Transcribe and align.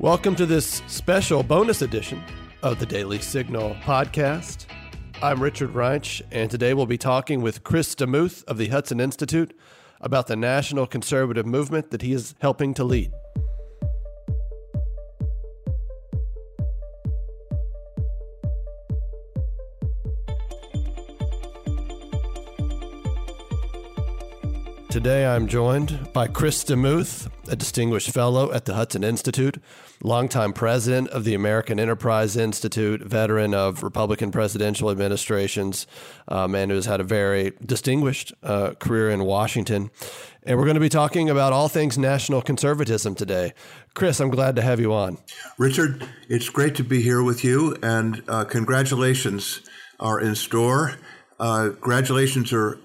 Welcome 0.00 0.36
to 0.36 0.46
this 0.46 0.80
special 0.86 1.42
bonus 1.42 1.82
edition 1.82 2.22
of 2.62 2.78
the 2.78 2.86
Daily 2.86 3.18
Signal 3.18 3.74
podcast. 3.82 4.66
I'm 5.20 5.42
Richard 5.42 5.70
Reinsch, 5.70 6.22
and 6.30 6.48
today 6.48 6.72
we'll 6.72 6.86
be 6.86 6.96
talking 6.96 7.40
with 7.40 7.64
Chris 7.64 7.96
DeMuth 7.96 8.44
of 8.44 8.58
the 8.58 8.68
Hudson 8.68 9.00
Institute 9.00 9.58
about 10.00 10.28
the 10.28 10.36
national 10.36 10.86
conservative 10.86 11.46
movement 11.46 11.90
that 11.90 12.02
he 12.02 12.12
is 12.12 12.36
helping 12.38 12.74
to 12.74 12.84
lead. 12.84 13.10
Today 24.98 25.24
I'm 25.24 25.46
joined 25.46 26.12
by 26.12 26.26
Chris 26.26 26.64
DeMuth, 26.64 27.30
a 27.48 27.54
distinguished 27.54 28.10
fellow 28.10 28.50
at 28.50 28.64
the 28.64 28.74
Hudson 28.74 29.04
Institute, 29.04 29.62
longtime 30.02 30.52
president 30.52 31.06
of 31.10 31.22
the 31.22 31.34
American 31.34 31.78
Enterprise 31.78 32.36
Institute, 32.36 33.02
veteran 33.02 33.54
of 33.54 33.84
Republican 33.84 34.32
presidential 34.32 34.90
administrations, 34.90 35.86
uh, 36.26 36.48
man 36.48 36.70
who 36.70 36.74
has 36.74 36.86
had 36.86 36.98
a 36.98 37.04
very 37.04 37.52
distinguished 37.64 38.32
uh, 38.42 38.72
career 38.80 39.08
in 39.08 39.22
Washington. 39.22 39.92
And 40.42 40.58
we're 40.58 40.64
going 40.64 40.74
to 40.74 40.80
be 40.80 40.88
talking 40.88 41.30
about 41.30 41.52
all 41.52 41.68
things 41.68 41.96
national 41.96 42.42
conservatism 42.42 43.14
today. 43.14 43.52
Chris, 43.94 44.18
I'm 44.18 44.30
glad 44.30 44.56
to 44.56 44.62
have 44.62 44.80
you 44.80 44.92
on. 44.92 45.18
Richard, 45.58 46.08
it's 46.28 46.48
great 46.48 46.74
to 46.74 46.82
be 46.82 47.02
here 47.02 47.22
with 47.22 47.44
you, 47.44 47.76
and 47.84 48.24
uh, 48.26 48.44
congratulations 48.46 49.60
are 50.00 50.18
in 50.18 50.34
store. 50.34 50.96
Uh, 51.38 51.68
congratulations 51.80 52.52
are 52.52 52.80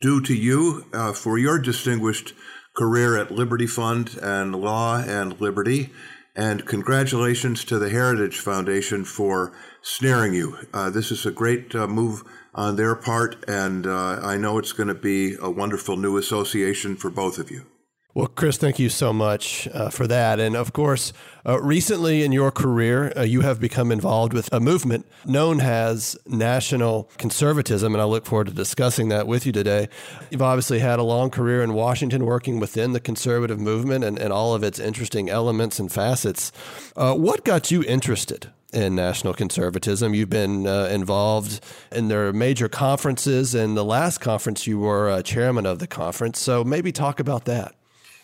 due 0.00 0.20
to 0.22 0.34
you 0.34 0.86
uh, 0.92 1.12
for 1.12 1.38
your 1.38 1.58
distinguished 1.58 2.32
career 2.74 3.16
at 3.16 3.30
Liberty 3.30 3.66
Fund 3.66 4.18
and 4.22 4.54
Law 4.54 4.98
and 4.98 5.38
Liberty. 5.40 5.90
And 6.34 6.64
congratulations 6.64 7.64
to 7.64 7.78
the 7.78 7.90
Heritage 7.90 8.38
Foundation 8.38 9.04
for 9.04 9.52
snaring 9.82 10.32
you. 10.32 10.56
Uh, 10.72 10.88
this 10.88 11.10
is 11.10 11.26
a 11.26 11.30
great 11.30 11.74
uh, 11.74 11.86
move 11.86 12.22
on 12.54 12.76
their 12.76 12.94
part, 12.94 13.44
and 13.48 13.86
uh, 13.86 14.20
I 14.22 14.36
know 14.36 14.58
it's 14.58 14.72
going 14.72 14.88
to 14.88 14.94
be 14.94 15.36
a 15.40 15.50
wonderful 15.50 15.96
new 15.96 16.16
association 16.16 16.96
for 16.96 17.10
both 17.10 17.38
of 17.38 17.50
you. 17.50 17.66
Well, 18.12 18.26
Chris, 18.26 18.56
thank 18.56 18.80
you 18.80 18.88
so 18.88 19.12
much 19.12 19.68
uh, 19.72 19.88
for 19.88 20.08
that. 20.08 20.40
And 20.40 20.56
of 20.56 20.72
course, 20.72 21.12
uh, 21.46 21.62
recently 21.62 22.24
in 22.24 22.32
your 22.32 22.50
career, 22.50 23.12
uh, 23.16 23.22
you 23.22 23.42
have 23.42 23.60
become 23.60 23.92
involved 23.92 24.32
with 24.32 24.52
a 24.52 24.58
movement 24.58 25.06
known 25.24 25.60
as 25.60 26.18
national 26.26 27.08
conservatism. 27.18 27.94
And 27.94 28.02
I 28.02 28.06
look 28.06 28.26
forward 28.26 28.48
to 28.48 28.52
discussing 28.52 29.10
that 29.10 29.28
with 29.28 29.46
you 29.46 29.52
today. 29.52 29.88
You've 30.28 30.42
obviously 30.42 30.80
had 30.80 30.98
a 30.98 31.04
long 31.04 31.30
career 31.30 31.62
in 31.62 31.72
Washington 31.72 32.26
working 32.26 32.58
within 32.58 32.94
the 32.94 33.00
conservative 33.00 33.60
movement 33.60 34.02
and, 34.02 34.18
and 34.18 34.32
all 34.32 34.54
of 34.54 34.64
its 34.64 34.80
interesting 34.80 35.30
elements 35.30 35.78
and 35.78 35.90
facets. 35.90 36.50
Uh, 36.96 37.14
what 37.14 37.44
got 37.44 37.70
you 37.70 37.84
interested 37.84 38.50
in 38.72 38.94
national 38.94 39.34
conservatism. 39.34 40.14
You've 40.14 40.30
been 40.30 40.64
uh, 40.64 40.84
involved 40.92 41.60
in 41.90 42.06
their 42.06 42.32
major 42.32 42.68
conferences, 42.68 43.52
and 43.52 43.76
the 43.76 43.84
last 43.84 44.18
conference 44.18 44.64
you 44.64 44.78
were 44.78 45.10
uh, 45.10 45.22
chairman 45.22 45.66
of 45.66 45.80
the 45.80 45.88
conference. 45.88 46.38
So 46.38 46.62
maybe 46.62 46.92
talk 46.92 47.18
about 47.18 47.46
that. 47.46 47.74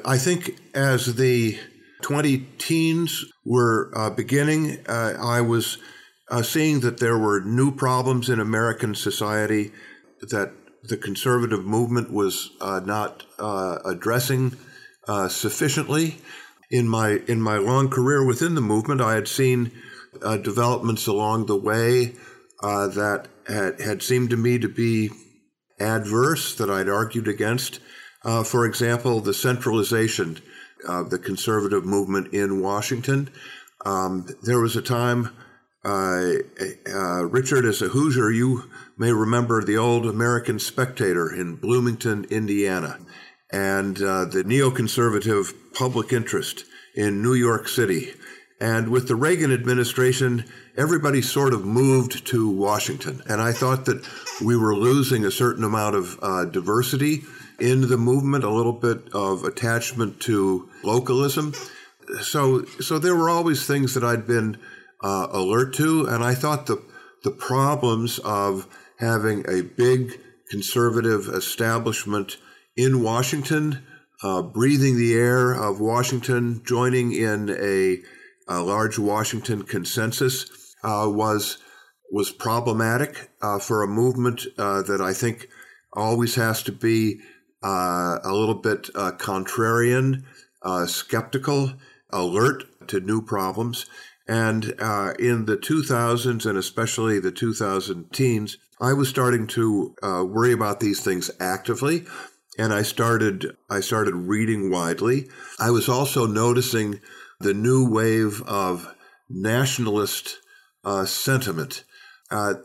I 0.07 0.19
think 0.19 0.61
as 0.73 1.17
the 1.17 1.59
20 2.03 2.39
teens 2.59 3.25
were 3.45 3.91
uh, 3.93 4.09
beginning, 4.11 4.79
uh, 4.89 5.15
I 5.21 5.41
was 5.41 5.79
uh, 6.31 6.43
seeing 6.43 6.79
that 6.81 6.99
there 6.99 7.19
were 7.19 7.41
new 7.41 7.75
problems 7.75 8.29
in 8.31 8.39
American 8.39 8.95
society 8.95 9.73
that 10.21 10.53
the 10.85 10.97
conservative 10.97 11.65
movement 11.65 12.13
was 12.13 12.53
uh, 12.61 12.81
not 12.85 13.25
uh, 13.41 13.79
addressing 13.85 14.57
uh, 15.09 15.27
sufficiently. 15.27 16.19
In 16.71 16.89
my 16.89 17.21
in 17.29 17.41
my 17.41 17.59
long 17.59 17.89
career 17.89 18.25
within 18.25 18.55
the 18.55 18.61
movement, 18.61 19.01
I 19.01 19.15
had 19.15 19.29
seen 19.29 19.71
developments 20.43 21.07
along 21.07 21.47
the 21.47 21.57
way 21.57 22.15
that 22.61 23.29
had, 23.47 23.81
had 23.81 24.03
seemed 24.03 24.31
to 24.31 24.37
me 24.37 24.59
to 24.59 24.69
be 24.69 25.11
adverse 25.79 26.55
that 26.57 26.71
I'd 26.71 26.89
argued 26.89 27.29
against. 27.29 27.79
Uh, 28.25 28.43
for 28.43 28.67
example, 28.67 29.21
the 29.21 29.35
centralization 29.35 30.39
of 30.87 31.11
the 31.11 31.19
conservative 31.19 31.85
movement 31.85 32.33
in 32.33 32.61
Washington. 32.61 33.31
Um, 33.85 34.27
there 34.43 34.61
was 34.61 34.77
a 34.77 34.83
time, 34.83 35.31
uh, 35.85 36.33
uh, 36.93 37.25
Richard, 37.25 37.65
as 37.65 37.83
a 37.83 37.89
Hoosier, 37.89 38.31
you 38.31 38.71
may 38.97 39.13
remember 39.13 39.63
the 39.63 39.77
old 39.77 40.07
American 40.07 40.59
Spectator 40.59 41.33
in 41.33 41.57
Bloomington, 41.57 42.25
Indiana, 42.31 42.99
and 43.53 43.97
uh, 43.99 44.25
the 44.25 44.43
neoconservative 44.45 45.55
public 45.75 46.13
interest 46.13 46.65
in 46.95 47.23
New 47.23 47.35
York 47.35 47.69
City. 47.69 48.15
And 48.59 48.89
with 48.89 49.07
the 49.07 49.17
Reagan 49.17 49.53
administration, 49.53 50.45
everybody 50.79 51.21
sort 51.21 51.53
of 51.53 51.67
moved 51.67 52.27
to 52.29 52.49
Washington. 52.49 53.23
And 53.29 53.41
I 53.41 53.53
thought 53.53 53.85
that 53.85 54.03
we 54.43 54.57
were 54.57 54.75
losing 54.75 55.25
a 55.25 55.31
certain 55.31 55.63
amount 55.63 55.95
of 55.95 56.19
uh, 56.23 56.47
diversity 56.47 57.23
in 57.59 57.89
the 57.89 57.97
movement, 57.97 58.45
a 58.45 58.51
little 58.51 58.73
bit 58.73 59.09
of 59.13 59.45
attachment 59.45 60.21
to 60.21 60.69
localism. 60.83 61.55
So, 62.21 62.65
so 62.81 62.99
there 62.99 63.17
were 63.17 63.31
always 63.31 63.67
things 63.67 63.95
that 63.95 64.05
I'd 64.05 64.27
been 64.27 64.59
uh, 65.03 65.29
alert 65.31 65.75
to, 65.75 66.07
and 66.07 66.23
I 66.23 66.35
thought 66.35 66.67
the 66.67 66.83
the 67.27 67.31
problems 67.33 68.21
of 68.21 68.69
having 69.01 69.45
a 69.49 69.63
big 69.63 70.21
conservative 70.49 71.27
establishment 71.27 72.37
in 72.77 73.03
Washington, 73.03 73.85
uh, 74.23 74.43
breathing 74.43 74.97
the 74.97 75.15
air 75.15 75.53
of 75.53 75.81
Washington, 75.81 76.63
joining 76.65 77.13
in 77.13 77.51
a, 77.51 77.99
a 78.47 78.63
large 78.63 78.97
Washington 78.97 79.65
consensus 79.65 80.75
uh, 80.85 81.09
was 81.09 81.59
was 82.13 82.31
problematic 82.31 83.29
uh, 83.43 83.59
for 83.59 83.83
a 83.83 83.89
movement 83.89 84.47
uh, 84.57 84.83
that 84.83 85.01
I 85.01 85.13
think 85.13 85.49
always 85.93 86.37
has 86.37 86.63
to 86.63 86.71
be 86.71 87.21
uh, 87.63 88.19
a 88.23 88.33
little 88.33 88.55
bit 88.55 88.91
uh, 88.95 89.13
contrarian, 89.13 90.25
uh, 90.63 90.87
skeptical, 90.87 91.73
alert 92.11 92.65
to 92.89 93.01
new 93.01 93.23
problems. 93.23 93.87
And 94.29 94.75
uh, 94.79 95.15
in 95.19 95.47
the 95.47 95.57
2000s 95.57 96.47
and 96.47 96.59
especially 96.59 97.21
the 97.21 97.31
2000 97.31 98.13
teens, 98.13 98.59
I 98.81 98.93
was 98.93 99.09
starting 99.09 99.47
to 99.49 99.95
uh, 100.03 100.25
worry 100.25 100.53
about 100.53 100.81
these 100.81 101.01
things 101.01 101.31
actively. 101.41 102.05
And 102.59 102.73
I 102.73 102.83
started, 102.83 103.57
I 103.71 103.81
started 103.81 104.15
reading 104.15 104.71
widely. 104.71 105.29
I 105.59 105.71
was 105.71 105.89
also 105.89 106.27
noticing 106.27 107.01
the 107.41 107.55
new 107.55 107.89
wave 107.89 108.43
of 108.43 108.95
nationalist 109.29 110.39
uh, 110.85 111.05
sentiment. 111.05 111.85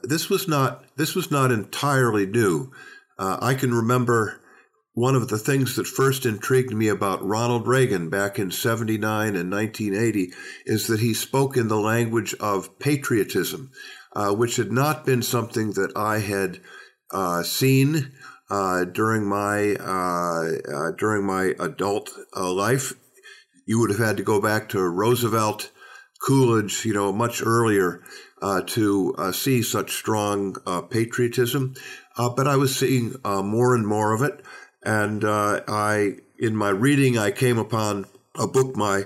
this 0.03 0.29
was 0.29 0.47
not, 0.47 0.85
this 0.95 1.15
was 1.15 1.29
not 1.29 1.51
entirely 1.51 2.25
new. 2.25 2.71
I 3.19 3.53
can 3.53 3.73
remember 3.73 4.40
one 4.93 5.15
of 5.15 5.29
the 5.29 5.37
things 5.37 5.75
that 5.75 5.87
first 5.87 6.25
intrigued 6.25 6.73
me 6.73 6.89
about 6.89 7.25
Ronald 7.25 7.65
Reagan 7.65 8.09
back 8.09 8.37
in 8.37 8.51
79 8.51 9.35
and 9.35 9.49
1980 9.49 10.33
is 10.65 10.87
that 10.87 10.99
he 10.99 11.13
spoke 11.13 11.55
in 11.55 11.69
the 11.69 11.79
language 11.79 12.35
of 12.41 12.77
patriotism, 12.77 13.71
uh, 14.13 14.33
which 14.33 14.57
had 14.57 14.71
not 14.71 15.05
been 15.05 15.21
something 15.21 15.71
that 15.73 15.93
I 15.95 16.19
had 16.19 16.59
uh, 17.11 17.43
seen 17.43 18.11
uh, 18.49 18.83
during 18.83 19.25
my 19.25 19.75
uh, 19.79 20.51
uh, 20.73 20.91
during 20.97 21.25
my 21.25 21.53
adult 21.57 22.11
uh, 22.35 22.51
life. 22.51 22.93
You 23.65 23.79
would 23.79 23.91
have 23.91 23.99
had 23.99 24.17
to 24.17 24.23
go 24.23 24.41
back 24.41 24.67
to 24.69 24.81
Roosevelt, 24.81 25.71
Coolidge, 26.21 26.83
you 26.83 26.93
know, 26.93 27.13
much 27.13 27.41
earlier 27.41 28.03
to 28.65 29.15
see 29.31 29.61
such 29.61 29.91
strong 29.91 30.55
patriotism. 30.89 31.75
but 32.17 32.47
I 32.47 32.57
was 32.57 32.75
seeing 32.75 33.15
more 33.23 33.73
and 33.75 33.87
more 33.87 34.13
of 34.13 34.21
it. 34.21 34.43
And 34.83 35.23
uh, 35.23 35.61
I, 35.67 36.17
in 36.39 36.55
my 36.55 36.69
reading, 36.69 37.17
I 37.17 37.31
came 37.31 37.57
upon 37.57 38.05
a 38.37 38.47
book 38.47 38.75
by 38.75 39.03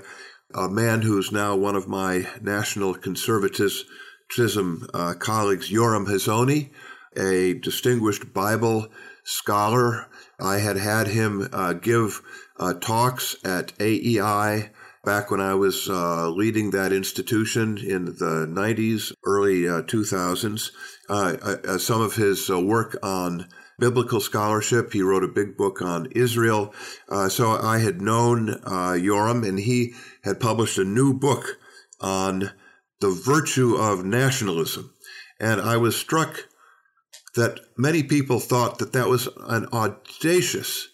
a 0.54 0.70
man 0.70 1.02
who's 1.02 1.32
now 1.32 1.56
one 1.56 1.76
of 1.76 1.88
my 1.88 2.28
national 2.42 2.94
conservatism 2.94 4.88
uh, 4.94 5.14
colleagues, 5.20 5.70
Yoram 5.70 6.08
Hazony, 6.08 6.70
a 7.18 7.56
distinguished 7.56 8.34
Bible 8.34 8.88
scholar. 9.24 10.08
I 10.40 10.60
had 10.60 10.78
had 10.78 11.08
him 11.08 11.50
uh, 11.52 11.74
give 11.74 12.22
uh, 12.58 12.76
talks 12.76 13.36
at 13.44 13.74
AEI 13.80 14.70
back 15.04 15.30
when 15.30 15.42
I 15.42 15.56
was 15.56 15.90
uh, 15.90 16.30
leading 16.30 16.72
that 16.72 16.94
institution 16.94 17.78
in 17.78 18.06
the 18.06 18.48
90s, 18.50 19.12
early 19.26 19.64
2000s. 19.64 20.72
Uh, 21.10 21.78
some 21.78 22.02
of 22.02 22.16
his 22.16 22.50
work 22.50 22.98
on 23.04 23.48
biblical 23.80 24.20
scholarship. 24.20 24.94
He 24.94 25.02
wrote 25.02 25.24
a 25.24 25.28
big 25.28 25.58
book 25.58 25.82
on 25.82 26.08
Israel. 26.12 26.74
Uh, 27.10 27.30
so 27.30 27.52
I 27.52 27.80
had 27.80 28.02
known 28.02 28.50
uh, 28.50 28.96
Yoram, 28.98 29.48
and 29.48 29.60
he 29.60 29.94
had 30.24 30.40
published 30.40 30.78
a 30.78 30.84
new 30.84 31.14
book 31.14 31.58
on 32.00 32.52
the 33.02 33.10
virtue 33.10 33.76
of 33.76 34.06
nationalism. 34.06 34.94
And 35.40 35.62
I 35.62 35.78
was 35.78 35.96
struck 35.96 36.48
that 37.36 37.60
many 37.78 38.04
people 38.04 38.40
thought 38.40 38.80
that 38.80 38.94
that 38.94 39.10
was 39.10 39.28
an 39.48 39.68
audacious 39.74 40.88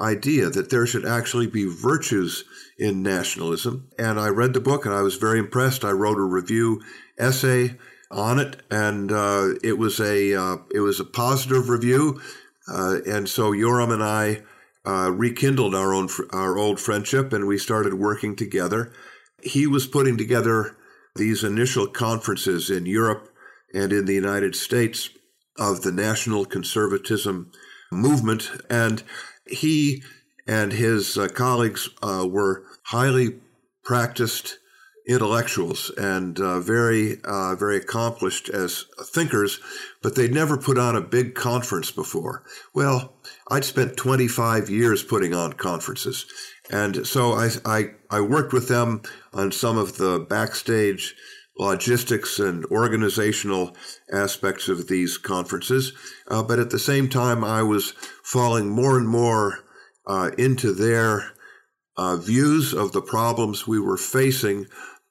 idea 0.00 0.48
that 0.48 0.70
there 0.70 0.86
should 0.86 1.04
actually 1.04 1.48
be 1.48 1.64
virtues 1.64 2.44
in 2.78 3.02
nationalism. 3.02 3.88
And 3.98 4.20
I 4.20 4.28
read 4.28 4.54
the 4.54 4.60
book 4.60 4.86
and 4.86 4.94
I 4.94 5.02
was 5.02 5.16
very 5.16 5.40
impressed. 5.40 5.84
I 5.84 5.90
wrote 5.90 6.18
a 6.18 6.22
review 6.22 6.80
essay 7.18 7.76
on 8.10 8.38
it, 8.38 8.56
and 8.70 9.12
uh, 9.12 9.54
it 9.62 9.78
was 9.78 10.00
a 10.00 10.34
uh, 10.34 10.56
it 10.72 10.80
was 10.80 11.00
a 11.00 11.04
positive 11.04 11.68
review. 11.68 12.20
Uh, 12.70 12.98
and 13.06 13.28
so 13.28 13.52
Yoram 13.52 13.92
and 13.92 14.02
I 14.02 14.42
uh, 14.86 15.10
rekindled 15.10 15.74
our 15.74 15.92
own 15.92 16.08
our 16.32 16.56
old 16.58 16.80
friendship, 16.80 17.32
and 17.32 17.46
we 17.46 17.58
started 17.58 17.94
working 17.94 18.36
together. 18.36 18.92
He 19.42 19.66
was 19.66 19.86
putting 19.86 20.16
together 20.16 20.76
these 21.16 21.44
initial 21.44 21.86
conferences 21.86 22.70
in 22.70 22.86
Europe 22.86 23.28
and 23.74 23.92
in 23.92 24.06
the 24.06 24.14
United 24.14 24.54
States 24.54 25.10
of 25.58 25.82
the 25.82 25.92
national 25.92 26.44
conservatism 26.44 27.50
movement, 27.90 28.50
and 28.70 29.02
he 29.46 30.02
and 30.46 30.72
his 30.72 31.18
uh, 31.18 31.28
colleagues 31.28 31.90
uh, 32.02 32.26
were 32.28 32.64
highly 32.84 33.40
practiced 33.84 34.58
intellectuals 35.08 35.90
and 35.96 36.38
uh, 36.38 36.60
very, 36.60 37.16
uh, 37.24 37.54
very 37.54 37.78
accomplished 37.78 38.50
as 38.50 38.84
thinkers, 39.14 39.58
but 40.02 40.14
they'd 40.14 40.34
never 40.34 40.58
put 40.58 40.76
on 40.76 40.94
a 40.94 41.00
big 41.00 41.34
conference 41.34 41.90
before. 41.90 42.44
Well, 42.74 43.14
I'd 43.50 43.64
spent 43.64 43.96
25 43.96 44.68
years 44.68 45.02
putting 45.02 45.34
on 45.34 45.54
conferences. 45.54 46.26
And 46.70 47.06
so 47.06 47.32
I, 47.32 47.48
I, 47.64 47.90
I 48.10 48.20
worked 48.20 48.52
with 48.52 48.68
them 48.68 49.00
on 49.32 49.50
some 49.50 49.78
of 49.78 49.96
the 49.96 50.26
backstage 50.28 51.14
logistics 51.58 52.38
and 52.38 52.64
organizational 52.66 53.74
aspects 54.12 54.68
of 54.68 54.88
these 54.88 55.16
conferences. 55.16 55.92
Uh, 56.28 56.42
but 56.42 56.58
at 56.58 56.70
the 56.70 56.78
same 56.78 57.08
time, 57.08 57.42
I 57.42 57.62
was 57.62 57.94
falling 58.22 58.68
more 58.68 58.98
and 58.98 59.08
more 59.08 59.64
uh, 60.06 60.30
into 60.38 60.72
their 60.72 61.32
uh, 61.96 62.16
views 62.16 62.72
of 62.72 62.92
the 62.92 63.02
problems 63.02 63.66
we 63.66 63.80
were 63.80 63.96
facing 63.96 64.66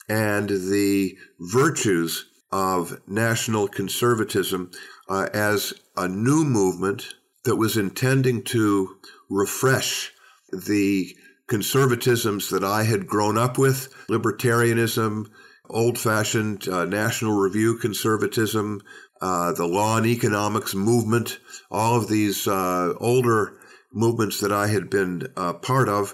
and 0.09 0.49
the 0.49 1.17
virtues 1.39 2.25
of 2.51 3.01
national 3.07 3.67
conservatism 3.67 4.71
uh, 5.09 5.27
as 5.33 5.73
a 5.95 6.07
new 6.07 6.43
movement 6.43 7.15
that 7.43 7.55
was 7.55 7.77
intending 7.77 8.43
to 8.43 8.97
refresh 9.29 10.11
the 10.51 11.15
conservatisms 11.49 12.49
that 12.51 12.63
I 12.63 12.83
had 12.83 13.07
grown 13.07 13.37
up 13.37 13.57
with 13.57 13.93
libertarianism, 14.09 15.27
old 15.69 15.97
fashioned 15.97 16.67
uh, 16.67 16.85
National 16.85 17.37
Review 17.37 17.77
conservatism, 17.77 18.81
uh, 19.21 19.53
the 19.53 19.65
law 19.65 19.97
and 19.97 20.05
economics 20.05 20.75
movement, 20.75 21.39
all 21.71 21.97
of 21.97 22.07
these 22.07 22.47
uh, 22.47 22.93
older 22.99 23.57
movements 23.93 24.39
that 24.41 24.51
I 24.51 24.67
had 24.67 24.89
been 24.89 25.27
uh, 25.35 25.53
part 25.53 25.89
of. 25.89 26.13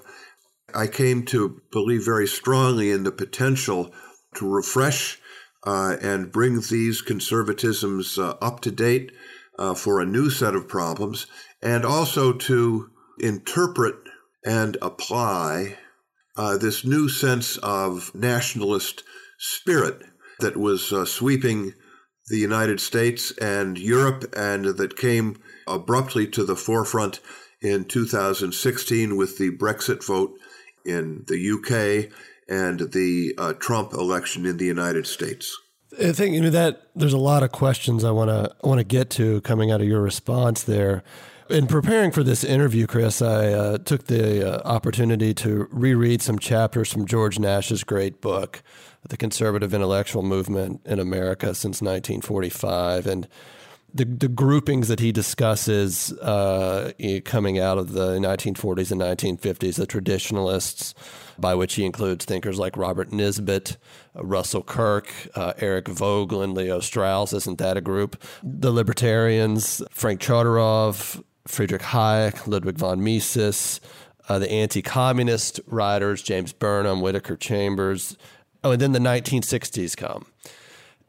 I 0.75 0.87
came 0.87 1.23
to 1.25 1.61
believe 1.71 2.05
very 2.05 2.27
strongly 2.27 2.91
in 2.91 3.03
the 3.03 3.11
potential 3.11 3.93
to 4.35 4.47
refresh 4.47 5.19
uh, 5.65 5.97
and 6.01 6.31
bring 6.31 6.61
these 6.61 7.01
conservatisms 7.01 8.17
uh, 8.17 8.35
up 8.41 8.59
to 8.61 8.71
date 8.71 9.11
uh, 9.57 9.73
for 9.73 9.99
a 9.99 10.05
new 10.05 10.29
set 10.29 10.55
of 10.55 10.67
problems, 10.67 11.27
and 11.61 11.85
also 11.85 12.33
to 12.33 12.89
interpret 13.19 13.95
and 14.45 14.77
apply 14.81 15.77
uh, 16.35 16.57
this 16.57 16.83
new 16.83 17.07
sense 17.07 17.57
of 17.57 18.13
nationalist 18.15 19.03
spirit 19.37 20.03
that 20.39 20.57
was 20.57 20.91
uh, 20.91 21.05
sweeping 21.05 21.73
the 22.27 22.37
United 22.37 22.79
States 22.79 23.31
and 23.37 23.77
Europe 23.77 24.33
and 24.35 24.65
that 24.65 24.97
came 24.97 25.37
abruptly 25.67 26.25
to 26.27 26.43
the 26.43 26.55
forefront 26.55 27.19
in 27.61 27.85
2016 27.85 29.15
with 29.15 29.37
the 29.37 29.51
Brexit 29.51 30.05
vote 30.05 30.33
in 30.85 31.25
the 31.27 31.51
UK 31.51 32.11
and 32.47 32.91
the 32.91 33.33
uh, 33.37 33.53
Trump 33.53 33.93
election 33.93 34.45
in 34.45 34.57
the 34.57 34.65
United 34.65 35.07
States. 35.07 35.57
I 36.01 36.11
think 36.11 36.33
you 36.33 36.41
know, 36.41 36.49
that 36.49 36.89
there's 36.95 37.13
a 37.13 37.19
lot 37.19 37.43
of 37.43 37.51
questions 37.51 38.03
I 38.03 38.11
want 38.11 38.29
to 38.29 38.55
want 38.67 38.79
to 38.79 38.83
get 38.83 39.09
to 39.11 39.41
coming 39.41 39.71
out 39.71 39.81
of 39.81 39.87
your 39.87 40.01
response 40.01 40.63
there. 40.63 41.03
In 41.49 41.67
preparing 41.67 42.11
for 42.11 42.23
this 42.23 42.43
interview, 42.43 42.87
Chris, 42.87 43.21
I 43.21 43.51
uh, 43.51 43.77
took 43.77 44.05
the 44.05 44.55
uh, 44.55 44.67
opportunity 44.67 45.33
to 45.35 45.67
reread 45.71 46.21
some 46.21 46.39
chapters 46.39 46.91
from 46.91 47.05
George 47.05 47.37
Nash's 47.37 47.83
great 47.83 48.21
book, 48.21 48.63
The 49.07 49.17
Conservative 49.17 49.73
Intellectual 49.73 50.23
Movement 50.23 50.81
in 50.85 50.99
America 50.99 51.47
Since 51.47 51.81
1945. 51.81 53.05
And 53.05 53.27
the, 53.93 54.05
the 54.05 54.27
groupings 54.27 54.87
that 54.87 54.99
he 54.99 55.11
discusses 55.11 56.11
uh, 56.13 56.91
coming 57.25 57.59
out 57.59 57.77
of 57.77 57.91
the 57.91 58.17
1940s 58.17 58.91
and 58.91 59.01
1950s, 59.01 59.75
the 59.75 59.85
traditionalists, 59.85 60.95
by 61.37 61.53
which 61.53 61.75
he 61.75 61.85
includes 61.85 62.25
thinkers 62.25 62.57
like 62.57 62.75
Robert 62.75 63.11
Nisbet, 63.11 63.77
uh, 64.15 64.23
Russell 64.23 64.63
Kirk, 64.63 65.11
uh, 65.35 65.53
Eric 65.59 65.85
Voegelin, 65.85 66.55
Leo 66.55 66.79
Strauss, 66.79 67.33
isn't 67.33 67.59
that 67.59 67.77
a 67.77 67.81
group? 67.81 68.21
The 68.41 68.71
libertarians, 68.71 69.81
Frank 69.91 70.19
Chodorov, 70.21 71.23
Friedrich 71.47 71.81
Hayek, 71.81 72.47
Ludwig 72.47 72.77
von 72.77 73.03
Mises, 73.03 73.79
uh, 74.27 74.39
the 74.39 74.49
anti 74.49 74.81
communist 74.81 75.59
writers, 75.67 76.21
James 76.21 76.53
Burnham, 76.53 77.01
Whittaker 77.01 77.35
Chambers. 77.35 78.17
Oh, 78.63 78.71
and 78.71 78.81
then 78.81 78.93
the 78.93 78.99
1960s 78.99 79.95
come. 79.97 80.25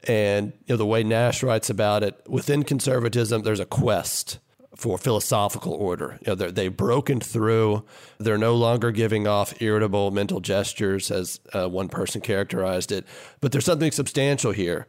And 0.07 0.53
you 0.65 0.73
know 0.73 0.77
the 0.77 0.85
way 0.85 1.03
Nash 1.03 1.41
writes 1.41 1.69
about 1.69 2.03
it, 2.03 2.21
within 2.27 2.63
conservatism, 2.63 3.41
there's 3.41 3.59
a 3.59 3.65
quest 3.65 4.39
for 4.75 4.97
philosophical 4.97 5.73
order. 5.73 6.19
You 6.25 6.35
know, 6.35 6.51
they've 6.51 6.75
broken 6.75 7.19
through. 7.19 7.85
They're 8.17 8.37
no 8.37 8.55
longer 8.55 8.91
giving 8.91 9.25
off 9.27 9.61
irritable 9.61 10.11
mental 10.11 10.41
gestures, 10.41 11.09
as 11.11 11.39
uh, 11.53 11.69
one 11.69 11.87
person 11.87 12.21
characterized 12.21 12.91
it. 12.91 13.05
But 13.41 13.51
there's 13.51 13.65
something 13.65 13.91
substantial 13.91 14.51
here. 14.51 14.87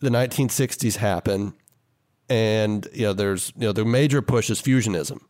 The 0.00 0.10
1960s 0.10 0.96
happen, 0.96 1.54
and 2.28 2.86
you 2.92 3.04
know, 3.04 3.12
there's 3.12 3.52
you 3.56 3.68
know 3.68 3.72
the 3.72 3.84
major 3.84 4.20
push 4.20 4.50
is 4.50 4.60
fusionism 4.60 5.20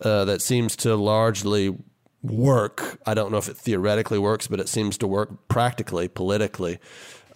uh, 0.00 0.24
that 0.24 0.42
seems 0.42 0.74
to 0.76 0.96
largely 0.96 1.76
work. 2.22 2.98
I 3.06 3.14
don't 3.14 3.30
know 3.30 3.38
if 3.38 3.48
it 3.48 3.56
theoretically 3.56 4.18
works, 4.18 4.46
but 4.46 4.60
it 4.60 4.68
seems 4.68 4.98
to 4.98 5.06
work 5.06 5.48
practically, 5.48 6.08
politically 6.08 6.78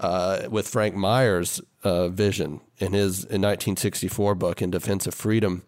uh, 0.01 0.49
with 0.51 0.69
Frank 0.69 0.95
Meyer's 0.95 1.61
uh, 1.83 2.09
vision 2.09 2.61
in 2.79 2.93
his 2.93 3.19
in 3.19 3.43
1964 3.43 4.35
book 4.35 4.63
in 4.63 4.71
Defense 4.71 5.07
of 5.07 5.15
Freedom, 5.15 5.63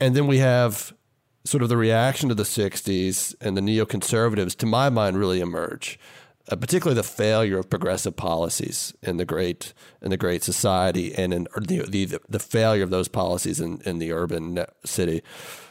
and 0.00 0.14
then 0.14 0.26
we 0.26 0.38
have 0.38 0.92
sort 1.44 1.62
of 1.62 1.68
the 1.68 1.76
reaction 1.76 2.28
to 2.28 2.34
the 2.34 2.42
60s 2.42 3.34
and 3.40 3.56
the 3.56 3.60
neoconservatives, 3.62 4.54
to 4.56 4.66
my 4.66 4.90
mind, 4.90 5.18
really 5.18 5.40
emerge. 5.40 5.98
Uh, 6.50 6.56
particularly 6.56 6.94
the 6.94 7.02
failure 7.02 7.58
of 7.58 7.68
progressive 7.68 8.16
policies 8.16 8.94
in 9.02 9.18
the 9.18 9.24
great 9.26 9.74
in 10.00 10.08
the 10.08 10.16
great 10.16 10.42
society 10.42 11.14
and 11.14 11.34
in 11.34 11.46
the 11.60 11.84
the, 11.86 12.18
the 12.26 12.38
failure 12.38 12.82
of 12.82 12.88
those 12.88 13.06
policies 13.06 13.60
in, 13.60 13.82
in 13.84 13.98
the 13.98 14.12
urban 14.12 14.64
city, 14.82 15.22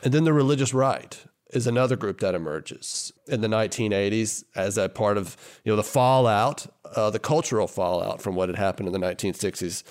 and 0.03 0.13
then 0.13 0.24
the 0.24 0.34
religious 0.34 0.75
right 0.75 1.25
is 1.51 1.68
another 1.68 1.96
group 1.96 2.20
that 2.20 2.36
emerges 2.36 3.13
in 3.27 3.42
the 3.42 3.48
1980s 3.48 4.44
as 4.56 4.77
a 4.77 4.89
part 4.89 5.18
of 5.18 5.38
you 5.63 5.72
know 5.72 5.75
the 5.75 5.84
fallout, 5.84 6.68
uh, 6.96 7.10
the 7.10 7.20
cultural 7.20 7.68
fallout 7.68 8.22
from 8.22 8.36
what 8.36 8.50
had 8.50 8.58
happened 8.58 8.88
in 8.88 8.94
the 8.94 9.06
1960s. 9.08 9.84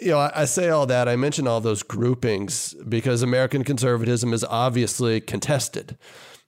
You 0.00 0.12
know, 0.12 0.18
I, 0.18 0.42
I 0.42 0.44
say 0.44 0.68
all 0.68 0.86
that. 0.86 1.08
I 1.08 1.16
mention 1.16 1.46
all 1.46 1.60
those 1.60 1.82
groupings 1.82 2.74
because 2.88 3.22
American 3.22 3.64
conservatism 3.64 4.32
is 4.32 4.44
obviously 4.44 5.20
contested. 5.20 5.96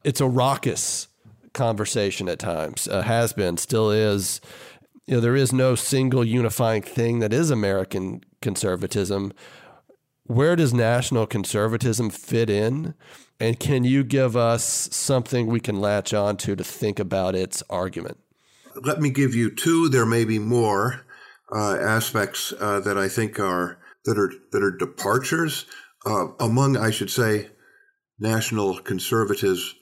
It's 0.02 0.20
a 0.20 0.28
raucous 0.28 1.08
conversation 1.52 2.28
at 2.28 2.38
times, 2.38 2.88
uh, 2.88 3.02
has 3.02 3.32
been, 3.32 3.56
still 3.56 3.90
is. 3.90 4.40
You 5.06 5.16
know, 5.16 5.20
there 5.20 5.36
is 5.36 5.52
no 5.52 5.74
single 5.74 6.24
unifying 6.24 6.82
thing 6.82 7.18
that 7.18 7.32
is 7.32 7.50
American 7.50 8.24
conservatism. 8.40 9.32
Where 10.26 10.56
does 10.56 10.72
national 10.72 11.26
conservatism 11.26 12.08
fit 12.08 12.48
in? 12.48 12.94
And 13.38 13.60
can 13.60 13.84
you 13.84 14.02
give 14.02 14.36
us 14.36 14.64
something 14.90 15.46
we 15.46 15.60
can 15.60 15.80
latch 15.80 16.14
on 16.14 16.38
to 16.38 16.56
think 16.56 16.98
about 16.98 17.34
its 17.34 17.62
argument? 17.68 18.18
Let 18.74 19.00
me 19.00 19.10
give 19.10 19.34
you 19.34 19.50
two. 19.50 19.88
There 19.88 20.06
may 20.06 20.24
be 20.24 20.38
more 20.38 21.04
uh, 21.54 21.76
aspects 21.76 22.54
uh, 22.58 22.80
that 22.80 22.96
I 22.96 23.08
think 23.08 23.38
are 23.38 23.78
that 24.06 24.18
are 24.18 24.32
that 24.52 24.62
are 24.62 24.70
departures 24.70 25.66
uh, 26.06 26.28
among, 26.40 26.76
I 26.76 26.90
should 26.90 27.10
say, 27.10 27.50
national 28.18 28.80
conservatives. 28.80 29.74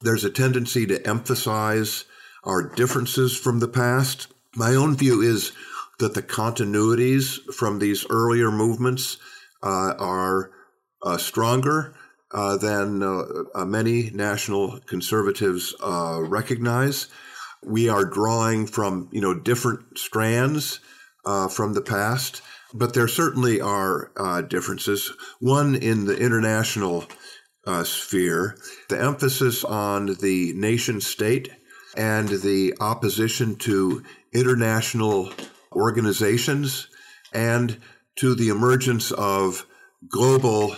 There's 0.00 0.24
a 0.24 0.30
tendency 0.30 0.86
to 0.86 1.06
emphasize 1.06 2.04
our 2.44 2.62
differences 2.62 3.36
from 3.38 3.60
the 3.60 3.68
past. 3.68 4.28
My 4.56 4.74
own 4.74 4.96
view 4.96 5.20
is 5.20 5.52
that 5.98 6.14
the 6.14 6.22
continuities 6.22 7.40
from 7.54 7.78
these 7.78 8.06
earlier 8.10 8.50
movements 8.50 9.18
are 9.62 10.50
uh, 11.02 11.16
stronger 11.16 11.94
uh, 12.32 12.56
than 12.56 13.02
uh, 13.02 13.24
uh, 13.54 13.64
many 13.64 14.10
national 14.10 14.80
conservatives 14.80 15.74
uh, 15.82 16.20
recognize. 16.22 17.08
We 17.64 17.88
are 17.88 18.04
drawing 18.04 18.66
from 18.66 19.08
you 19.12 19.20
know 19.20 19.34
different 19.34 19.98
strands 19.98 20.80
uh, 21.24 21.48
from 21.48 21.74
the 21.74 21.82
past, 21.82 22.42
but 22.74 22.94
there 22.94 23.08
certainly 23.08 23.60
are 23.60 24.12
differences. 24.48 25.12
One 25.40 25.74
in 25.74 26.04
the 26.04 26.16
international 26.16 27.06
uh, 27.66 27.84
sphere, 27.84 28.56
the 28.88 29.00
emphasis 29.00 29.64
on 29.64 30.14
the 30.20 30.52
nation 30.54 31.00
state 31.00 31.50
and 31.96 32.28
the 32.28 32.74
opposition 32.80 33.56
to 33.56 34.02
international 34.32 35.32
organizations 35.72 36.88
and 37.32 37.78
to 38.18 38.34
the 38.34 38.48
emergence 38.48 39.12
of 39.12 39.66
global 40.08 40.76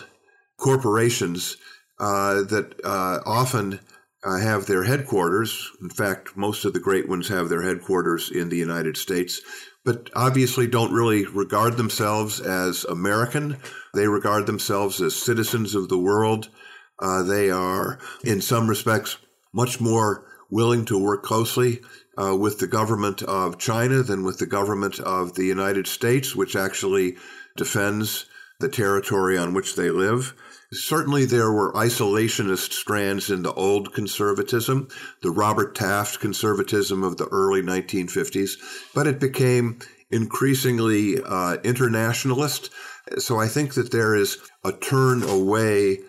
corporations 0.58 1.56
uh, 1.98 2.42
that 2.42 2.74
uh, 2.84 3.18
often 3.26 3.80
uh, 4.24 4.38
have 4.38 4.66
their 4.66 4.84
headquarters. 4.84 5.70
In 5.80 5.88
fact, 5.88 6.36
most 6.36 6.64
of 6.64 6.72
the 6.72 6.80
great 6.80 7.08
ones 7.08 7.28
have 7.28 7.48
their 7.48 7.62
headquarters 7.62 8.30
in 8.30 8.50
the 8.50 8.56
United 8.56 8.96
States, 8.96 9.40
but 9.84 10.10
obviously 10.14 10.66
don't 10.66 10.92
really 10.92 11.24
regard 11.26 11.76
themselves 11.76 12.40
as 12.40 12.84
American. 12.84 13.56
They 13.94 14.06
regard 14.06 14.46
themselves 14.46 15.00
as 15.00 15.16
citizens 15.16 15.74
of 15.74 15.88
the 15.88 15.98
world. 15.98 16.50
Uh, 16.98 17.22
they 17.22 17.50
are, 17.50 17.98
in 18.22 18.42
some 18.42 18.68
respects, 18.68 19.16
much 19.54 19.80
more 19.80 20.26
willing 20.50 20.84
to 20.84 20.98
work 20.98 21.22
closely 21.22 21.80
uh, 22.20 22.36
with 22.36 22.58
the 22.58 22.66
government 22.66 23.22
of 23.22 23.58
China 23.58 24.02
than 24.02 24.22
with 24.22 24.38
the 24.38 24.46
government 24.46 25.00
of 25.00 25.34
the 25.34 25.44
United 25.44 25.86
States, 25.86 26.36
which 26.36 26.54
actually 26.54 27.16
defends 27.56 28.26
the 28.58 28.68
territory 28.68 29.38
on 29.38 29.54
which 29.54 29.74
they 29.74 29.90
live. 29.90 30.34
Certainly, 30.72 31.24
there 31.24 31.50
were 31.50 31.72
isolationist 31.72 32.72
strands 32.72 33.30
in 33.30 33.42
the 33.42 33.52
old 33.54 33.92
conservatism, 33.92 34.88
the 35.22 35.30
Robert 35.30 35.74
Taft 35.74 36.20
conservatism 36.20 37.02
of 37.02 37.16
the 37.16 37.26
early 37.26 37.62
1950s, 37.62 38.52
but 38.94 39.06
it 39.06 39.18
became 39.18 39.78
increasingly 40.10 41.20
uh, 41.24 41.56
internationalist. 41.64 42.70
So 43.18 43.40
I 43.40 43.48
think 43.48 43.74
that 43.74 43.90
there 43.90 44.14
is 44.14 44.38
a 44.62 44.72
turn 44.72 45.22
away 45.22 46.00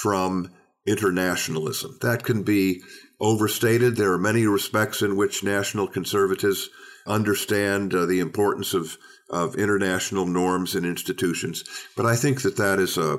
from 0.00 0.50
internationalism. 0.86 1.98
That 2.00 2.24
can 2.24 2.42
be 2.42 2.82
overstated. 3.20 3.96
There 3.96 4.12
are 4.12 4.18
many 4.18 4.46
respects 4.46 5.02
in 5.02 5.16
which 5.16 5.44
national 5.44 5.88
conservatives 5.88 6.68
understand 7.06 7.94
uh, 7.94 8.06
the 8.06 8.20
importance 8.20 8.74
of 8.74 8.96
of 9.28 9.56
international 9.56 10.24
norms 10.24 10.76
and 10.76 10.86
institutions. 10.86 11.64
But 11.96 12.06
I 12.06 12.14
think 12.14 12.42
that 12.42 12.56
that 12.58 12.78
is 12.78 12.96
a 12.96 13.18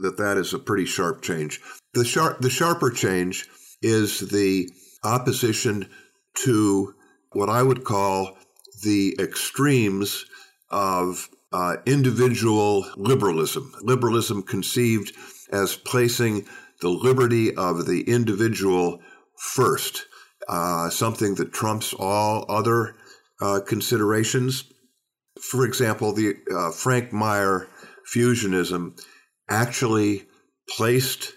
that 0.00 0.16
that 0.18 0.36
is 0.36 0.54
a 0.54 0.58
pretty 0.58 0.84
sharp 0.84 1.22
change. 1.22 1.60
The 1.94 2.04
sharp 2.04 2.40
the 2.40 2.50
sharper 2.50 2.90
change 2.90 3.46
is 3.82 4.20
the 4.20 4.68
opposition 5.04 5.88
to 6.44 6.94
what 7.32 7.48
I 7.48 7.62
would 7.62 7.84
call 7.84 8.36
the 8.82 9.16
extremes 9.18 10.24
of 10.70 11.28
uh, 11.52 11.76
individual 11.86 12.86
liberalism. 12.96 13.72
Liberalism 13.82 14.42
conceived 14.42 15.12
as 15.50 15.76
placing 15.76 16.46
the 16.80 16.88
liberty 16.88 17.54
of 17.56 17.86
the 17.86 18.02
individual 18.02 19.00
first, 19.38 20.06
uh, 20.48 20.90
something 20.90 21.34
that 21.36 21.52
trumps 21.52 21.94
all 21.94 22.44
other 22.48 22.96
uh, 23.40 23.60
considerations 23.66 24.64
for 25.40 25.64
example, 25.64 26.12
the 26.12 26.36
uh, 26.54 26.70
Frank 26.72 27.12
Meyer 27.12 27.68
fusionism 28.12 29.00
actually 29.48 30.26
placed 30.68 31.34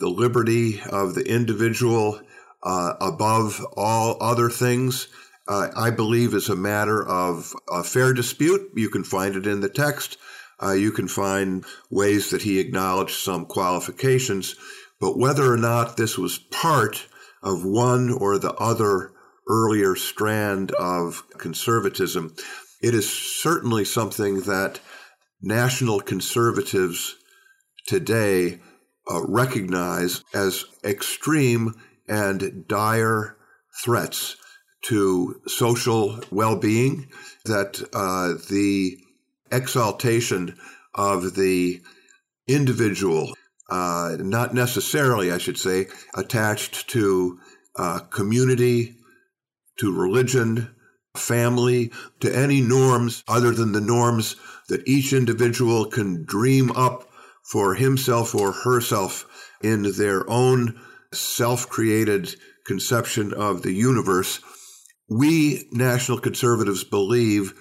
the 0.00 0.08
liberty 0.08 0.80
of 0.90 1.14
the 1.14 1.26
individual 1.26 2.20
uh, 2.62 2.94
above 3.00 3.64
all 3.76 4.16
other 4.20 4.50
things. 4.50 5.08
Uh, 5.46 5.68
I 5.76 5.90
believe 5.90 6.34
is 6.34 6.48
a 6.48 6.56
matter 6.56 7.06
of 7.06 7.54
a 7.70 7.84
fair 7.84 8.12
dispute. 8.12 8.70
You 8.74 8.88
can 8.88 9.04
find 9.04 9.36
it 9.36 9.46
in 9.46 9.60
the 9.60 9.68
text. 9.68 10.16
Uh, 10.62 10.72
you 10.72 10.92
can 10.92 11.08
find 11.08 11.64
ways 11.90 12.30
that 12.30 12.42
he 12.42 12.58
acknowledged 12.58 13.16
some 13.16 13.44
qualifications, 13.44 14.56
but 15.00 15.18
whether 15.18 15.52
or 15.52 15.56
not 15.56 15.96
this 15.96 16.16
was 16.16 16.38
part 16.38 17.06
of 17.44 17.64
one 17.64 18.10
or 18.10 18.38
the 18.38 18.54
other 18.54 19.12
earlier 19.48 19.94
strand 19.94 20.72
of 20.72 21.22
conservatism, 21.38 22.34
it 22.82 22.94
is 22.94 23.08
certainly 23.08 23.84
something 23.84 24.40
that 24.40 24.80
national 25.42 26.00
conservatives 26.00 27.16
today 27.86 28.58
uh, 29.10 29.22
recognize 29.26 30.24
as 30.32 30.64
extreme 30.82 31.74
and 32.08 32.66
dire 32.66 33.36
threats 33.84 34.36
to 34.82 35.40
social 35.46 36.20
well 36.30 36.56
being, 36.56 37.08
that 37.44 37.82
uh, 37.92 38.34
the 38.50 38.96
exaltation 39.50 40.56
of 40.94 41.34
the 41.34 41.80
individual, 42.46 43.34
uh, 43.70 44.16
not 44.18 44.54
necessarily, 44.54 45.30
I 45.30 45.38
should 45.38 45.58
say, 45.58 45.86
attached 46.14 46.88
to 46.90 47.38
uh, 47.76 48.00
community, 48.10 48.96
to 49.78 49.92
religion, 49.92 50.74
family, 51.16 51.92
to 52.20 52.34
any 52.34 52.60
norms 52.60 53.24
other 53.28 53.52
than 53.52 53.72
the 53.72 53.80
norms 53.80 54.36
that 54.68 54.86
each 54.86 55.12
individual 55.12 55.86
can 55.86 56.24
dream 56.24 56.70
up 56.72 57.08
for 57.50 57.74
himself 57.74 58.34
or 58.34 58.52
herself 58.52 59.26
in 59.62 59.82
their 59.96 60.28
own 60.28 60.80
self 61.12 61.68
created 61.68 62.34
conception 62.66 63.32
of 63.32 63.62
the 63.62 63.72
universe. 63.72 64.40
We 65.08 65.68
national 65.70 66.18
conservatives 66.18 66.84
believe 66.84 67.54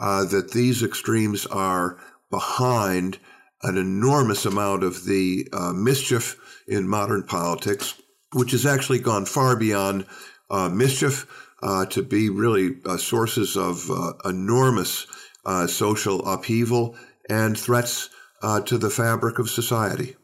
uh, 0.00 0.24
that 0.26 0.52
these 0.52 0.82
extremes 0.82 1.46
are 1.46 1.98
behind 2.30 3.18
an 3.62 3.76
enormous 3.76 4.46
amount 4.46 4.84
of 4.84 5.04
the 5.04 5.48
uh, 5.52 5.72
mischief 5.72 6.36
in 6.66 6.88
modern 6.88 7.22
politics, 7.22 8.00
which 8.32 8.52
has 8.52 8.66
actually 8.66 8.98
gone 8.98 9.24
far 9.24 9.56
beyond 9.56 10.06
uh, 10.50 10.68
mischief 10.68 11.26
uh, 11.62 11.86
to 11.86 12.02
be 12.02 12.28
really 12.30 12.76
uh, 12.84 12.96
sources 12.96 13.56
of 13.56 13.90
uh, 13.90 14.12
enormous 14.24 15.06
uh, 15.44 15.66
social 15.66 16.26
upheaval 16.26 16.96
and 17.28 17.58
threats 17.58 18.10
to 18.64 18.78
the 18.78 18.90
fabric 18.90 19.40
of 19.40 19.50
society. 19.50 20.14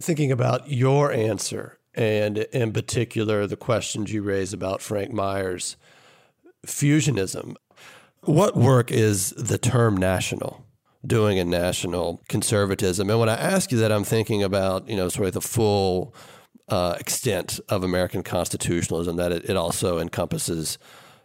Thinking 0.00 0.30
about 0.30 0.70
your 0.70 1.10
answer, 1.12 1.78
and 1.94 2.38
in 2.38 2.72
particular 2.72 3.46
the 3.46 3.56
questions 3.56 4.12
you 4.12 4.22
raise 4.22 4.52
about 4.52 4.80
Frank 4.80 5.12
Meyer's 5.12 5.76
fusionism, 6.64 7.56
what 8.22 8.56
work 8.56 8.92
is 8.92 9.30
the 9.30 9.58
term 9.58 9.96
national? 9.96 10.64
Doing 11.06 11.38
in 11.38 11.48
national 11.48 12.22
conservatism. 12.28 13.08
And 13.10 13.18
when 13.18 13.28
I 13.28 13.36
ask 13.36 13.72
you 13.72 13.78
that, 13.78 13.92
I'm 13.92 14.04
thinking 14.04 14.42
about, 14.42 14.88
you 14.88 14.96
know, 14.96 15.08
sort 15.08 15.28
of 15.28 15.34
the 15.34 15.40
full 15.40 16.14
uh, 16.68 16.96
extent 16.98 17.58
of 17.68 17.82
American 17.82 18.22
constitutionalism 18.22 19.16
that 19.16 19.32
it, 19.32 19.48
it 19.48 19.56
also 19.56 19.98
encompasses 19.98 20.78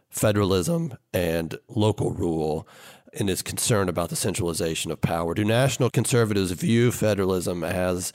federalism 0.10 0.98
and 1.14 1.58
local 1.68 2.12
rule 2.12 2.68
and 3.14 3.30
is 3.30 3.42
concerned 3.42 3.90
about 3.90 4.10
the 4.10 4.16
centralization 4.16 4.92
of 4.92 5.02
power. 5.02 5.34
Do 5.34 5.46
national 5.46 5.90
conservatives 5.90 6.52
view 6.52 6.92
federalism 6.92 7.64
as 7.64 8.12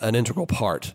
an 0.00 0.14
integral 0.14 0.46
part 0.46 0.94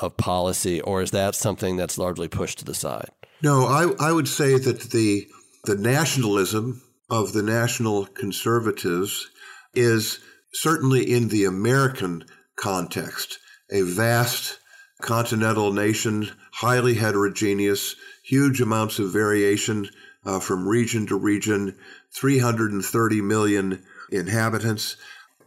of 0.00 0.16
policy, 0.16 0.80
or 0.80 1.02
is 1.02 1.10
that 1.10 1.34
something 1.34 1.76
that's 1.76 1.98
largely 1.98 2.28
pushed 2.28 2.58
to 2.58 2.64
the 2.64 2.74
side? 2.74 3.10
No, 3.42 3.66
I, 3.66 4.08
I 4.08 4.12
would 4.12 4.28
say 4.28 4.58
that 4.58 4.90
the 4.90 5.26
the 5.64 5.76
nationalism 5.76 6.82
of 7.10 7.32
the 7.32 7.42
national 7.42 8.06
conservatives 8.06 9.28
is 9.74 10.20
certainly 10.52 11.10
in 11.10 11.28
the 11.28 11.44
American 11.44 12.24
context 12.56 13.38
a 13.70 13.82
vast 13.82 14.58
continental 15.00 15.72
nation, 15.72 16.30
highly 16.52 16.94
heterogeneous, 16.94 17.94
huge 18.24 18.60
amounts 18.60 18.98
of 18.98 19.12
variation 19.12 19.88
uh, 20.24 20.40
from 20.40 20.68
region 20.68 21.06
to 21.06 21.16
region, 21.16 21.74
330 22.12 23.20
million 23.22 23.82
inhabitants. 24.10 24.96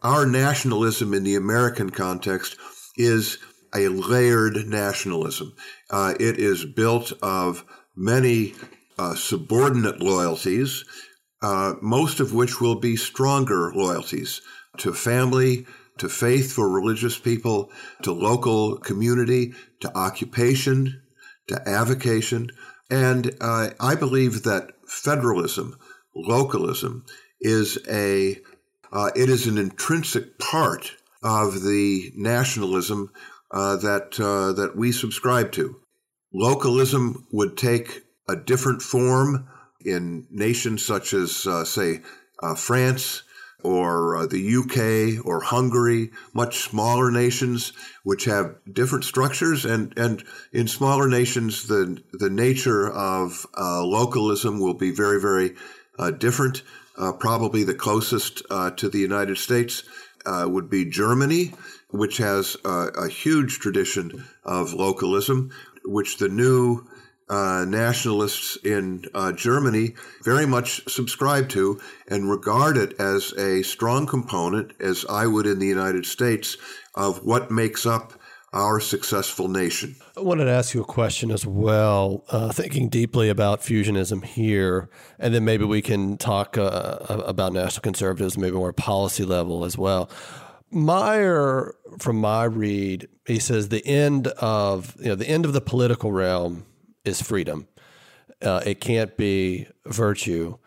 Our 0.02 0.26
nationalism 0.26 1.14
in 1.14 1.24
the 1.24 1.36
American 1.36 1.90
context 1.90 2.58
is 2.98 3.38
a 3.76 3.88
layered 3.88 4.68
nationalism. 4.68 5.54
Uh, 5.90 6.14
it 6.20 6.38
is 6.38 6.66
built 6.66 7.12
of 7.22 7.64
many 7.96 8.56
uh, 8.98 9.16
subordinate 9.16 10.02
loyalties, 10.02 10.86
uh, 11.44 11.76
most 11.82 12.22
of 12.22 12.34
which 12.34 12.62
will 12.62 12.76
be 12.76 12.96
stronger 12.96 13.72
loyalties 13.76 14.42
to 14.78 14.94
family, 14.94 15.66
to 15.98 16.08
faith 16.08 16.54
for 16.54 16.70
religious 16.70 17.20
people, 17.20 17.70
to 18.02 18.14
local 18.14 18.78
community, 18.78 19.54
to 19.82 19.96
occupation, 19.96 21.02
to 21.48 21.62
avocation. 21.68 22.50
And 22.90 23.36
uh, 23.42 23.72
I 23.80 23.96
believe 23.96 24.44
that 24.44 24.72
federalism, 24.88 25.78
localism, 26.16 27.06
is 27.42 27.78
a 27.90 28.40
uh, 28.92 29.10
it 29.16 29.30
is 29.30 29.48
an 29.48 29.58
intrinsic 29.58 30.38
part 30.40 30.94
of 31.24 31.64
the 31.64 32.12
nationalism 32.16 33.12
uh, 33.52 33.76
that 33.78 34.20
uh, 34.20 34.54
that 34.54 34.78
we 34.78 34.92
subscribe 34.92 35.52
to. 35.54 35.76
Localism 36.34 37.28
would 37.32 37.58
take 37.58 38.04
a 38.30 38.36
different 38.36 38.82
form 38.82 39.48
in 39.86 40.28
nations 40.30 40.86
such 40.86 41.14
as, 41.14 41.46
uh, 41.48 41.64
say, 41.64 42.02
uh, 42.42 42.56
France, 42.56 43.24
or 43.64 44.18
uh, 44.18 44.26
the 44.26 44.56
UK 44.58 45.26
or 45.26 45.40
Hungary, 45.40 46.12
much 46.34 46.60
smaller 46.60 47.10
nations 47.10 47.72
which 48.04 48.26
have 48.26 48.56
different 48.72 49.06
structures, 49.06 49.66
and 49.66 49.98
and 49.98 50.24
in 50.52 50.68
smaller 50.68 51.08
nations 51.08 51.68
the 51.68 52.02
the 52.12 52.30
nature 52.30 52.92
of 52.92 53.48
uh, 53.58 53.84
localism 53.84 54.60
will 54.60 54.74
be 54.74 54.92
very 54.92 55.20
very 55.20 55.56
uh, 55.98 56.12
different. 56.12 56.62
Uh, 56.96 57.12
probably 57.14 57.64
the 57.64 57.74
closest 57.74 58.44
to 58.78 58.88
the 58.88 59.00
United 59.00 59.38
States 59.38 59.84
would 60.28 60.70
be 60.70 60.86
Germany, 60.86 61.54
which 61.90 62.18
has 62.18 62.56
a 62.66 63.08
huge 63.08 63.60
tradition 63.60 64.26
of 64.44 64.74
localism, 64.74 65.50
which 65.86 66.18
the 66.18 66.30
new 66.30 66.86
uh, 67.30 67.66
nationalists 67.68 68.58
in 68.64 69.06
uh, 69.14 69.32
Germany 69.32 69.96
very 70.24 70.46
much 70.46 70.88
subscribe 70.90 71.50
to 71.50 71.80
and 72.08 72.30
regard 72.30 72.78
it 72.78 73.00
as 73.00 73.34
a 73.34 73.64
strong 73.64 74.06
component, 74.06 74.74
as 74.80 75.06
I 75.10 75.28
would 75.28 75.46
in 75.46 75.60
the 75.60 75.68
United 75.68 76.06
States, 76.06 76.58
of 76.96 77.24
what 77.24 77.52
makes 77.52 77.86
up 77.86 78.14
our 78.54 78.80
successful 78.80 79.48
nation. 79.48 79.96
I 80.16 80.22
wanted 80.22 80.46
to 80.46 80.52
ask 80.52 80.76
you 80.76 80.82
a 80.82 80.86
question 80.86 81.32
as 81.32 81.46
well, 81.46 82.24
uh, 82.30 82.52
thinking 82.52 82.88
deeply 82.88 83.30
about 83.30 83.62
fusionism 83.62 84.24
here, 84.24 84.90
and 85.18 85.34
then 85.34 85.44
maybe 85.44 85.66
we 85.66 85.82
can 85.82 86.18
talk 86.18 86.58
uh, 86.58 86.98
about 87.10 87.54
national 87.54 87.82
conservatism, 87.82 88.42
maybe 88.42 88.56
more 88.56 88.72
policy 88.72 89.26
level 89.26 89.66
as 89.66 89.76
well. 89.76 90.10
Meyer, 90.70 91.76
from 92.00 92.18
my 92.18 92.44
read, 92.44 93.08
he 93.26 93.40
says 93.40 93.70
the 93.70 93.86
end 93.86 94.28
of 94.28 94.96
you 95.00 95.08
know 95.08 95.16
the 95.16 95.28
end 95.28 95.46
of 95.46 95.54
the 95.54 95.62
political 95.62 96.12
realm 96.12 96.66
is 97.06 97.22
freedom. 97.22 97.68
Uh, 98.42 98.62
it 98.66 98.82
can't 98.82 99.16
be 99.18 99.68
virtue. 99.86 100.58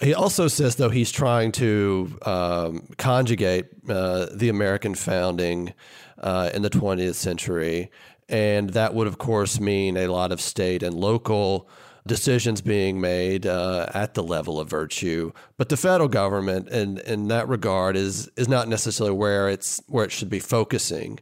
He 0.00 0.12
also 0.12 0.48
says, 0.48 0.76
though, 0.76 0.90
he's 0.90 1.10
trying 1.10 1.52
to 1.52 2.18
um, 2.22 2.88
conjugate 2.98 3.66
uh, 3.88 4.26
the 4.32 4.48
American 4.48 4.94
founding 4.94 5.72
uh, 6.18 6.50
in 6.52 6.62
the 6.62 6.70
20th 6.70 7.14
century. 7.14 7.90
And 8.28 8.70
that 8.70 8.94
would, 8.94 9.06
of 9.06 9.18
course, 9.18 9.58
mean 9.58 9.96
a 9.96 10.08
lot 10.08 10.32
of 10.32 10.40
state 10.40 10.82
and 10.82 10.94
local 10.94 11.68
decisions 12.06 12.60
being 12.60 13.00
made 13.00 13.46
uh, 13.46 13.88
at 13.94 14.14
the 14.14 14.22
level 14.22 14.60
of 14.60 14.68
virtue. 14.68 15.32
But 15.56 15.68
the 15.68 15.76
federal 15.76 16.08
government, 16.08 16.68
in, 16.68 16.98
in 16.98 17.28
that 17.28 17.48
regard, 17.48 17.96
is, 17.96 18.30
is 18.36 18.48
not 18.48 18.68
necessarily 18.68 19.16
where, 19.16 19.48
it's, 19.48 19.82
where 19.86 20.04
it 20.04 20.12
should 20.12 20.30
be 20.30 20.40
focusing. 20.40 21.20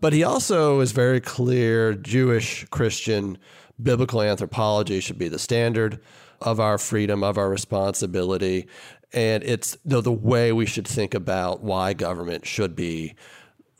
But 0.00 0.12
he 0.12 0.24
also 0.24 0.80
is 0.80 0.92
very 0.92 1.20
clear 1.20 1.94
Jewish, 1.94 2.66
Christian, 2.70 3.38
biblical 3.80 4.22
anthropology 4.22 5.00
should 5.00 5.18
be 5.18 5.28
the 5.28 5.38
standard 5.38 6.00
of 6.40 6.60
our 6.60 6.78
freedom, 6.78 7.22
of 7.22 7.38
our 7.38 7.48
responsibility. 7.48 8.66
And 9.12 9.42
it's 9.44 9.76
the, 9.84 10.10
way 10.10 10.52
we 10.52 10.66
should 10.66 10.88
think 10.88 11.14
about 11.14 11.62
why 11.62 11.92
government 11.92 12.46
should 12.46 12.74
be 12.74 13.14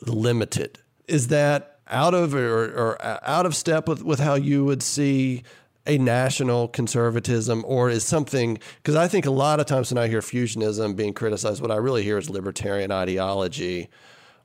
limited. 0.07 0.79
Is 1.09 1.29
that 1.29 1.79
out 1.89 2.15
of 2.15 2.35
or, 2.35 2.65
or 2.65 3.05
uh, 3.05 3.19
out 3.23 3.47
of 3.47 3.57
step 3.57 3.89
with, 3.89 4.03
with 4.03 4.21
how 4.21 4.35
you 4.35 4.65
would 4.65 4.83
see 4.83 5.43
a 5.87 5.99
national 5.99 6.69
conservatism 6.69 7.65
or 7.67 7.91
is 7.91 8.05
something 8.05 8.59
because 8.77 8.95
I 8.95 9.09
think 9.09 9.27
a 9.27 9.31
lot 9.31 9.59
of 9.59 9.67
times 9.67 9.93
when 9.93 10.03
I 10.03 10.07
hear 10.07 10.21
fusionism 10.21 10.95
being 10.95 11.13
criticized, 11.13 11.61
what 11.61 11.73
I 11.73 11.77
really 11.77 12.05
hear 12.05 12.19
is 12.19 12.31
libertarian 12.31 12.93
ideology 12.93 13.89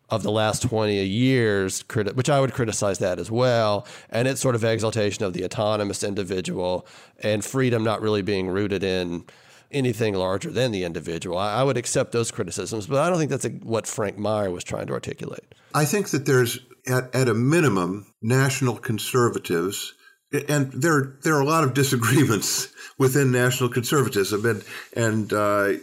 of 0.10 0.24
the 0.24 0.32
last 0.32 0.62
20 0.62 1.04
years, 1.04 1.84
which 2.14 2.30
I 2.30 2.40
would 2.40 2.54
criticize 2.54 3.00
that 3.00 3.20
as 3.20 3.30
well. 3.30 3.86
And 4.10 4.28
it's 4.28 4.40
sort 4.40 4.56
of 4.56 4.64
exaltation 4.64 5.26
of 5.26 5.34
the 5.34 5.44
autonomous 5.44 6.04
individual 6.04 6.88
and 7.22 7.44
freedom 7.44 7.84
not 7.84 8.02
really 8.02 8.22
being 8.22 8.48
rooted 8.48 8.84
in 8.84 9.26
anything 9.72 10.14
larger 10.14 10.50
than 10.50 10.72
the 10.72 10.86
individual. 10.86 11.38
I, 11.38 11.62
would 11.62 11.76
accept 11.76 12.14
those 12.14 12.32
criticisms, 12.32 12.88
but 12.88 13.02
I 13.02 13.10
don't 13.10 13.18
think 13.18 13.32
that's 13.32 13.46
a, 13.46 13.50
what 13.50 13.86
Frank 13.86 14.18
Meyer 14.18 14.50
was 14.50 14.64
trying 14.64 14.88
to 14.88 14.94
articulate. 14.94 15.56
I 15.74 15.84
think 15.84 16.10
that 16.12 16.26
there's, 16.26 16.60
at, 16.88 17.14
at 17.14 17.28
a 17.28 17.34
minimum, 17.34 18.14
national 18.22 18.78
conservatives 18.78 19.94
and 20.32 20.72
there 20.74 21.18
there 21.24 21.36
are 21.36 21.42
a 21.42 21.46
lot 21.46 21.64
of 21.64 21.74
disagreements 21.74 22.70
within 22.98 23.32
national 23.32 23.70
conservatism, 23.70 24.46
and 24.46 24.64
and 24.94 25.34
uh, 25.34 25.74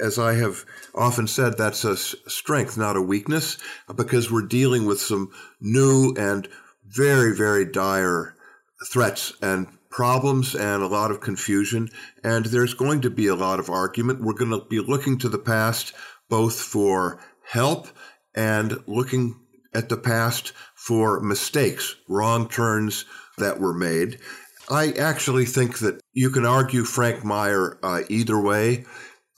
as 0.00 0.18
I 0.18 0.34
have 0.34 0.64
often 0.94 1.26
said, 1.26 1.56
that's 1.56 1.84
a 1.84 1.96
strength, 1.96 2.76
not 2.76 2.96
a 2.96 3.02
weakness, 3.02 3.58
because 3.94 4.30
we're 4.30 4.46
dealing 4.46 4.84
with 4.86 5.00
some 5.00 5.30
new 5.60 6.14
and 6.16 6.48
very 6.86 7.34
very 7.36 7.64
dire 7.64 8.34
threats 8.92 9.32
and 9.40 9.68
problems 9.90 10.56
and 10.56 10.82
a 10.82 10.88
lot 10.88 11.12
of 11.12 11.20
confusion, 11.20 11.88
and 12.24 12.46
there's 12.46 12.74
going 12.74 13.00
to 13.02 13.10
be 13.10 13.28
a 13.28 13.36
lot 13.36 13.60
of 13.60 13.70
argument. 13.70 14.20
We're 14.20 14.32
going 14.32 14.50
to 14.50 14.66
be 14.68 14.80
looking 14.80 15.18
to 15.18 15.28
the 15.28 15.38
past 15.38 15.94
both 16.28 16.58
for 16.58 17.20
help 17.44 17.86
and 18.34 18.76
looking 18.88 19.38
at 19.72 19.88
the 19.88 19.96
past 19.96 20.52
for 20.74 21.20
mistakes, 21.20 21.94
wrong 22.08 22.48
turns 22.48 23.04
that 23.38 23.60
were 23.60 23.74
made. 23.74 24.18
I 24.70 24.92
actually 24.92 25.44
think 25.44 25.78
that 25.80 26.00
you 26.12 26.30
can 26.30 26.46
argue 26.46 26.84
Frank 26.84 27.24
Meyer 27.24 27.78
uh, 27.82 28.02
either 28.08 28.40
way. 28.40 28.86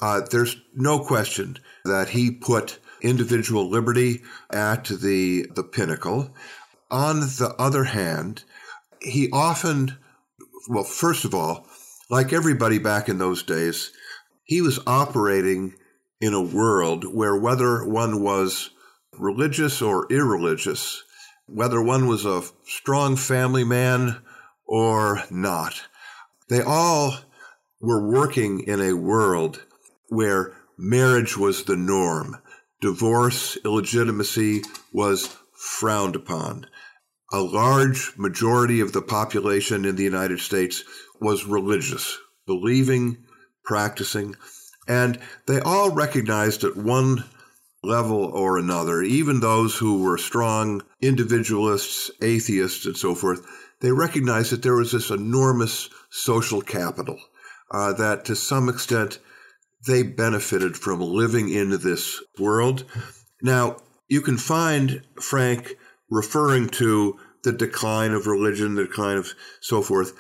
Uh, 0.01 0.21
there's 0.31 0.57
no 0.75 1.01
question 1.01 1.59
that 1.85 2.11
he 2.11 2.31
put 2.31 2.79
individual 3.03 3.69
liberty 3.69 4.23
at 4.51 4.85
the 4.85 5.47
the 5.55 5.65
pinnacle. 5.65 6.35
On 6.91 7.21
the 7.21 7.55
other 7.59 7.85
hand, 7.85 8.45
he 9.01 9.29
often, 9.33 9.97
well, 10.69 10.85
first 10.85 11.25
of 11.25 11.35
all, 11.35 11.67
like 12.09 12.33
everybody 12.33 12.79
back 12.79 13.09
in 13.09 13.19
those 13.19 13.43
days, 13.43 13.91
he 14.45 14.61
was 14.61 14.79
operating 14.87 15.75
in 16.21 16.33
a 16.33 16.43
world 16.43 17.05
where 17.05 17.37
whether 17.37 17.85
one 17.85 18.23
was 18.23 18.71
religious 19.19 19.83
or 19.83 20.07
irreligious, 20.11 21.03
whether 21.47 21.81
one 21.81 22.07
was 22.07 22.25
a 22.25 22.43
strong 22.65 23.17
family 23.17 23.65
man 23.65 24.21
or 24.67 25.23
not. 25.31 25.83
They 26.49 26.61
all 26.61 27.17
were 27.81 28.09
working 28.09 28.61
in 28.61 28.81
a 28.81 28.95
world 28.95 29.65
where 30.09 30.57
marriage 30.79 31.37
was 31.37 31.65
the 31.65 31.77
norm. 31.77 32.37
Divorce, 32.81 33.57
illegitimacy 33.65 34.63
was 34.93 35.37
frowned 35.55 36.17
upon. 36.17 36.67
A 37.33 37.41
large 37.41 38.13
majority 38.17 38.81
of 38.81 38.93
the 38.93 39.03
population 39.03 39.85
in 39.85 39.97
the 39.97 40.05
United 40.05 40.41
States 40.41 40.85
was 41.21 41.45
religious, 41.45 42.19
believing, 42.47 43.25
practicing, 43.65 44.37
and 44.87 45.19
they 45.47 45.61
all 45.61 45.91
recognized 45.91 46.63
at 46.63 46.77
one 46.77 47.25
level 47.83 48.25
or 48.25 48.59
another, 48.59 49.03
even 49.03 49.41
those 49.41 49.77
who 49.77 50.03
were 50.03 50.19
strong 50.19 50.83
individualists, 51.01 52.11
atheists, 52.23 52.87
and 52.87 52.97
so 52.97 53.15
forth, 53.15 53.47
they 53.81 53.93
recognized 53.93 54.53
that 54.53 54.63
there 54.63 54.77
was 54.77 54.93
this 54.93 55.11
enormous 55.11 55.91
social 56.11 56.63
capital 56.63 57.19
uh, 57.71 57.93
that 57.93 58.25
to 58.25 58.37
some 58.37 58.69
extent 58.69 59.19
they 59.87 60.03
benefited 60.03 60.77
from 60.77 61.01
living 61.01 61.49
in 61.49 61.71
this 61.71 62.23
world. 62.39 62.85
Now, 63.43 63.77
you 64.09 64.21
can 64.21 64.39
find 64.39 65.03
Frank 65.21 65.77
referring 66.11 66.69
to 66.71 67.19
the 67.45 67.53
decline 67.53 68.13
of 68.13 68.27
religion, 68.27 68.75
the 68.75 68.87
decline 68.87 69.19
of 69.19 69.33
so 69.61 69.83
forth, 69.83 70.13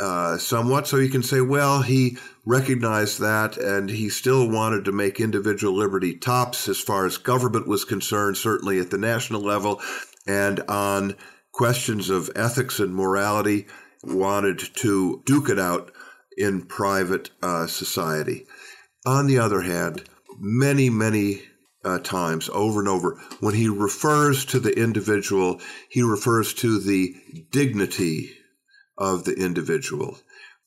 uh, 0.00 0.36
somewhat. 0.38 0.86
So 0.86 0.96
you 0.96 1.08
can 1.08 1.22
say, 1.22 1.40
well, 1.40 1.82
he 1.82 2.18
recognized 2.44 3.20
that 3.20 3.56
and 3.56 3.88
he 3.88 4.08
still 4.08 4.50
wanted 4.50 4.84
to 4.84 4.92
make 4.92 5.20
individual 5.20 5.74
liberty 5.74 6.16
tops 6.16 6.68
as 6.68 6.80
far 6.80 7.06
as 7.06 7.16
government 7.16 7.66
was 7.68 7.84
concerned, 7.84 8.36
certainly 8.36 8.78
at 8.80 8.90
the 8.90 8.98
national 8.98 9.40
level, 9.40 9.80
and 10.26 10.60
on 10.68 11.16
questions 11.52 12.10
of 12.10 12.30
ethics 12.34 12.80
and 12.80 12.94
morality, 12.94 13.66
wanted 14.02 14.58
to 14.58 15.22
duke 15.24 15.48
it 15.48 15.58
out 15.58 15.92
in 16.36 16.62
private 16.62 17.30
uh, 17.42 17.66
society. 17.66 18.46
On 19.06 19.26
the 19.26 19.38
other 19.38 19.62
hand, 19.62 20.04
many, 20.38 20.90
many 20.90 21.42
uh, 21.84 21.98
times 21.98 22.48
over 22.52 22.80
and 22.80 22.88
over, 22.88 23.18
when 23.40 23.54
he 23.54 23.68
refers 23.68 24.44
to 24.46 24.58
the 24.58 24.76
individual, 24.78 25.60
he 25.88 26.02
refers 26.02 26.54
to 26.54 26.80
the 26.80 27.14
dignity 27.50 28.30
of 28.98 29.24
the 29.24 29.34
individual. 29.34 30.18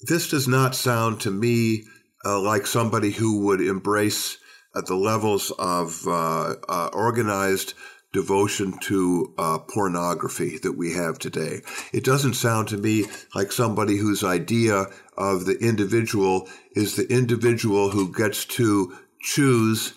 This 0.01 0.29
does 0.29 0.47
not 0.47 0.75
sound 0.75 1.21
to 1.21 1.31
me 1.31 1.83
uh, 2.23 2.39
like 2.39 2.67
somebody 2.67 3.11
who 3.11 3.45
would 3.45 3.61
embrace 3.61 4.37
at 4.75 4.85
the 4.85 4.95
levels 4.95 5.51
of 5.57 6.07
uh, 6.07 6.53
uh, 6.69 6.89
organized 6.93 7.73
devotion 8.17 8.75
to 8.79 9.31
uh, 9.37 9.59
pornography 9.59 10.57
that 10.57 10.71
we 10.71 10.91
have 10.91 11.19
today. 11.19 11.61
It 11.93 12.03
doesn't 12.03 12.33
sound 12.33 12.67
to 12.69 12.77
me 12.77 13.05
like 13.35 13.51
somebody 13.51 13.97
whose 13.97 14.23
idea 14.23 14.87
of 15.15 15.45
the 15.45 15.55
individual 15.59 16.49
is 16.71 16.95
the 16.95 17.07
individual 17.13 17.91
who 17.91 18.11
gets 18.11 18.43
to 18.45 18.97
choose 19.21 19.93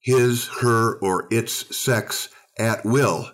his, 0.00 0.48
her, 0.62 0.98
or 1.00 1.28
its 1.30 1.76
sex 1.76 2.30
at 2.58 2.86
will 2.86 3.30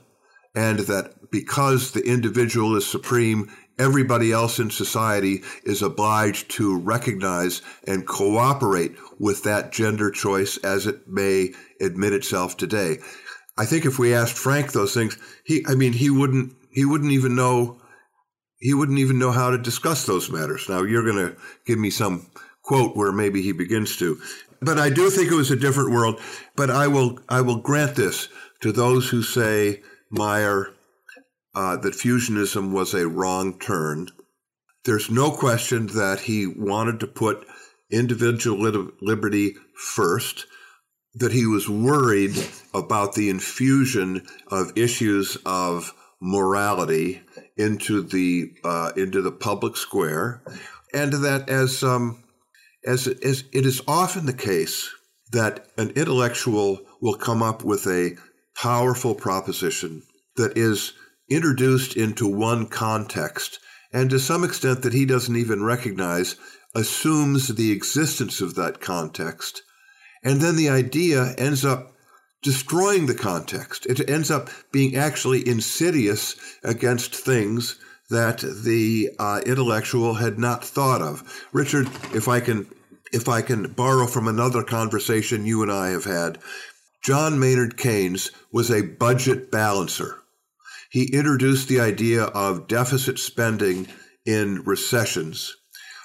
and 0.52 0.80
that 0.80 1.30
because 1.30 1.92
the 1.92 2.04
individual 2.04 2.76
is 2.76 2.86
supreme, 2.86 3.48
everybody 3.78 4.32
else 4.32 4.58
in 4.58 4.70
society 4.70 5.42
is 5.64 5.82
obliged 5.82 6.50
to 6.52 6.78
recognize 6.78 7.62
and 7.86 8.06
cooperate 8.06 8.96
with 9.18 9.42
that 9.44 9.72
gender 9.72 10.10
choice 10.10 10.56
as 10.58 10.86
it 10.86 11.08
may 11.08 11.52
admit 11.80 12.12
itself 12.12 12.56
today. 12.56 12.98
I 13.56 13.66
think 13.66 13.84
if 13.84 13.98
we 13.98 14.14
asked 14.14 14.36
Frank 14.36 14.72
those 14.72 14.94
things, 14.94 15.16
he, 15.44 15.64
I 15.66 15.74
mean, 15.74 15.92
he 15.92 16.10
wouldn't, 16.10 16.54
he 16.70 16.84
wouldn't 16.84 17.12
even 17.12 17.36
know, 17.36 17.80
he 18.58 18.74
wouldn't 18.74 18.98
even 18.98 19.18
know 19.18 19.30
how 19.30 19.50
to 19.50 19.58
discuss 19.58 20.06
those 20.06 20.30
matters. 20.30 20.68
Now 20.68 20.82
you're 20.82 21.04
going 21.04 21.28
to 21.28 21.36
give 21.66 21.78
me 21.78 21.90
some 21.90 22.26
quote 22.62 22.96
where 22.96 23.12
maybe 23.12 23.42
he 23.42 23.52
begins 23.52 23.96
to, 23.98 24.18
but 24.60 24.78
I 24.78 24.88
do 24.90 25.10
think 25.10 25.30
it 25.30 25.36
was 25.36 25.50
a 25.50 25.56
different 25.56 25.90
world. 25.90 26.20
But 26.56 26.70
I 26.70 26.88
will, 26.88 27.18
I 27.28 27.42
will 27.42 27.60
grant 27.60 27.96
this 27.96 28.28
to 28.60 28.72
those 28.72 29.08
who 29.08 29.22
say 29.22 29.82
Meyer 30.10 30.70
uh, 31.54 31.76
that 31.76 31.94
fusionism 31.94 32.72
was 32.72 32.94
a 32.94 33.08
wrong 33.08 33.58
turn. 33.58 34.08
There's 34.84 35.10
no 35.10 35.30
question 35.30 35.86
that 35.88 36.20
he 36.20 36.46
wanted 36.46 37.00
to 37.00 37.06
put 37.06 37.46
individual 37.90 38.90
liberty 39.00 39.54
first, 39.76 40.46
that 41.14 41.32
he 41.32 41.46
was 41.46 41.68
worried 41.68 42.36
about 42.72 43.14
the 43.14 43.30
infusion 43.30 44.26
of 44.50 44.76
issues 44.76 45.36
of 45.46 45.94
morality 46.20 47.20
into 47.56 48.02
the 48.02 48.52
uh, 48.64 48.92
into 48.96 49.22
the 49.22 49.32
public 49.32 49.76
square, 49.76 50.42
and 50.92 51.12
that 51.12 51.48
as 51.48 51.82
um, 51.82 52.24
as 52.84 53.06
as 53.06 53.44
it 53.52 53.66
is 53.66 53.82
often 53.86 54.26
the 54.26 54.32
case 54.32 54.90
that 55.32 55.66
an 55.76 55.90
intellectual 55.90 56.80
will 57.00 57.16
come 57.16 57.42
up 57.42 57.64
with 57.64 57.86
a 57.86 58.16
powerful 58.56 59.14
proposition 59.14 60.02
that 60.36 60.56
is 60.56 60.94
introduced 61.28 61.96
into 61.96 62.26
one 62.26 62.66
context, 62.66 63.58
and 63.92 64.10
to 64.10 64.18
some 64.18 64.44
extent 64.44 64.82
that 64.82 64.92
he 64.92 65.04
doesn't 65.04 65.36
even 65.36 65.62
recognize, 65.62 66.36
assumes 66.74 67.48
the 67.48 67.70
existence 67.70 68.40
of 68.40 68.54
that 68.54 68.80
context. 68.80 69.62
And 70.24 70.40
then 70.40 70.56
the 70.56 70.70
idea 70.70 71.34
ends 71.38 71.64
up 71.64 71.92
destroying 72.42 73.06
the 73.06 73.14
context. 73.14 73.86
It 73.86 74.08
ends 74.08 74.30
up 74.30 74.48
being 74.72 74.96
actually 74.96 75.46
insidious 75.46 76.34
against 76.62 77.14
things 77.14 77.78
that 78.10 78.38
the 78.38 79.10
uh, 79.18 79.40
intellectual 79.46 80.14
had 80.14 80.38
not 80.38 80.64
thought 80.64 81.02
of. 81.02 81.46
Richard, 81.52 81.86
if 82.14 82.26
I 82.26 82.40
can, 82.40 82.66
if 83.12 83.28
I 83.28 83.42
can 83.42 83.72
borrow 83.72 84.06
from 84.06 84.26
another 84.28 84.62
conversation 84.62 85.46
you 85.46 85.62
and 85.62 85.70
I 85.70 85.90
have 85.90 86.04
had, 86.04 86.38
John 87.02 87.38
Maynard 87.38 87.76
Keynes 87.76 88.30
was 88.50 88.70
a 88.70 88.82
budget 88.82 89.50
balancer 89.50 90.18
he 90.94 91.12
introduced 91.12 91.66
the 91.66 91.80
idea 91.80 92.22
of 92.22 92.68
deficit 92.68 93.18
spending 93.18 93.88
in 94.24 94.62
recessions. 94.64 95.56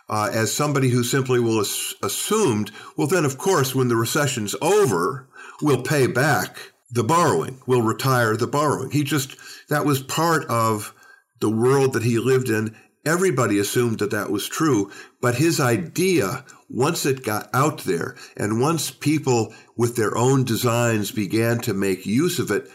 Uh, 0.10 0.30
as 0.34 0.52
somebody 0.52 0.90
who 0.90 1.04
simply 1.04 1.40
will 1.40 1.60
as- 1.60 1.94
assumed, 2.02 2.72
well, 2.98 3.08
then 3.08 3.26
of 3.26 3.38
course, 3.38 3.76
when 3.76 3.90
the 3.90 3.96
recession's 3.96 4.56
over, 4.62 5.28
we'll 5.62 5.84
pay 5.84 6.08
back 6.08 6.58
the 6.92 7.04
borrowing, 7.04 7.62
we'll 7.68 7.84
retire 7.84 8.36
the 8.36 8.48
borrowing. 8.48 8.90
He 8.90 9.04
just, 9.04 9.36
that 9.70 9.86
was 9.86 10.02
part 10.02 10.46
of 10.46 10.94
the 11.40 11.50
world 11.50 11.94
that 11.94 12.04
he 12.04 12.18
lived 12.18 12.50
in. 12.50 12.76
Everybody 13.06 13.60
assumed 13.60 14.00
that 14.00 14.12
that 14.12 14.32
was 14.32 14.48
true, 14.48 14.92
but 15.22 15.36
his 15.36 15.60
idea, 15.60 16.44
once 16.70 17.06
it 17.06 17.24
got 17.24 17.50
out 17.54 17.80
there 17.80 18.16
and 18.36 18.60
once 18.60 18.92
people 18.92 19.54
with 19.78 19.96
their 19.96 20.18
own 20.18 20.44
designs 20.44 21.12
began 21.12 21.60
to 21.60 21.74
make 21.74 22.06
use 22.06 22.40
of 22.40 22.52
it, 22.52 22.68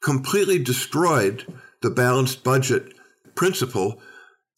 completely 0.00 0.58
destroyed 0.58 1.44
the 1.82 1.90
balanced 1.90 2.44
budget 2.44 2.94
principle 3.34 4.00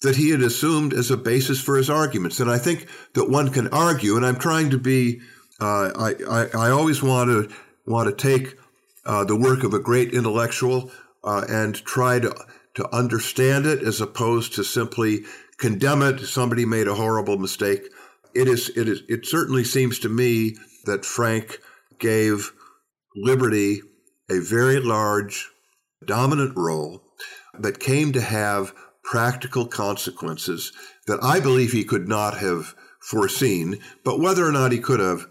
that 0.02 0.16
he 0.16 0.30
had 0.30 0.42
assumed 0.42 0.92
as 0.92 1.10
a 1.10 1.16
basis 1.16 1.60
for 1.60 1.76
his 1.76 1.90
arguments. 1.90 2.40
And 2.40 2.50
I 2.50 2.58
think 2.58 2.88
that 3.14 3.30
one 3.30 3.50
can 3.50 3.68
argue, 3.68 4.16
and 4.16 4.24
I'm 4.24 4.38
trying 4.38 4.70
to 4.70 4.78
be, 4.78 5.20
uh, 5.60 5.90
I, 5.96 6.14
I, 6.28 6.46
I, 6.54 6.70
always 6.70 7.02
want 7.02 7.30
to 7.30 7.54
want 7.84 8.08
to 8.08 8.14
take 8.14 8.56
uh, 9.04 9.24
the 9.24 9.36
work 9.36 9.64
of 9.64 9.74
a 9.74 9.80
great 9.80 10.14
intellectual 10.14 10.92
uh, 11.24 11.44
and 11.48 11.74
try 11.84 12.20
to 12.20 12.34
to 12.74 12.94
understand 12.94 13.66
it 13.66 13.82
as 13.82 14.00
opposed 14.00 14.54
to 14.54 14.62
simply 14.62 15.24
condemn 15.56 16.02
it. 16.02 16.20
Somebody 16.20 16.64
made 16.64 16.86
a 16.86 16.94
horrible 16.94 17.36
mistake. 17.36 17.88
It 18.34 18.46
is 18.46 18.68
it 18.76 18.88
is 18.88 19.02
it 19.08 19.26
certainly 19.26 19.64
seems 19.64 19.98
to 20.00 20.08
me 20.08 20.54
that 20.84 21.04
Frank 21.04 21.58
gave 21.98 22.52
liberty 23.16 23.82
a 24.30 24.38
very 24.38 24.78
large, 24.80 25.48
dominant 26.04 26.56
role 26.56 27.02
that 27.58 27.80
came 27.80 28.12
to 28.12 28.20
have 28.20 28.72
practical 29.08 29.64
consequences 29.66 30.70
that 31.06 31.18
I 31.22 31.40
believe 31.40 31.72
he 31.72 31.82
could 31.82 32.06
not 32.06 32.36
have 32.36 32.74
foreseen, 33.00 33.78
but 34.04 34.20
whether 34.20 34.46
or 34.46 34.52
not 34.52 34.70
he 34.70 34.78
could 34.78 35.00
have, 35.00 35.26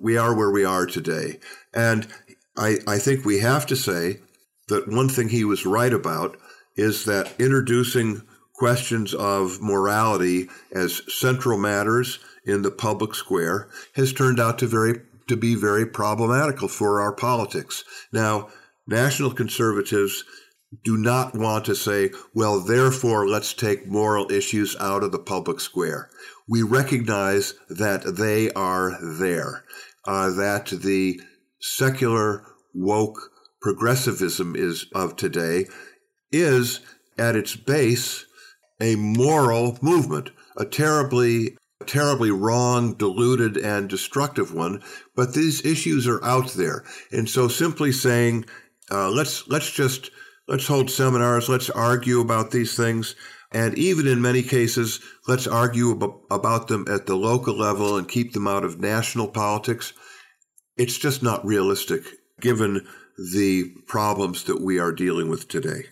we 0.00 0.16
are 0.16 0.32
where 0.32 0.52
we 0.52 0.64
are 0.64 0.86
today. 0.86 1.40
And 1.74 2.06
I, 2.56 2.76
I 2.86 2.98
think 2.98 3.24
we 3.24 3.40
have 3.40 3.66
to 3.66 3.74
say 3.76 4.20
that 4.68 4.86
one 4.86 5.08
thing 5.08 5.30
he 5.30 5.42
was 5.42 5.66
right 5.66 5.92
about 5.92 6.36
is 6.76 7.06
that 7.06 7.34
introducing 7.40 8.22
questions 8.54 9.14
of 9.14 9.60
morality 9.60 10.48
as 10.72 11.02
central 11.12 11.58
matters 11.58 12.20
in 12.44 12.62
the 12.62 12.70
public 12.70 13.16
square 13.16 13.68
has 13.96 14.12
turned 14.12 14.38
out 14.38 14.60
to 14.60 14.66
very 14.68 15.00
to 15.26 15.36
be 15.36 15.56
very 15.56 15.84
problematical 15.84 16.68
for 16.68 17.00
our 17.00 17.12
politics. 17.12 17.82
Now, 18.12 18.48
national 18.86 19.32
conservatives 19.32 20.24
do 20.84 20.96
not 20.96 21.34
want 21.34 21.64
to 21.64 21.74
say, 21.74 22.10
well, 22.34 22.60
therefore, 22.60 23.26
let's 23.26 23.54
take 23.54 23.86
moral 23.86 24.30
issues 24.30 24.76
out 24.78 25.02
of 25.02 25.12
the 25.12 25.18
public 25.18 25.60
square. 25.60 26.10
We 26.46 26.62
recognize 26.62 27.54
that 27.68 28.16
they 28.16 28.50
are 28.52 28.98
there, 29.02 29.64
uh, 30.06 30.30
that 30.32 30.66
the 30.66 31.20
secular 31.60 32.44
woke 32.74 33.18
progressivism 33.60 34.54
is 34.54 34.86
of 34.94 35.16
today 35.16 35.66
is 36.30 36.80
at 37.18 37.36
its 37.36 37.56
base 37.56 38.24
a 38.80 38.94
moral 38.96 39.78
movement, 39.82 40.30
a 40.56 40.64
terribly 40.64 41.56
terribly 41.86 42.30
wrong, 42.30 42.92
deluded, 42.94 43.56
and 43.56 43.88
destructive 43.88 44.52
one. 44.52 44.82
But 45.16 45.32
these 45.32 45.64
issues 45.64 46.06
are 46.06 46.22
out 46.24 46.52
there, 46.52 46.84
and 47.10 47.28
so 47.28 47.48
simply 47.48 47.92
saying, 47.92 48.44
uh, 48.90 49.10
"Let's 49.10 49.48
let's 49.48 49.70
just 49.70 50.10
let's 50.48 50.66
hold 50.66 50.90
seminars, 50.90 51.48
let's 51.48 51.70
argue 51.70 52.20
about 52.20 52.50
these 52.50 52.74
things," 52.74 53.14
and 53.52 53.76
even 53.78 54.06
in 54.06 54.20
many 54.20 54.42
cases, 54.42 55.00
let's 55.26 55.46
argue 55.46 55.92
ab- 55.92 56.14
about 56.30 56.68
them 56.68 56.86
at 56.90 57.06
the 57.06 57.16
local 57.16 57.56
level 57.56 57.96
and 57.96 58.08
keep 58.08 58.32
them 58.32 58.48
out 58.48 58.64
of 58.64 58.80
national 58.80 59.28
politics. 59.28 59.92
It's 60.76 60.98
just 60.98 61.22
not 61.22 61.44
realistic, 61.44 62.04
given 62.40 62.86
the 63.18 63.64
problems 63.86 64.44
that 64.44 64.60
we 64.60 64.78
are 64.78 64.92
dealing 64.92 65.28
with 65.28 65.48
today. 65.48 65.86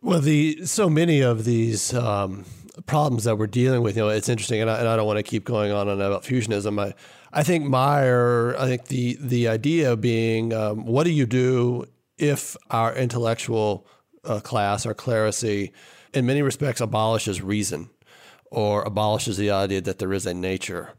Well, 0.00 0.20
the 0.20 0.64
so 0.64 0.88
many 0.88 1.20
of 1.20 1.44
these 1.44 1.92
um, 1.92 2.44
problems 2.86 3.24
that 3.24 3.36
we're 3.36 3.48
dealing 3.48 3.82
with. 3.82 3.96
You 3.96 4.04
know, 4.04 4.08
it's 4.08 4.28
interesting, 4.28 4.60
and 4.60 4.70
I, 4.70 4.78
and 4.78 4.88
I 4.88 4.96
don't 4.96 5.06
want 5.06 5.18
to 5.18 5.24
keep 5.24 5.44
going 5.44 5.72
on 5.72 5.88
and 5.88 6.00
about 6.00 6.22
fusionism. 6.22 6.80
I, 6.80 6.94
I 7.32 7.42
think 7.42 7.64
Meyer, 7.64 8.56
I 8.58 8.66
think 8.66 8.86
the 8.86 9.18
the 9.20 9.48
idea 9.48 9.96
being, 9.96 10.52
um, 10.52 10.86
what 10.86 11.04
do 11.04 11.10
you 11.10 11.26
do 11.26 11.86
if 12.18 12.56
our 12.70 12.94
intellectual 12.94 13.86
uh, 14.24 14.40
class, 14.40 14.84
our 14.84 14.94
clerisy, 14.94 15.72
in 16.12 16.26
many 16.26 16.42
respects 16.42 16.80
abolishes 16.80 17.40
reason 17.40 17.90
or 18.50 18.82
abolishes 18.82 19.36
the 19.36 19.50
idea 19.50 19.80
that 19.80 19.98
there 19.98 20.12
is 20.12 20.26
a 20.26 20.34
nature 20.34 20.94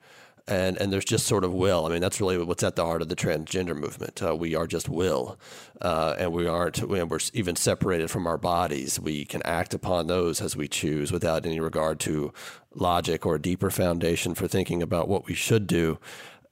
and 0.49 0.77
and 0.77 0.91
there's 0.91 1.05
just 1.05 1.27
sort 1.27 1.43
of 1.43 1.53
will. 1.53 1.86
I 1.86 1.89
mean, 1.89 2.01
that's 2.01 2.19
really 2.19 2.38
what's 2.43 2.63
at 2.63 2.75
the 2.75 2.84
heart 2.84 3.01
of 3.01 3.08
the 3.08 3.15
transgender 3.15 3.77
movement. 3.77 4.21
Uh, 4.21 4.36
we 4.36 4.55
are 4.55 4.65
just 4.65 4.89
will, 4.89 5.38
uh, 5.79 6.15
and 6.17 6.34
we 6.34 6.47
aren't. 6.47 6.82
We're 6.82 7.19
even 7.34 7.55
separated 7.55 8.10
from 8.10 8.25
our 8.25 8.38
bodies. 8.38 8.99
We 8.99 9.25
can 9.25 9.43
act 9.43 9.73
upon 9.73 10.08
those 10.08 10.41
as 10.41 10.58
we 10.58 10.67
choose, 10.67 11.12
without 11.12 11.45
any 11.45 11.60
regard 11.60 11.99
to 12.01 12.34
logic 12.73 13.25
or 13.25 13.36
a 13.36 13.41
deeper 13.41 13.69
foundation 13.69 14.34
for 14.34 14.47
thinking 14.47 14.82
about 14.82 15.08
what 15.08 15.27
we 15.27 15.36
should 15.36 15.67
do. 15.67 15.99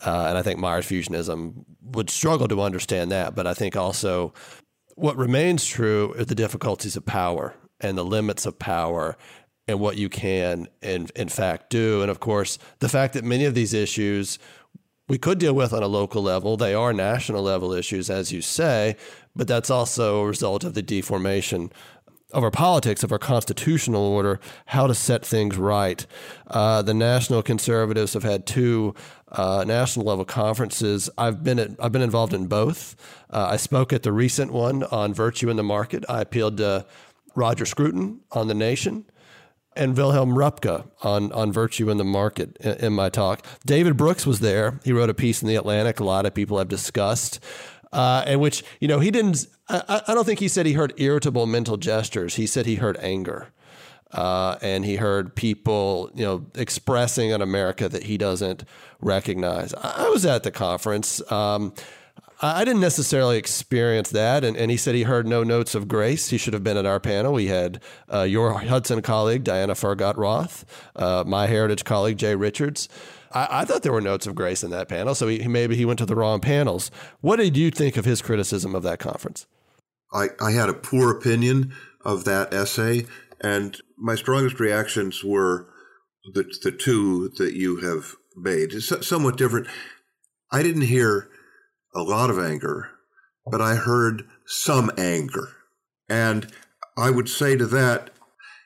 Uh, 0.06 0.26
and 0.30 0.38
I 0.38 0.42
think 0.42 0.60
Meyer's 0.60 0.86
fusionism 0.86 1.66
would 1.82 2.10
struggle 2.10 2.48
to 2.48 2.62
understand 2.62 3.12
that. 3.12 3.36
But 3.36 3.48
I 3.48 3.54
think 3.54 3.76
also 3.76 4.34
what 4.96 5.18
remains 5.18 5.66
true 5.66 6.14
is 6.14 6.28
the 6.28 6.36
difficulties 6.36 6.96
of 6.96 7.06
power 7.06 7.56
and 7.80 7.98
the 7.98 8.06
limits 8.06 8.46
of 8.46 8.60
power 8.60 9.18
and 9.68 9.80
what 9.80 9.98
you 9.98 10.10
can 10.10 10.68
in 10.82 11.08
in 11.16 11.30
fact 11.30 11.70
do. 11.70 12.02
And 12.02 12.12
of 12.12 12.20
course, 12.20 12.58
the 12.80 12.90
fact 12.90 13.14
that 13.14 13.24
many 13.24 13.46
of 13.46 13.54
these 13.54 13.74
issues 13.74 14.40
we 15.10 15.18
could 15.18 15.40
deal 15.40 15.54
with 15.54 15.72
on 15.72 15.84
a 15.84 15.88
local 15.88 16.22
level, 16.22 16.58
they 16.58 16.74
are 16.74 16.92
national 16.92 17.42
level 17.42 17.72
issues, 17.74 18.10
as 18.10 18.32
you 18.32 18.42
say, 18.42 18.98
but 19.36 19.48
that's 19.48 19.70
also 19.70 20.22
a 20.22 20.28
result 20.28 20.64
of 20.64 20.74
the 20.74 20.82
deformation 20.82 21.72
of 22.34 22.44
our 22.44 22.52
politics, 22.52 23.04
of 23.04 23.12
our 23.12 23.20
constitutional 23.20 24.02
order, 24.02 24.40
how 24.66 24.86
to 24.86 24.94
set 24.94 25.26
things 25.26 25.58
right. 25.58 26.06
Uh, 26.48 26.82
the 26.82 26.94
national 26.94 27.42
conservatives 27.42 28.14
have 28.14 28.24
had 28.24 28.46
two 28.46 28.94
uh, 29.32 29.64
national 29.68 30.06
level 30.06 30.26
conferences. 30.26 31.10
I've 31.18 31.44
been 31.44 31.60
at, 31.60 31.72
I've 31.80 31.92
been 31.92 32.02
involved 32.02 32.34
in 32.34 32.48
both. 32.48 32.96
Uh, 33.30 33.48
I 33.52 33.58
spoke 33.58 33.92
at 33.92 34.04
the 34.04 34.12
recent 34.12 34.52
one 34.52 34.84
on 34.84 35.14
virtue 35.14 35.50
in 35.50 35.58
the 35.58 35.64
market. 35.64 36.06
I 36.08 36.22
appealed 36.22 36.58
to 36.58 36.86
Roger 37.36 37.66
Scruton 37.66 38.22
on 38.32 38.48
the 38.48 38.54
Nation 38.54 39.06
and 39.78 39.96
Wilhelm 39.96 40.32
Röpke 40.32 40.86
on, 41.04 41.32
on 41.32 41.52
virtue 41.52 41.90
in 41.90 41.98
the 41.98 42.04
market 42.04 42.58
in, 42.58 42.94
my 42.94 43.10
talk. 43.10 43.46
David 43.66 43.96
Brooks 43.96 44.26
was 44.26 44.40
there. 44.40 44.80
He 44.84 44.92
wrote 44.92 45.10
a 45.10 45.14
piece 45.14 45.42
in 45.42 45.48
the 45.48 45.56
Atlantic. 45.56 46.00
A 46.00 46.04
lot 46.04 46.26
of 46.26 46.34
people 46.34 46.58
have 46.58 46.68
discussed, 46.68 47.40
uh, 47.94 48.24
in 48.28 48.40
which 48.40 48.64
you 48.80 48.88
know 48.88 49.00
he 49.00 49.12
didn't. 49.12 49.46
I, 49.70 50.02
I, 50.08 50.14
don't 50.14 50.26
think 50.26 50.40
he 50.40 50.48
said 50.48 50.66
he 50.66 50.74
heard 50.74 50.94
irritable 50.98 51.46
mental 51.46 51.78
gestures. 51.78 52.36
He 52.36 52.48
said 52.48 52.66
he 52.66 52.76
heard 52.76 52.98
anger, 52.98 53.50
uh, 54.12 54.58
and 54.62 54.86
he 54.86 54.96
heard 54.96 55.36
people 55.36 56.10
you 56.16 56.26
know 56.26 56.46
expressing 56.56 57.32
an 57.32 57.42
America 57.42 57.90
that 57.90 58.04
he 58.04 58.18
doesn't 58.18 58.64
recognize. 59.02 59.74
I, 59.74 60.10
was 60.10 60.26
at 60.26 60.44
the 60.44 60.52
conference. 60.52 61.22
Um, 61.32 61.74
I 62.40 62.64
didn't 62.66 62.82
necessarily 62.82 63.38
experience 63.38 64.12
that. 64.12 64.44
And, 64.44 64.56
and 64.56 64.70
he 64.70 64.78
said 64.78 64.94
he 64.94 65.04
heard 65.04 65.26
no 65.26 65.44
notes 65.44 65.74
of 65.74 65.88
grace. 65.88 66.30
He 66.30 66.38
should 66.38 66.54
have 66.54 66.64
been 66.64 66.78
at 66.78 66.86
our 66.86 67.00
panel. 67.00 67.34
We 67.34 67.48
had 67.48 67.82
uh, 68.14 68.22
your 68.24 68.54
Hudson 68.54 69.02
colleague, 69.02 69.44
Diana 69.44 69.74
Furchtgott-Roth, 69.74 70.66
uh, 70.96 71.24
my 71.26 71.48
Heritage 71.48 71.84
colleague, 71.84 72.18
Jay 72.18 72.36
Richards. 72.36 72.90
I, 73.32 73.48
I, 73.62 73.66
thought 73.66 73.82
there 73.82 73.92
were 73.92 74.02
notes 74.02 74.28
of 74.28 74.36
grace 74.36 74.64
in 74.64 74.70
that 74.72 74.88
panel. 74.88 75.16
So 75.16 75.28
he, 75.28 75.48
maybe 75.48 75.76
he 75.76 75.86
went 75.86 76.00
to 76.00 76.06
the 76.06 76.16
wrong 76.16 76.40
panels. 76.40 76.92
What 77.22 77.38
did 77.38 77.58
you 77.58 77.72
think 77.72 77.98
of 77.98 78.06
his 78.06 78.22
criticism 78.22 78.76
of 78.76 78.84
that 78.84 79.00
conference? 79.00 79.48
I, 80.14 80.28
I 80.40 80.52
had 80.52 80.70
a 80.70 80.74
poor 80.74 81.12
opinion 81.12 81.74
of 82.06 82.24
that 82.26 82.54
essay. 82.54 83.06
And 83.42 83.78
my 83.98 84.16
strongest 84.16 84.60
reactions 84.60 85.24
were 85.24 85.68
the, 86.34 86.44
the 86.64 86.72
two 86.72 87.30
that 87.38 87.54
you 87.54 87.78
have 87.78 88.16
made. 88.36 88.74
It's 88.74 89.08
somewhat 89.08 89.38
different. 89.38 89.68
I 90.52 90.64
didn't 90.64 90.84
hear 90.84 91.30
a 91.96 92.02
lot 92.02 92.30
of 92.30 92.40
anger, 92.40 92.90
but 93.46 93.62
I 93.62 93.76
heard 93.76 94.24
some 94.46 94.92
anger. 94.98 95.50
And 96.10 96.52
I 96.98 97.10
would 97.10 97.30
say 97.30 97.56
to 97.58 97.66
that, 97.68 98.12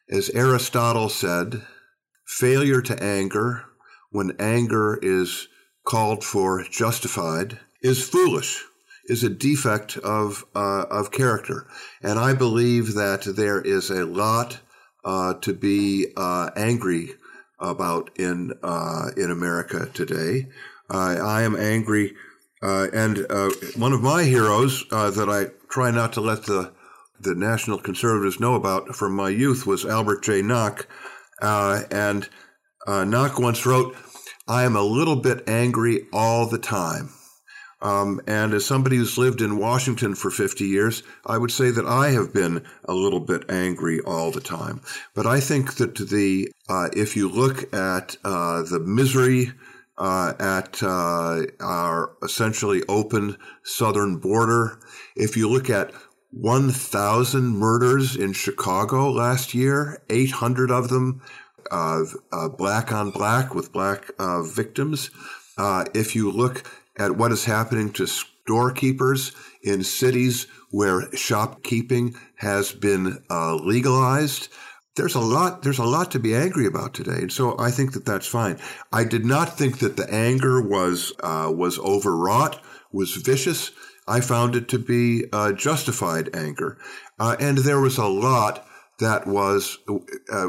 as 0.10 0.29
Aristotle 0.31 1.10
said, 1.10 1.63
failure 2.27 2.81
to 2.81 3.03
anger, 3.03 3.65
when 4.10 4.36
anger 4.39 4.99
is 5.01 5.47
called 5.86 6.23
for, 6.23 6.63
justified, 6.63 7.60
is 7.81 8.07
foolish, 8.07 8.63
is 9.05 9.23
a 9.23 9.29
defect 9.29 9.97
of, 9.97 10.45
uh, 10.55 10.85
of 10.89 11.11
character. 11.11 11.67
And 12.01 12.19
I 12.19 12.33
believe 12.33 12.93
that 12.93 13.23
there 13.23 13.61
is 13.61 13.89
a 13.89 14.05
lot 14.05 14.59
uh, 15.03 15.33
to 15.41 15.53
be 15.53 16.07
uh, 16.15 16.51
angry 16.55 17.11
about 17.59 18.11
in, 18.17 18.53
uh, 18.63 19.09
in 19.17 19.31
America 19.31 19.89
today. 19.93 20.47
I 20.89 21.43
am 21.43 21.55
angry 21.55 22.15
uh, 22.61 22.87
and 22.93 23.25
uh, 23.29 23.49
one 23.75 23.93
of 23.93 24.01
my 24.01 24.23
heroes 24.23 24.85
that 24.89 25.29
I 25.29 25.51
try 25.69 25.89
not 25.89 26.13
to 26.13 26.21
let 26.21 26.43
the 26.43 26.73
the 27.19 27.35
national 27.35 27.77
conservatives 27.77 28.39
know 28.39 28.55
about 28.55 28.95
from 28.95 29.15
my 29.15 29.29
youth 29.29 29.67
was 29.67 29.85
Albert 29.85 30.23
J. 30.23 30.41
Nock. 30.41 30.87
And 31.39 32.27
Nock 32.87 33.39
once 33.39 33.63
wrote, 33.63 33.95
I 34.47 34.63
am 34.63 34.75
a 34.75 34.81
little 34.81 35.15
bit 35.15 35.47
angry 35.47 36.07
all 36.11 36.47
the 36.47 36.57
time. 36.57 37.11
Um, 37.82 38.22
and 38.28 38.54
as 38.54 38.65
somebody 38.65 38.98
who's 38.98 39.17
lived 39.17 39.41
in 39.41 39.58
Washington 39.58 40.15
for 40.15 40.30
50 40.30 40.65
years, 40.65 41.04
I 41.26 41.38
would 41.38 41.52
say 41.52 41.72
that 41.72 41.86
I 41.86 42.10
have 42.10 42.34
been 42.34 42.63
a 42.86 42.94
little 42.94 43.20
bit 43.20 43.50
angry 43.50 44.00
all 44.02 44.32
the 44.32 44.41
time. 44.41 44.82
But 45.15 45.26
I 45.26 45.39
think 45.39 45.76
that 45.76 45.96
the, 45.96 46.52
uh, 46.70 46.89
if 46.96 47.15
you 47.15 47.28
look 47.28 47.74
at 47.74 48.17
the 48.24 48.82
misery 48.86 49.52
uh, 50.02 50.34
at 50.39 50.82
uh, 50.82 51.44
our 51.60 52.15
essentially 52.24 52.82
open 52.89 53.38
southern 53.63 54.17
border. 54.17 54.80
If 55.15 55.38
you 55.38 55.48
look 55.48 55.70
at 55.70 55.94
1,000 56.32 57.44
murders 57.44 58.15
in 58.15 58.34
Chicago 58.34 59.12
last 59.12 59.54
year, 59.54 60.02
800 60.10 60.72
of 60.72 60.89
them 60.89 61.22
uh, 61.70 62.04
uh 62.34 62.50
black 62.50 62.91
on 62.91 63.12
black 63.12 63.54
with 63.54 63.72
black 63.72 64.12
uh, 64.17 64.41
victims. 64.41 65.12
Uh, 65.58 65.86
if 65.94 66.15
you 66.15 66.32
look 66.32 66.63
at 67.01 67.17
what 67.17 67.31
is 67.31 67.45
happening 67.45 67.91
to 67.93 68.05
storekeepers 68.05 69.31
in 69.63 69.83
cities 69.83 70.47
where 70.69 71.11
shopkeeping 71.15 72.15
has 72.35 72.71
been 72.71 73.23
legalized, 73.29 74.47
there's 74.95 75.15
a 75.15 75.19
lot 75.19 75.63
there's 75.63 75.79
a 75.79 75.83
lot 75.83 76.11
to 76.11 76.19
be 76.19 76.35
angry 76.35 76.65
about 76.65 76.93
today 76.93 77.19
and 77.21 77.31
so 77.31 77.55
i 77.59 77.71
think 77.71 77.93
that 77.93 78.05
that's 78.05 78.27
fine. 78.27 78.57
I 78.91 79.03
did 79.03 79.25
not 79.25 79.57
think 79.57 79.79
that 79.79 79.95
the 79.97 80.11
anger 80.13 80.61
was 80.61 81.13
uh, 81.21 81.51
was 81.55 81.79
overwrought 81.79 82.61
was 82.91 83.15
vicious. 83.15 83.71
I 84.07 84.19
found 84.19 84.55
it 84.55 84.67
to 84.69 84.79
be 84.79 85.25
uh, 85.31 85.53
justified 85.53 86.35
anger. 86.35 86.77
Uh, 87.17 87.37
and 87.39 87.59
there 87.59 87.79
was 87.79 87.97
a 87.97 88.07
lot 88.07 88.67
that 88.99 89.25
was 89.25 89.77
uh, 89.89 89.97
uh, 90.31 90.47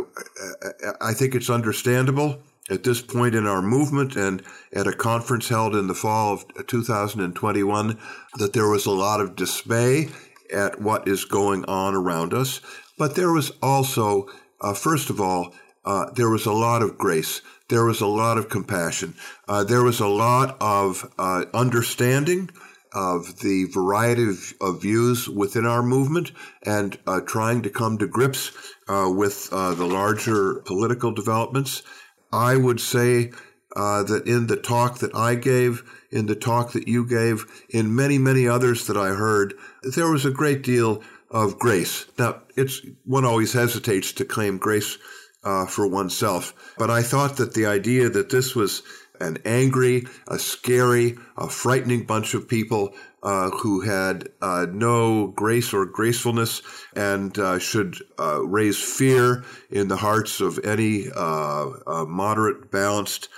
i 1.00 1.12
think 1.14 1.34
it's 1.34 1.50
understandable 1.50 2.38
at 2.70 2.84
this 2.84 3.00
point 3.00 3.34
in 3.34 3.46
our 3.46 3.62
movement 3.62 4.16
and 4.16 4.42
at 4.72 4.86
a 4.86 4.92
conference 4.92 5.48
held 5.48 5.74
in 5.74 5.86
the 5.88 5.94
fall 5.94 6.32
of 6.32 6.66
2021 6.66 7.98
that 8.38 8.52
there 8.52 8.68
was 8.68 8.86
a 8.86 8.90
lot 8.90 9.20
of 9.20 9.36
dismay 9.36 10.08
at 10.52 10.80
what 10.80 11.08
is 11.08 11.24
going 11.24 11.64
on 11.64 11.94
around 11.94 12.32
us 12.32 12.60
but 13.02 13.16
there 13.16 13.32
was 13.32 13.50
also, 13.62 14.28
uh, 14.60 14.74
first 14.74 15.10
of 15.10 15.20
all, 15.20 15.54
uh, 15.84 16.10
there 16.12 16.28
was 16.28 16.46
a 16.46 16.52
lot 16.52 16.82
of 16.82 16.98
grace. 16.98 17.40
There 17.68 17.84
was 17.84 18.00
a 18.00 18.06
lot 18.06 18.38
of 18.38 18.48
compassion. 18.48 19.14
Uh, 19.48 19.64
there 19.64 19.82
was 19.82 19.98
a 19.98 20.06
lot 20.06 20.56
of 20.60 21.10
uh, 21.18 21.46
understanding 21.54 22.50
of 22.92 23.40
the 23.40 23.64
variety 23.64 24.28
of, 24.28 24.52
of, 24.60 24.82
views 24.82 25.26
within 25.26 25.66
our 25.66 25.82
movement 25.82 26.30
and 26.64 26.98
uh, 27.06 27.20
trying 27.20 27.62
to 27.62 27.70
come 27.70 27.96
to 27.98 28.06
grips 28.06 28.52
uh, 28.86 29.10
with 29.10 29.48
the 29.48 29.86
larger 29.86 30.56
political 30.66 31.10
developments. 31.10 31.82
I 32.32 32.56
would 32.56 32.80
say 32.80 33.32
that 33.74 34.22
in 34.26 34.46
the 34.46 34.56
talk 34.56 34.98
that 34.98 35.14
I 35.14 35.34
gave, 35.34 35.82
in 36.10 36.26
the 36.26 36.34
talk 36.34 36.72
that 36.72 36.88
you 36.88 37.06
gave, 37.06 37.46
in 37.68 37.94
many, 37.94 38.18
many 38.18 38.46
others 38.46 38.86
that 38.86 38.96
I 38.96 39.08
heard, 39.10 39.54
there 39.82 40.10
was 40.10 40.24
a 40.24 40.30
great 40.30 40.62
deal 40.62 41.02
of 41.30 41.58
grace. 41.58 42.06
Now, 42.18 42.42
it's 42.56 42.82
one 43.04 43.24
always 43.24 43.52
hesitates 43.54 44.12
to 44.12 44.24
claim 44.24 44.58
grace 44.58 44.98
uh, 45.44 45.66
for 45.66 45.86
oneself, 45.86 46.74
but 46.78 46.90
I 46.90 47.02
thought 47.02 47.36
that 47.38 47.54
the 47.54 47.66
idea 47.66 48.08
that 48.10 48.30
this 48.30 48.54
was 48.54 48.82
an 49.20 49.38
angry, 49.44 50.06
a 50.28 50.38
scary, 50.38 51.16
a 51.36 51.48
frightening 51.48 52.04
bunch 52.04 52.34
of 52.34 52.48
people 52.48 52.94
uh, 53.22 53.50
who 53.50 53.82
had 53.82 54.28
uh, 54.40 54.66
no 54.72 55.28
grace 55.28 55.72
or 55.72 55.86
gracefulness 55.86 56.60
and 56.96 57.38
uh, 57.38 57.56
should 57.58 57.96
uh, 58.18 58.42
raise 58.42 58.82
fear 58.82 59.44
in 59.70 59.86
the 59.86 59.96
hearts 59.96 60.40
of 60.40 60.58
any 60.64 61.06
uh, 61.14 61.70
moderate, 62.08 62.70
balanced 62.70 63.28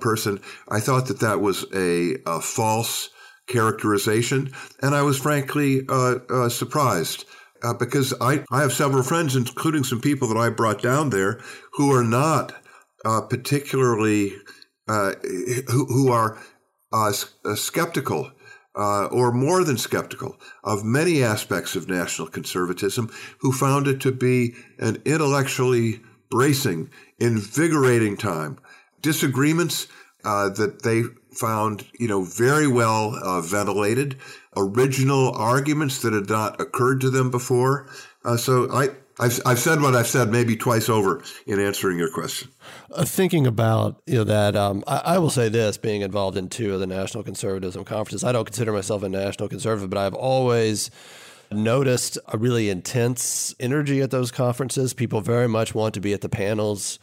person. 0.00 0.40
I 0.68 0.80
thought 0.80 1.06
that 1.06 1.20
that 1.20 1.40
was 1.40 1.64
a, 1.74 2.16
a 2.26 2.40
false 2.40 3.10
characterization, 3.46 4.50
and 4.82 4.94
I 4.94 5.02
was 5.02 5.18
frankly 5.18 5.86
surprised. 6.48 7.26
Because 7.78 8.14
I, 8.20 8.44
I 8.50 8.62
have 8.62 8.72
several 8.72 9.02
friends, 9.02 9.34
including 9.36 9.84
some 9.84 10.00
people 10.00 10.28
that 10.28 10.36
I 10.36 10.48
brought 10.48 10.80
down 10.80 11.10
there, 11.10 11.40
who 11.74 11.92
are 11.92 12.04
not 12.04 12.54
particularly, 13.28 14.32
who, 14.86 15.84
who 15.86 16.10
are 16.10 16.38
uh, 18.78 19.06
or 19.06 19.32
more 19.32 19.64
than 19.64 19.76
skeptical 19.76 20.36
of 20.62 20.84
many 20.84 21.22
aspects 21.22 21.76
of 21.76 21.88
national 21.88 22.28
conservatism, 22.28 23.10
who 23.40 23.52
found 23.52 23.86
it 23.86 24.00
to 24.00 24.12
be 24.12 24.54
an 24.78 25.02
intellectually 25.04 26.00
bracing, 26.30 26.88
invigorating 27.18 28.16
time. 28.16 28.58
Disagreements 29.02 29.88
that 30.22 30.82
they 30.82 31.02
found, 31.32 31.86
you 31.98 32.08
know, 32.08 32.22
very 32.22 32.66
well 32.66 33.14
uh, 33.22 33.40
ventilated, 33.40 34.16
original 34.56 35.32
arguments 35.32 36.02
that 36.02 36.12
had 36.12 36.28
not 36.28 36.60
occurred 36.60 37.00
to 37.00 37.10
them 37.10 37.30
before. 37.30 37.88
Uh, 38.24 38.36
so 38.36 38.70
I, 38.72 38.88
I've, 39.20 39.40
I've 39.44 39.58
said 39.58 39.80
what 39.80 39.94
I've 39.94 40.06
said 40.06 40.30
maybe 40.30 40.56
twice 40.56 40.88
over 40.88 41.22
in 41.46 41.58
answering 41.60 41.98
your 41.98 42.10
question. 42.10 42.50
Uh, 42.92 43.04
thinking 43.04 43.46
about 43.46 44.00
you 44.06 44.16
know 44.16 44.24
that, 44.24 44.56
um, 44.56 44.84
I, 44.86 44.98
I, 45.04 45.18
will 45.18 45.30
say 45.30 45.48
this: 45.48 45.76
being 45.76 46.02
involved 46.02 46.36
in 46.36 46.48
two 46.48 46.74
of 46.74 46.80
the 46.80 46.86
national 46.86 47.24
conservatism 47.24 47.84
conferences, 47.84 48.24
I 48.24 48.32
don't 48.32 48.44
consider 48.44 48.72
myself 48.72 49.02
a 49.02 49.08
national 49.08 49.48
conservative, 49.48 49.90
but 49.90 49.98
I've 49.98 50.14
always 50.14 50.90
noticed 51.50 52.18
a 52.28 52.38
really 52.38 52.68
intense 52.68 53.54
energy 53.58 54.00
at 54.02 54.10
those 54.10 54.30
conferences. 54.30 54.94
People 54.94 55.20
very 55.20 55.48
much 55.48 55.74
want 55.74 55.94
to 55.94 56.00
be 56.00 56.12
at 56.12 56.20
the 56.20 56.28
panels 56.28 56.98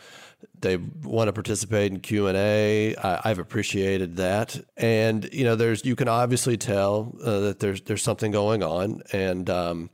they 0.62 0.78
want 0.78 1.28
to 1.28 1.34
participate 1.34 1.92
in 1.92 2.00
Q 2.00 2.28
and 2.28 2.38
A. 2.38 2.96
I've 2.96 3.40
appreciated 3.40 4.18
that, 4.18 4.60
and 4.78 5.28
you 5.32 5.44
know, 5.44 5.56
there's 5.56 5.86
you 5.86 5.96
can 5.96 6.08
obviously 6.08 6.58
tell 6.58 7.16
uh, 7.24 7.40
that 7.42 7.60
there's 7.60 7.82
there's 7.82 8.04
something 8.04 8.32
going 8.32 8.64
on, 8.64 9.02
and 9.12 9.50
um, 9.50 9.90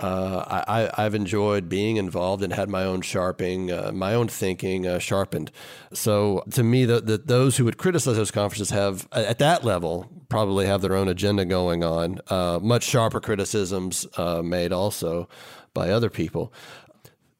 Uh, 0.00 0.88
I, 0.96 1.02
have 1.02 1.14
enjoyed 1.14 1.68
being 1.68 1.96
involved 1.96 2.42
and 2.42 2.52
had 2.52 2.68
my 2.68 2.84
own 2.84 3.02
sharpening, 3.02 3.70
uh, 3.70 3.92
my 3.92 4.14
own 4.14 4.28
thinking 4.28 4.86
uh, 4.86 4.98
sharpened. 4.98 5.50
So 5.92 6.42
to 6.52 6.62
me, 6.62 6.84
the, 6.84 7.00
the, 7.00 7.18
those 7.18 7.56
who 7.56 7.64
would 7.66 7.76
criticize 7.76 8.16
those 8.16 8.30
conferences 8.30 8.70
have, 8.70 9.06
at 9.12 9.38
that 9.38 9.64
level, 9.64 10.10
probably 10.28 10.66
have 10.66 10.80
their 10.80 10.96
own 10.96 11.08
agenda 11.08 11.44
going 11.44 11.84
on. 11.84 12.20
Uh, 12.28 12.58
much 12.62 12.84
sharper 12.84 13.20
criticisms 13.20 14.06
uh, 14.16 14.42
made 14.42 14.72
also 14.72 15.28
by 15.74 15.90
other 15.90 16.10
people. 16.10 16.52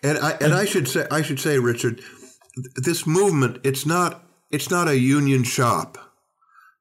And 0.03 0.19
I 0.19 0.33
and 0.41 0.55
I 0.55 0.65
should 0.65 0.89
say 0.89 1.07
I 1.11 1.21
should 1.21 1.39
say, 1.39 1.59
Richard, 1.59 2.01
this 2.77 3.07
movement 3.07 3.59
it's 3.65 3.85
not 3.85 4.25
it's 4.51 4.71
not 4.71 4.89
a 4.89 4.99
union 4.99 5.45
shop. 5.45 5.99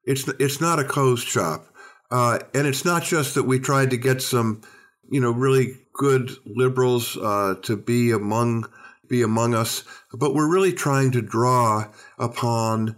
It's 0.04 0.26
it's 0.38 0.60
not 0.60 0.78
a 0.78 0.84
closed 0.84 1.28
shop, 1.28 1.66
and 2.10 2.66
it's 2.66 2.84
not 2.84 3.02
just 3.02 3.34
that 3.34 3.44
we 3.44 3.58
tried 3.58 3.90
to 3.90 3.96
get 3.96 4.22
some, 4.22 4.62
you 5.10 5.20
know, 5.20 5.30
really 5.30 5.76
good 5.92 6.30
liberals 6.46 7.16
uh, 7.16 7.56
to 7.62 7.76
be 7.76 8.12
among 8.12 8.66
be 9.08 9.22
among 9.22 9.54
us, 9.54 9.82
but 10.14 10.34
we're 10.34 10.50
really 10.50 10.72
trying 10.72 11.10
to 11.10 11.20
draw 11.20 11.84
upon 12.16 12.94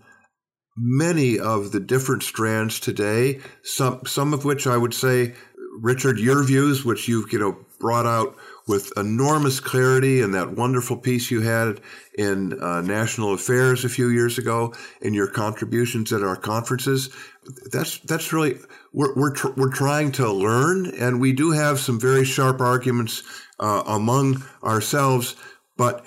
many 0.77 1.39
of 1.39 1.73
the 1.73 1.81
different 1.81 2.23
strands 2.23 2.79
today. 2.79 3.41
Some 3.63 4.03
some 4.07 4.35
of 4.35 4.45
which 4.45 4.67
I 4.67 4.77
would 4.77 4.95
say, 4.95 5.35
Richard, 5.81 6.19
your 6.19 6.45
views, 6.45 6.85
which 6.85 7.09
you've 7.09 7.33
you 7.33 7.39
know 7.39 7.57
brought 7.81 8.07
out 8.07 8.37
with 8.69 8.93
enormous 8.97 9.59
clarity 9.59 10.21
in 10.21 10.31
that 10.33 10.53
wonderful 10.53 10.97
piece 10.97 11.31
you 11.31 11.41
had 11.41 11.81
in 12.17 12.63
uh, 12.63 12.81
National 12.81 13.35
Affairs 13.35 13.85
a 13.85 13.89
few 13.89 14.09
years 14.09 14.39
ago, 14.39 14.73
in 15.01 15.15
your 15.15 15.27
contributions 15.27 16.13
at 16.13 16.23
our 16.23 16.37
conferences. 16.37 17.11
That's 17.73 17.99
that's 18.01 18.33
really 18.33 18.59
we're 18.93 19.15
we're, 19.15 19.35
tr- 19.35 19.53
we're 19.57 19.73
trying 19.73 20.13
to 20.13 20.33
learn, 20.33 20.87
and 20.87 21.21
we 21.21 21.33
do 21.33 21.53
have 21.53 21.81
some 21.81 21.99
very 21.99 22.25
sharp 22.25 22.61
arguments 22.61 23.23
uh, 23.59 23.83
among 23.87 24.45
ourselves, 24.63 25.37
but. 25.77 26.05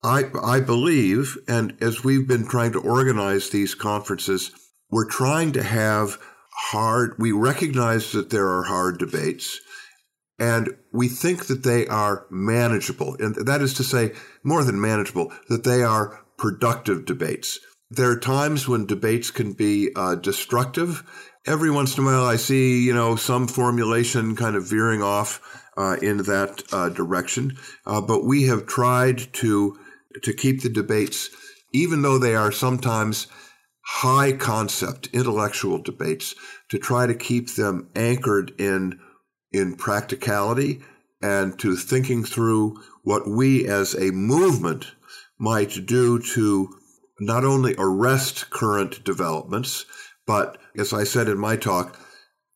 I, 0.00 0.30
I 0.40 0.60
believe, 0.60 1.36
and 1.48 1.76
as 1.80 2.04
we've 2.04 2.28
been 2.28 2.46
trying 2.46 2.70
to 2.74 2.80
organize 2.80 3.50
these 3.50 3.74
conferences, 3.74 4.52
we're 4.92 5.10
trying 5.10 5.50
to 5.54 5.62
have 5.64 6.18
hard, 6.70 7.16
we 7.18 7.32
recognize 7.32 8.12
that 8.12 8.30
there 8.30 8.46
are 8.46 8.62
hard 8.62 8.98
debates 8.98 9.60
and 10.38 10.76
we 10.92 11.08
think 11.08 11.46
that 11.46 11.64
they 11.64 11.86
are 11.86 12.26
manageable. 12.30 13.16
And 13.18 13.34
that 13.34 13.60
is 13.60 13.74
to 13.74 13.84
say, 13.84 14.12
more 14.44 14.62
than 14.62 14.80
manageable, 14.80 15.32
that 15.48 15.64
they 15.64 15.82
are 15.82 16.24
productive 16.36 17.04
debates. 17.04 17.58
There 17.90 18.10
are 18.10 18.18
times 18.18 18.68
when 18.68 18.86
debates 18.86 19.30
can 19.30 19.52
be 19.52 19.90
uh, 19.96 20.14
destructive. 20.14 21.02
Every 21.46 21.70
once 21.70 21.96
in 21.96 22.04
a 22.04 22.06
while, 22.06 22.24
I 22.24 22.36
see, 22.36 22.82
you 22.82 22.94
know, 22.94 23.16
some 23.16 23.46
formulation 23.46 24.36
kind 24.36 24.56
of 24.56 24.68
veering 24.68 25.02
off 25.02 25.40
uh, 25.76 25.96
in 26.02 26.18
that 26.24 26.62
uh, 26.72 26.88
direction. 26.88 27.56
Uh, 27.86 28.00
but 28.00 28.24
we 28.24 28.44
have 28.44 28.66
tried 28.66 29.32
to 29.34 29.78
to 30.22 30.32
keep 30.32 30.62
the 30.62 30.68
debates, 30.68 31.30
even 31.72 32.02
though 32.02 32.18
they 32.18 32.34
are 32.34 32.50
sometimes 32.50 33.28
high 33.84 34.32
concept 34.32 35.08
intellectual 35.12 35.78
debates, 35.78 36.34
to 36.68 36.78
try 36.78 37.06
to 37.06 37.14
keep 37.14 37.54
them 37.54 37.88
anchored 37.94 38.52
in 38.58 38.98
in 39.52 39.76
practicality 39.76 40.82
and 41.22 41.58
to 41.58 41.76
thinking 41.76 42.24
through 42.24 42.76
what 43.02 43.28
we 43.28 43.66
as 43.66 43.94
a 43.94 44.10
movement 44.10 44.92
might 45.38 45.86
do 45.86 46.18
to 46.18 46.68
not 47.20 47.44
only 47.44 47.74
arrest 47.78 48.50
current 48.50 49.02
developments, 49.04 49.86
but 50.28 50.58
as 50.76 50.92
I 50.92 51.04
said 51.04 51.26
in 51.26 51.38
my 51.38 51.56
talk, 51.56 51.98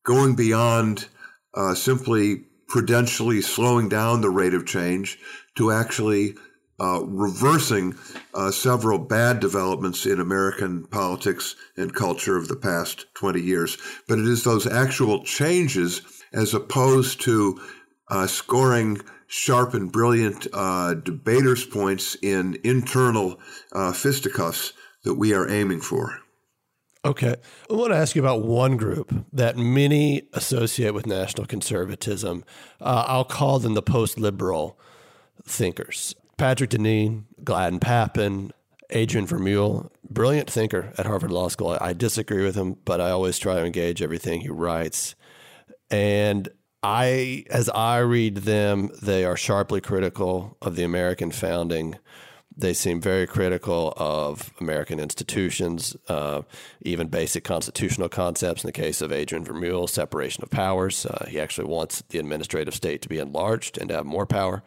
going 0.05 0.37
beyond 0.37 1.09
uh, 1.55 1.75
simply 1.75 2.45
prudentially 2.69 3.41
slowing 3.41 3.89
down 3.89 4.21
the 4.21 4.31
rate 4.31 4.53
of 4.53 4.67
change 4.67 5.19
to 5.57 5.73
actually 5.73 6.35
uh, 6.79 7.01
reversing 7.05 7.95
uh, 8.35 8.51
several 8.51 8.99
bad 8.99 9.41
developments 9.41 10.05
in 10.05 10.21
American 10.21 10.87
politics 10.87 11.57
and 11.77 11.95
culture 11.95 12.37
of 12.37 12.49
the 12.49 12.57
past 12.57 13.07
20 13.15 13.41
years. 13.41 13.79
But 14.07 14.19
it 14.19 14.27
is 14.27 14.45
those 14.45 14.67
actual 14.67 15.25
changes 15.25 16.03
as 16.33 16.53
opposed 16.53 17.23
to 17.23 17.59
uh, 18.09 18.27
scoring 18.27 19.01
sharp 19.29 19.73
and 19.73 19.91
brilliant 19.91 20.47
uh, 20.53 20.93
debaters' 20.95 21.65
points 21.65 22.17
in 22.21 22.59
internal 22.65 23.41
uh, 23.73 23.93
fisticuffs 23.93 24.75
that 25.05 25.15
we 25.15 25.33
are 25.33 25.49
aiming 25.49 25.81
for. 25.81 26.22
Okay. 27.05 27.35
I 27.69 27.75
want 27.75 27.93
to 27.93 27.97
ask 27.97 28.15
you 28.15 28.23
about 28.23 28.43
one 28.43 28.77
group 28.77 29.13
that 29.33 29.57
many 29.57 30.23
associate 30.33 30.95
with 30.95 31.05
national 31.05 31.47
conservatism. 31.47 32.45
Uh, 32.81 33.05
I'll 33.09 33.25
call 33.25 33.59
them 33.59 33.75
the 33.75 33.83
post 33.83 34.21
liberal 34.21 34.79
thinkers. 35.45 36.15
Patrick 36.37 36.71
Deneen, 36.71 37.25
Gladden 37.43 37.81
Pappin, 37.81 38.53
Adrian 38.91 39.27
Vermeule, 39.27 39.91
brilliant 40.09 40.49
thinker 40.49 40.93
at 40.97 41.07
Harvard 41.07 41.33
Law 41.33 41.49
School. 41.49 41.77
I 41.81 41.93
disagree 41.93 42.45
with 42.45 42.55
him, 42.55 42.77
but 42.85 43.01
I 43.01 43.11
always 43.11 43.39
try 43.39 43.57
to 43.57 43.65
engage 43.65 44.01
everything 44.01 44.43
he 44.43 44.49
writes. 44.49 45.17
And 45.91 46.49
I, 46.85 47.45
as 47.51 47.69
I 47.71 47.99
read 47.99 48.39
them, 48.39 48.91
they 49.03 49.25
are 49.25 49.37
sharply 49.37 49.81
critical 49.81 50.57
of 50.63 50.77
the 50.77 50.85
American 50.85 51.33
founding. 51.33 51.97
They 52.63 52.75
seem 52.75 53.01
very 53.01 53.27
critical 53.27 53.93
of 53.97 54.53
American 54.61 55.01
institutions, 55.01 55.97
uh, 56.09 56.43
even 56.83 57.09
basic 57.09 57.43
constitutional 57.43 58.09
concepts. 58.09 58.63
In 58.63 58.69
the 58.69 58.73
case 58.73 59.03
of 59.03 59.11
Adrian 59.11 59.45
Vermeule, 59.45 59.89
separation 59.89 60.45
of 60.45 60.51
powers, 60.51 61.05
uh, 61.05 61.27
he 61.29 61.41
actually 61.41 61.67
wants 61.67 62.05
the 62.11 62.21
administrative 62.21 62.73
state 62.73 63.03
to 63.03 63.09
be 63.09 63.19
enlarged 63.19 63.79
and 63.79 63.89
to 63.89 63.97
have 63.97 64.07
more 64.07 64.27
power. 64.27 64.63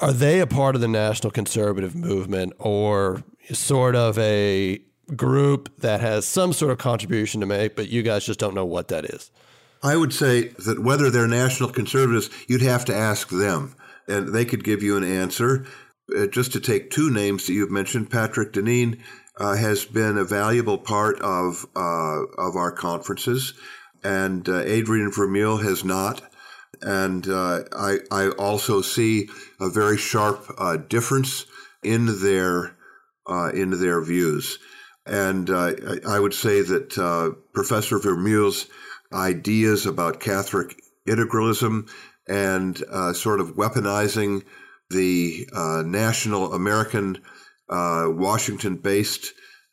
Are 0.00 0.14
they 0.14 0.40
a 0.40 0.46
part 0.46 0.74
of 0.74 0.80
the 0.80 0.88
national 0.88 1.30
conservative 1.30 1.94
movement, 1.94 2.54
or 2.58 3.22
sort 3.52 3.96
of 3.96 4.18
a 4.18 4.80
group 5.14 5.68
that 5.80 6.00
has 6.00 6.24
some 6.24 6.54
sort 6.54 6.72
of 6.72 6.78
contribution 6.78 7.42
to 7.42 7.46
make, 7.46 7.76
but 7.76 7.90
you 7.90 8.02
guys 8.02 8.24
just 8.24 8.40
don't 8.40 8.54
know 8.54 8.64
what 8.64 8.88
that 8.88 9.04
is? 9.04 9.30
I 9.82 9.98
would 9.98 10.14
say 10.14 10.54
that 10.64 10.82
whether 10.82 11.10
they're 11.10 11.28
national 11.28 11.68
conservatives, 11.68 12.30
you'd 12.48 12.62
have 12.62 12.86
to 12.86 12.94
ask 12.94 13.28
them, 13.28 13.74
and 14.08 14.32
they 14.32 14.46
could 14.46 14.64
give 14.64 14.82
you 14.82 14.96
an 14.96 15.04
answer. 15.04 15.66
Uh, 16.16 16.26
just 16.26 16.52
to 16.52 16.60
take 16.60 16.90
two 16.90 17.10
names 17.10 17.46
that 17.46 17.52
you've 17.52 17.70
mentioned, 17.70 18.10
Patrick 18.10 18.52
Deneen 18.52 19.00
uh, 19.36 19.56
has 19.56 19.84
been 19.84 20.18
a 20.18 20.24
valuable 20.24 20.78
part 20.78 21.20
of 21.20 21.66
uh, 21.76 22.24
of 22.38 22.56
our 22.56 22.72
conferences, 22.72 23.54
and 24.02 24.48
uh, 24.48 24.60
Adrian 24.60 25.10
Vermeule 25.10 25.62
has 25.62 25.84
not. 25.84 26.22
And 26.82 27.26
I, 27.28 27.98
I 28.10 28.30
also 28.38 28.80
see 28.80 29.28
a 29.60 29.68
very 29.68 29.98
sharp 29.98 30.88
difference 30.88 31.44
in 31.82 32.22
their 32.22 32.74
in 33.52 33.78
their 33.78 34.00
views. 34.02 34.58
And 35.04 35.50
I 35.50 36.18
would 36.18 36.32
say 36.32 36.62
that 36.62 37.36
Professor 37.52 37.98
Vermeule's 37.98 38.66
ideas 39.12 39.84
about 39.84 40.20
Catholic 40.20 40.80
integralism 41.06 41.90
and 42.28 42.82
uh, 42.90 43.12
sort 43.12 43.40
of 43.40 43.56
weaponizing 43.56 44.44
the 44.90 45.48
uh, 45.52 45.82
national 45.86 46.52
American 46.52 47.18
uh, 47.68 48.06
Washington 48.08 48.76
based 48.76 49.32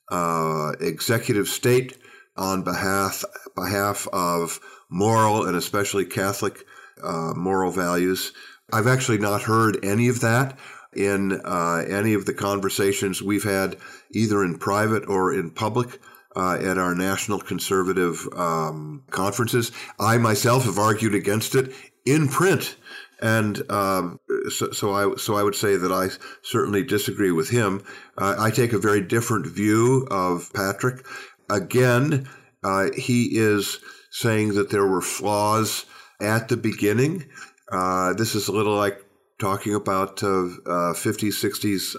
uh, 0.10 0.74
executive 0.80 1.48
state 1.48 1.98
on 2.36 2.64
behalf 2.64 3.24
behalf 3.56 4.08
of 4.14 4.60
moral 4.90 5.46
and 5.46 5.56
especially 5.56 6.06
Catholic 6.06 6.64
uh, 7.04 7.34
moral 7.36 7.72
values. 7.72 8.32
I've 8.72 8.88
actually 8.88 9.18
not 9.18 9.44
heard 9.44 9.84
any 9.84 10.08
of 10.08 10.22
that 10.22 10.58
in 10.96 11.42
uh, 11.44 11.84
any 11.88 12.14
of 12.14 12.26
the 12.26 12.34
conversations 12.34 13.22
we've 13.22 13.44
had, 13.44 13.78
either 14.12 14.44
in 14.44 14.58
private 14.58 15.08
or 15.08 15.34
in 15.34 15.52
public 15.52 16.00
uh, 16.36 16.58
at 16.62 16.78
our 16.78 16.94
national 16.94 17.40
conservative 17.40 18.28
um, 18.36 19.04
conferences. 19.10 19.72
I 20.00 20.18
myself 20.18 20.66
have 20.66 20.78
argued 20.78 21.16
against 21.16 21.56
it 21.56 21.74
in 22.06 22.28
print. 22.28 22.76
And 23.20 23.70
um, 23.72 24.20
so, 24.50 24.72
so, 24.72 24.94
I 24.94 25.16
so 25.18 25.36
I 25.36 25.44
would 25.44 25.56
say 25.56 25.76
that 25.76 25.92
I 25.92 26.10
certainly 26.42 26.84
disagree 26.84 27.32
with 27.32 27.50
him. 27.50 27.84
Uh, 28.18 28.36
I 28.38 28.52
take 28.52 28.74
a 28.74 28.80
very 28.80 29.02
different 29.02 29.48
view 29.48 30.08
of 30.10 30.52
Patrick. 30.54 31.06
Again, 31.50 32.28
uh, 32.64 32.88
he 32.96 33.38
is 33.38 33.80
saying 34.12 34.56
that 34.56 34.70
there 34.70 34.86
were 34.86 35.02
flaws 35.02 35.86
at 36.22 36.48
the 36.50 36.58
beginning. 36.58 37.30
Uh, 37.72 38.14
this 38.14 38.36
is 38.36 38.48
a 38.48 38.52
little 38.52 38.76
like 38.76 39.00
talking 39.40 39.76
about 39.76 40.18
50s, 40.18 40.96
60s 40.96 41.96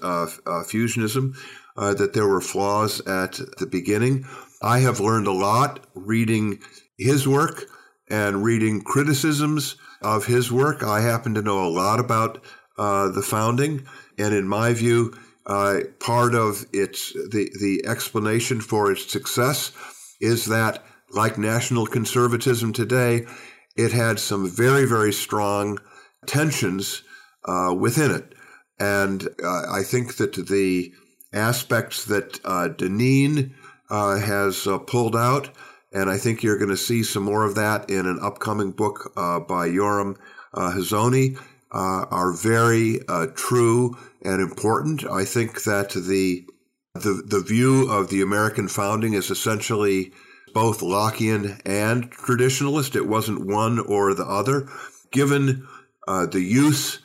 fusionism 0.66 1.34
uh, 1.76 1.94
that 1.94 2.12
there 2.12 2.26
were 2.26 2.40
flaws 2.40 3.00
at 3.06 3.40
the 3.58 3.66
beginning. 3.66 4.26
I 4.60 4.80
have 4.80 4.98
learned 4.98 5.28
a 5.28 5.32
lot 5.32 5.86
reading 5.94 6.60
his 6.98 7.28
work 7.28 7.66
and 8.10 8.42
reading 8.42 8.82
criticisms 8.82 9.76
of 10.02 10.26
his 10.26 10.52
work. 10.52 10.82
I 10.82 11.00
happen 11.00 11.34
to 11.34 11.42
know 11.42 11.64
a 11.64 11.68
lot 11.68 12.00
about 12.00 12.44
uh, 12.76 13.08
the 13.08 13.22
founding, 13.22 13.86
and 14.18 14.34
in 14.34 14.46
my 14.48 14.72
view, 14.72 15.14
uh, 15.46 15.80
part 16.00 16.34
of 16.34 16.66
its 16.72 17.12
the 17.12 17.50
the 17.60 17.84
explanation 17.86 18.60
for 18.60 18.92
its 18.92 19.10
success 19.10 19.72
is 20.20 20.46
that, 20.46 20.84
like 21.10 21.38
national 21.38 21.86
conservatism 21.86 22.72
today, 22.72 23.26
it 23.76 23.92
had 23.92 24.18
some 24.18 24.48
very 24.48 24.84
very 24.84 25.12
strong 25.12 25.78
tensions 26.26 27.02
uh, 27.44 27.74
within 27.74 28.10
it. 28.10 28.34
And 28.78 29.26
uh, 29.42 29.62
I 29.72 29.82
think 29.82 30.16
that 30.16 30.34
the 30.34 30.92
aspects 31.32 32.04
that 32.04 32.40
uh, 32.44 32.68
Deneen 32.68 33.52
uh, 33.90 34.18
has 34.18 34.66
uh, 34.66 34.78
pulled 34.78 35.16
out, 35.16 35.50
and 35.92 36.10
I 36.10 36.18
think 36.18 36.42
you're 36.42 36.58
going 36.58 36.70
to 36.70 36.76
see 36.76 37.02
some 37.02 37.24
more 37.24 37.44
of 37.44 37.54
that 37.54 37.88
in 37.90 38.06
an 38.06 38.18
upcoming 38.22 38.72
book 38.72 39.12
uh, 39.16 39.40
by 39.40 39.68
Yoram 39.68 40.16
Hazony, 40.54 41.38
are 41.70 42.32
very 42.32 43.00
true 43.34 43.96
and 44.22 44.40
important. 44.40 45.04
I 45.04 45.24
think 45.24 45.62
that 45.64 45.90
the, 45.90 46.46
the 46.94 47.22
the 47.26 47.40
view 47.40 47.90
of 47.90 48.08
the 48.08 48.22
American 48.22 48.68
founding 48.68 49.14
is 49.14 49.30
essentially 49.30 50.12
both 50.54 50.80
Lockean 50.80 51.60
and 51.64 52.10
traditionalist. 52.10 52.96
It 52.96 53.06
wasn't 53.06 53.46
one 53.46 53.78
or 53.78 54.14
the 54.14 54.26
other. 54.26 54.68
Given 55.10 55.66
uh, 56.06 56.26
the 56.26 56.40
use 56.40 56.98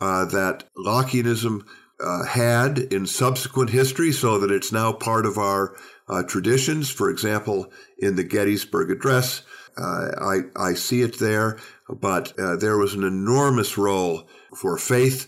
uh, 0.00 0.24
that 0.26 0.64
Lockeanism 0.76 1.64
uh, 2.00 2.24
had 2.24 2.78
in 2.78 3.06
subsequent 3.06 3.70
history, 3.70 4.12
so 4.12 4.38
that 4.38 4.50
it's 4.50 4.72
now 4.72 4.92
part 4.92 5.24
of 5.24 5.38
our 5.38 5.74
uh, 6.08 6.22
traditions. 6.22 6.90
For 6.90 7.10
example, 7.10 7.72
in 7.98 8.16
the 8.16 8.24
Gettysburg 8.24 8.90
Address, 8.90 9.42
uh, 9.76 10.08
I, 10.20 10.40
I 10.56 10.74
see 10.74 11.02
it 11.02 11.18
there, 11.18 11.58
but 11.88 12.38
uh, 12.38 12.56
there 12.56 12.78
was 12.78 12.94
an 12.94 13.04
enormous 13.04 13.76
role 13.76 14.28
for 14.54 14.78
faith. 14.78 15.26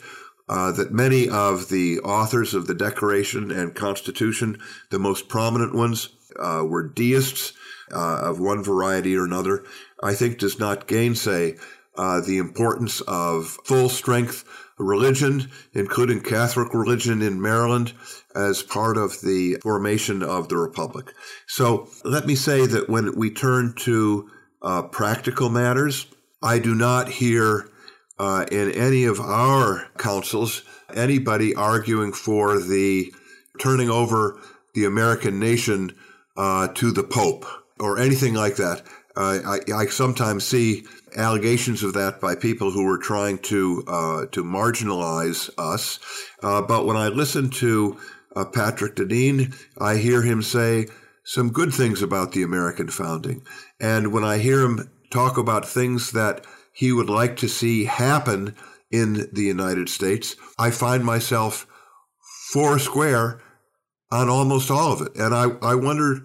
that 0.48 0.92
many 0.92 1.28
of 1.28 1.68
the 1.68 2.00
authors 2.00 2.54
of 2.54 2.66
the 2.66 2.74
Declaration 2.74 3.50
and 3.50 3.74
Constitution, 3.74 4.58
the 4.90 4.98
most 4.98 5.28
prominent 5.28 5.74
ones, 5.74 6.08
were 6.38 6.88
deists 6.88 7.52
of 7.90 8.40
one 8.40 8.62
variety 8.62 9.16
or 9.16 9.24
another, 9.24 9.64
I 10.02 10.14
think 10.14 10.38
does 10.38 10.58
not 10.58 10.86
gainsay 10.86 11.56
uh, 11.98 12.20
the 12.20 12.38
importance 12.38 13.00
of 13.02 13.58
full 13.64 13.88
strength 13.88 14.44
religion, 14.78 15.50
including 15.74 16.20
Catholic 16.20 16.72
religion 16.72 17.20
in 17.20 17.42
Maryland, 17.42 17.92
as 18.38 18.62
part 18.62 18.96
of 18.96 19.20
the 19.20 19.56
formation 19.62 20.22
of 20.22 20.48
the 20.48 20.56
Republic. 20.56 21.12
So 21.48 21.88
let 22.04 22.26
me 22.26 22.36
say 22.36 22.66
that 22.66 22.88
when 22.88 23.16
we 23.16 23.30
turn 23.30 23.74
to 23.78 24.30
uh, 24.62 24.82
practical 24.82 25.50
matters, 25.50 26.06
I 26.42 26.60
do 26.60 26.74
not 26.74 27.08
hear 27.08 27.68
uh, 28.18 28.46
in 28.50 28.70
any 28.70 29.04
of 29.04 29.20
our 29.20 29.88
councils 29.98 30.62
anybody 30.94 31.54
arguing 31.54 32.12
for 32.12 32.58
the 32.58 33.12
turning 33.60 33.90
over 33.90 34.40
the 34.74 34.84
American 34.84 35.40
nation 35.40 35.92
uh, 36.36 36.68
to 36.68 36.92
the 36.92 37.02
Pope 37.02 37.44
or 37.80 37.98
anything 37.98 38.34
like 38.34 38.56
that. 38.56 38.82
I, 39.16 39.58
I 39.74 39.86
sometimes 39.86 40.46
see 40.46 40.86
allegations 41.16 41.82
of 41.82 41.94
that 41.94 42.20
by 42.20 42.36
people 42.36 42.70
who 42.70 42.84
were 42.84 42.98
trying 42.98 43.38
to 43.38 43.82
uh, 43.88 44.26
to 44.26 44.44
marginalize 44.44 45.50
us. 45.58 45.98
Uh, 46.40 46.62
but 46.62 46.86
when 46.86 46.96
I 46.96 47.08
listen 47.08 47.50
to 47.50 47.98
uh, 48.34 48.44
Patrick 48.44 48.96
Deneen, 48.96 49.54
I 49.78 49.96
hear 49.96 50.22
him 50.22 50.42
say 50.42 50.88
some 51.24 51.50
good 51.50 51.72
things 51.72 52.02
about 52.02 52.32
the 52.32 52.42
American 52.42 52.88
founding, 52.88 53.42
and 53.80 54.12
when 54.12 54.24
I 54.24 54.38
hear 54.38 54.62
him 54.62 54.90
talk 55.10 55.36
about 55.36 55.68
things 55.68 56.12
that 56.12 56.44
he 56.72 56.92
would 56.92 57.10
like 57.10 57.36
to 57.38 57.48
see 57.48 57.84
happen 57.84 58.54
in 58.90 59.28
the 59.32 59.42
United 59.42 59.88
States, 59.88 60.36
I 60.58 60.70
find 60.70 61.04
myself 61.04 61.66
four 62.52 62.78
square 62.78 63.40
on 64.10 64.28
almost 64.28 64.70
all 64.70 64.92
of 64.92 65.02
it, 65.02 65.16
and 65.16 65.34
I 65.34 65.50
I 65.62 65.74
wonder. 65.74 66.22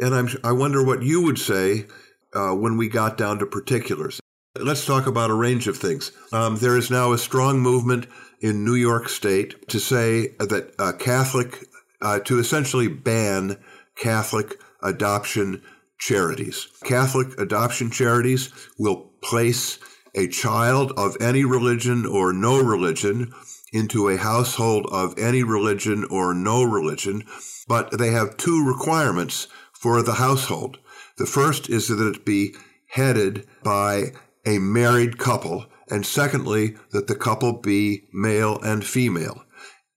And 0.00 0.14
I'm, 0.14 0.28
I 0.44 0.52
wonder 0.52 0.84
what 0.84 1.02
you 1.02 1.22
would 1.22 1.40
say 1.40 1.86
uh, 2.34 2.52
when 2.52 2.76
we 2.76 2.88
got 2.88 3.18
down 3.18 3.40
to 3.40 3.46
particulars. 3.46 4.20
Let's 4.54 4.86
talk 4.86 5.08
about 5.08 5.30
a 5.30 5.34
range 5.34 5.66
of 5.66 5.76
things. 5.76 6.12
Um, 6.32 6.54
there 6.56 6.76
is 6.76 6.88
now 6.88 7.12
a 7.12 7.18
strong 7.18 7.58
movement 7.58 8.06
in 8.42 8.64
New 8.64 8.74
York 8.74 9.08
State 9.08 9.68
to 9.68 9.78
say 9.78 10.28
that 10.38 10.74
uh, 10.78 10.92
Catholic, 10.92 11.64
uh, 12.02 12.18
to 12.20 12.38
essentially 12.38 12.88
ban 12.88 13.56
Catholic 13.96 14.60
adoption 14.82 15.62
charities. 15.98 16.66
Catholic 16.84 17.38
adoption 17.38 17.90
charities 17.90 18.52
will 18.78 19.12
place 19.22 19.78
a 20.14 20.26
child 20.26 20.92
of 20.96 21.16
any 21.20 21.44
religion 21.44 22.04
or 22.04 22.32
no 22.32 22.60
religion 22.60 23.32
into 23.72 24.08
a 24.08 24.18
household 24.18 24.86
of 24.92 25.18
any 25.18 25.42
religion 25.42 26.04
or 26.10 26.34
no 26.34 26.62
religion, 26.62 27.22
but 27.68 27.96
they 27.98 28.10
have 28.10 28.36
two 28.36 28.66
requirements 28.66 29.46
for 29.72 30.02
the 30.02 30.14
household. 30.14 30.78
The 31.16 31.26
first 31.26 31.70
is 31.70 31.88
that 31.88 32.06
it 32.06 32.24
be 32.24 32.54
headed 32.88 33.46
by 33.62 34.12
a 34.44 34.58
married 34.58 35.18
couple, 35.18 35.66
and 35.88 36.06
secondly, 36.06 36.76
that 36.90 37.06
the 37.06 37.14
couple 37.14 37.52
be 37.60 38.04
male 38.12 38.58
and 38.62 38.84
female. 38.84 39.44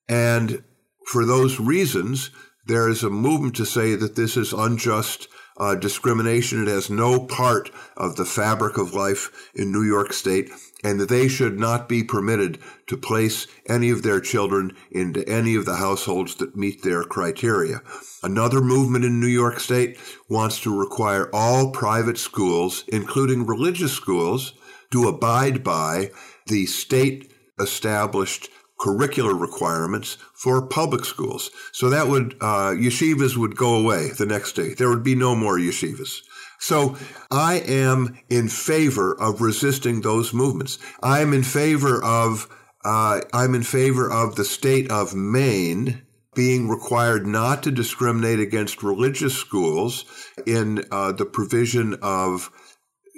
And 0.08 0.64
for 1.08 1.26
those 1.26 1.60
reasons, 1.60 2.32
there 2.66 2.90
is 2.90 3.04
a 3.04 3.10
movement 3.10 3.56
to 3.58 3.66
say 3.66 3.96
that 3.96 4.16
this 4.16 4.36
is 4.38 4.54
unjust 4.54 5.28
uh, 5.58 5.76
discrimination. 5.76 6.64
It 6.64 6.68
has 6.68 6.90
no 6.90 7.20
part 7.20 7.72
of 7.96 8.16
the 8.16 8.26
fabric 8.26 8.78
of 8.78 8.94
life 8.94 9.52
in 9.56 9.72
New 9.72 9.84
York 9.84 10.14
State, 10.14 10.50
and 10.84 11.00
that 11.00 11.10
they 11.10 11.28
should 11.28 11.60
not 11.60 11.88
be 11.88 12.04
permitted 12.04 12.60
to 12.88 12.98
place 12.98 13.48
any 13.68 13.90
of 13.90 14.04
their 14.04 14.20
children 14.20 14.76
into 14.92 15.28
any 15.30 15.56
of 15.56 15.66
the 15.66 15.78
households 15.78 16.36
that 16.36 16.58
meet 16.58 16.84
their 16.84 17.04
criteria. 17.04 17.82
Another 18.22 18.62
movement 18.62 19.06
in 19.06 19.20
New 19.20 19.28
York 19.28 19.60
State 19.60 19.98
wants 20.30 20.60
to 20.62 20.78
require 20.78 21.30
all 21.34 21.72
private 21.72 22.18
schools, 22.18 22.84
including 22.88 23.46
religious 23.46 23.94
schools, 23.94 24.54
to 24.92 25.08
abide 25.08 25.64
by 25.64 26.12
the 26.48 26.66
state 26.66 27.32
established 27.60 28.50
curricular 28.80 29.40
requirements 29.40 30.18
for 30.34 30.68
public 30.68 31.06
schools. 31.06 31.50
So 31.72 31.90
that 31.90 32.08
would, 32.08 32.36
uh, 32.42 32.72
yeshivas 32.76 33.38
would 33.38 33.56
go 33.56 33.76
away 33.76 34.10
the 34.10 34.26
next 34.26 34.54
day. 34.54 34.74
There 34.74 34.90
would 34.90 35.04
be 35.04 35.16
no 35.16 35.36
more 35.36 35.58
yeshivas. 35.58 36.20
So 36.60 36.98
I 37.32 37.56
am 37.66 38.18
in 38.30 38.50
favor 38.50 39.16
of 39.20 39.42
resisting 39.42 40.02
those 40.02 40.34
movements. 40.34 40.78
I 41.02 41.20
am 41.22 41.34
in 41.34 41.44
favor 41.44 42.04
of, 42.04 42.48
uh, 42.84 43.22
I'm 43.34 43.56
in 43.56 43.64
favor 43.64 44.12
of 44.12 44.36
the 44.36 44.46
state 44.46 44.92
of 44.92 45.16
Maine 45.16 46.02
being 46.34 46.68
required 46.68 47.26
not 47.26 47.64
to 47.64 47.72
discriminate 47.72 48.40
against 48.40 48.84
religious 48.84 49.36
schools 49.36 50.06
in 50.46 50.84
uh, 50.92 51.14
the 51.14 51.26
provision 51.26 51.98
of, 52.02 52.52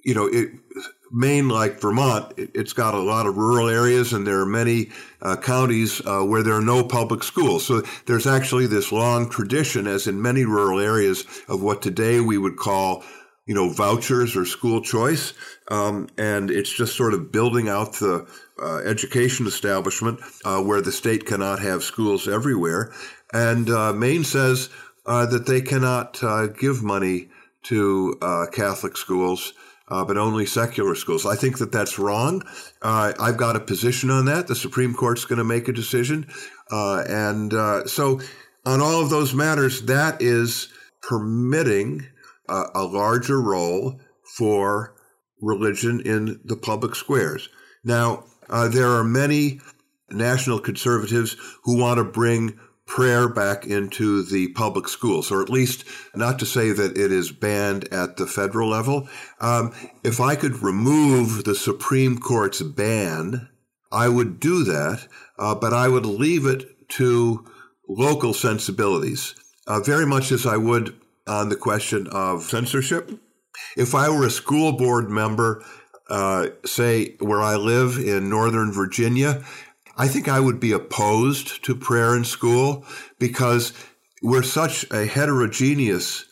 you 0.05 0.13
know, 0.13 0.28
it, 0.28 0.49
Maine, 1.12 1.49
like 1.49 1.80
Vermont, 1.80 2.34
it's 2.38 2.74
got 2.74 2.93
a 2.93 2.99
lot 2.99 3.26
of 3.26 3.38
rural 3.38 3.70
areas, 3.70 4.14
and 4.14 4.26
there 4.26 4.39
are 4.39 4.45
many 4.45 4.89
uh, 5.22 5.38
counties 5.38 6.01
uh, 6.05 6.22
where 6.22 6.43
there 6.43 6.53
are 6.53 6.62
no 6.62 6.84
public 6.84 7.24
schools. 7.24 7.66
So 7.66 7.82
there's 8.05 8.28
actually 8.28 8.68
this 8.68 8.91
long 8.91 9.30
tradition, 9.30 9.88
as 9.88 10.08
in 10.08 10.22
many 10.22 10.45
rural 10.45 10.80
areas, 10.80 11.26
of 11.47 11.62
what 11.62 11.82
today 11.82 12.20
we 12.20 12.38
would 12.38 12.58
call, 12.58 13.03
you 13.45 13.55
know, 13.55 13.70
vouchers 13.70 14.36
or 14.36 14.45
school 14.45 14.82
choice, 14.82 15.34
um, 15.70 16.10
and 16.18 16.51
it's 16.51 16.72
just 16.72 16.95
sort 16.95 17.14
of 17.14 17.32
building 17.32 17.70
out 17.70 17.93
the 17.93 18.28
uh, 18.62 18.78
education 18.80 19.47
establishment 19.47 20.20
uh, 20.43 20.62
where 20.62 20.82
the 20.82 20.91
state 20.91 21.26
cannot 21.26 21.60
have 21.60 21.84
schools 21.84 22.28
everywhere. 22.28 22.91
And 23.34 23.70
uh, 23.70 23.93
Maine 23.93 24.24
says 24.24 24.70
uh, 25.05 25.26
that 25.28 25.45
they 25.45 25.62
cannot 25.62 26.20
give 26.60 26.84
money 26.84 27.30
to 27.64 28.18
Catholic 28.53 28.97
schools 28.97 29.53
uh, 29.90 30.04
but 30.06 30.18
only 30.18 30.46
secular 30.46 30.96
schools. 30.96 31.26
I 31.26 31.36
think 31.36 31.58
that 31.60 31.72
that's 31.72 31.98
wrong. 31.98 32.44
Uh, 32.82 33.14
I've 33.20 33.38
got 33.38 33.56
a 33.56 33.60
position 33.62 34.10
on 34.10 34.26
that. 34.26 34.48
The 34.48 34.56
Supreme 34.56 34.94
Court's 34.94 35.26
going 35.26 35.38
to 35.38 35.44
make 35.44 35.68
a 35.68 35.74
decision. 35.74 36.28
Uh, 36.72 37.04
and 37.08 37.54
uh, 37.54 37.86
so, 37.86 38.20
on 38.66 38.82
all 38.82 39.02
of 39.02 39.10
those 39.10 39.34
matters, 39.34 39.84
that 39.84 40.22
is 40.22 40.68
permitting 41.02 42.06
a 42.50 42.84
larger 42.84 43.42
role 43.42 44.00
for 44.38 44.96
religion 45.42 46.02
in 46.02 46.40
the 46.46 46.56
public 46.56 46.96
squares. 46.96 47.50
Now, 47.84 48.26
uh, 48.50 48.68
there 48.68 48.92
are 48.92 49.04
many 49.04 49.60
national 50.10 50.60
conservatives 50.60 51.36
who 51.64 51.78
want 51.78 51.98
to 51.98 52.04
bring 52.04 52.60
prayer 52.88 53.28
back 53.28 53.66
into 53.66 54.24
the 54.24 54.48
public 54.50 54.88
schools, 54.88 55.30
or 55.30 55.44
at 55.44 55.50
least 55.50 55.84
not 56.16 56.40
to 56.40 56.46
say 56.46 56.72
that 56.72 56.98
it 56.98 57.12
is 57.12 57.32
banned 57.32 57.84
at 57.94 58.18
the 58.18 58.26
federal 58.26 58.70
level. 58.70 59.08
Um, 59.40 59.74
if 60.04 60.20
I 60.20 60.36
could 60.36 60.64
remove 60.64 61.44
the 61.44 61.54
Supreme 61.54 62.18
Court's 62.18 62.64
ban, 62.64 63.50
I 63.92 64.10
would 64.10 64.40
do 64.40 64.64
that, 64.64 65.08
uh, 65.38 65.56
but 65.56 65.74
I 65.74 65.90
would 65.90 66.06
leave 66.06 66.46
it 66.46 66.90
to 66.90 67.46
local 67.88 68.34
sensibilities, 68.34 69.36
uh, 69.68 69.82
very 69.82 70.06
much 70.06 70.32
as 70.32 70.46
I 70.46 70.58
would 70.58 70.96
on 71.28 71.50
the 71.50 71.56
question 71.56 72.08
of 72.08 72.44
censorship. 72.44 73.12
If 73.76 73.94
I 73.94 74.10
were 74.10 74.26
a 74.26 74.32
school 74.32 74.72
board 74.72 75.10
member, 75.10 75.64
uh, 76.10 76.48
say 76.66 77.16
where 77.20 77.42
I 77.42 77.56
live 77.56 77.98
in 77.98 78.30
Northern 78.30 78.72
Virginia, 78.72 79.44
I 79.98 80.08
think 80.08 80.28
I 80.28 80.39
would 80.39 80.60
be 80.60 80.72
opposed 80.72 81.64
to 81.66 81.76
prayer 81.76 82.16
in 82.16 82.24
school 82.24 82.86
because 83.20 83.74
we're 84.22 84.43
such 84.43 84.89
a 84.91 85.06
heterogeneous 85.06 86.26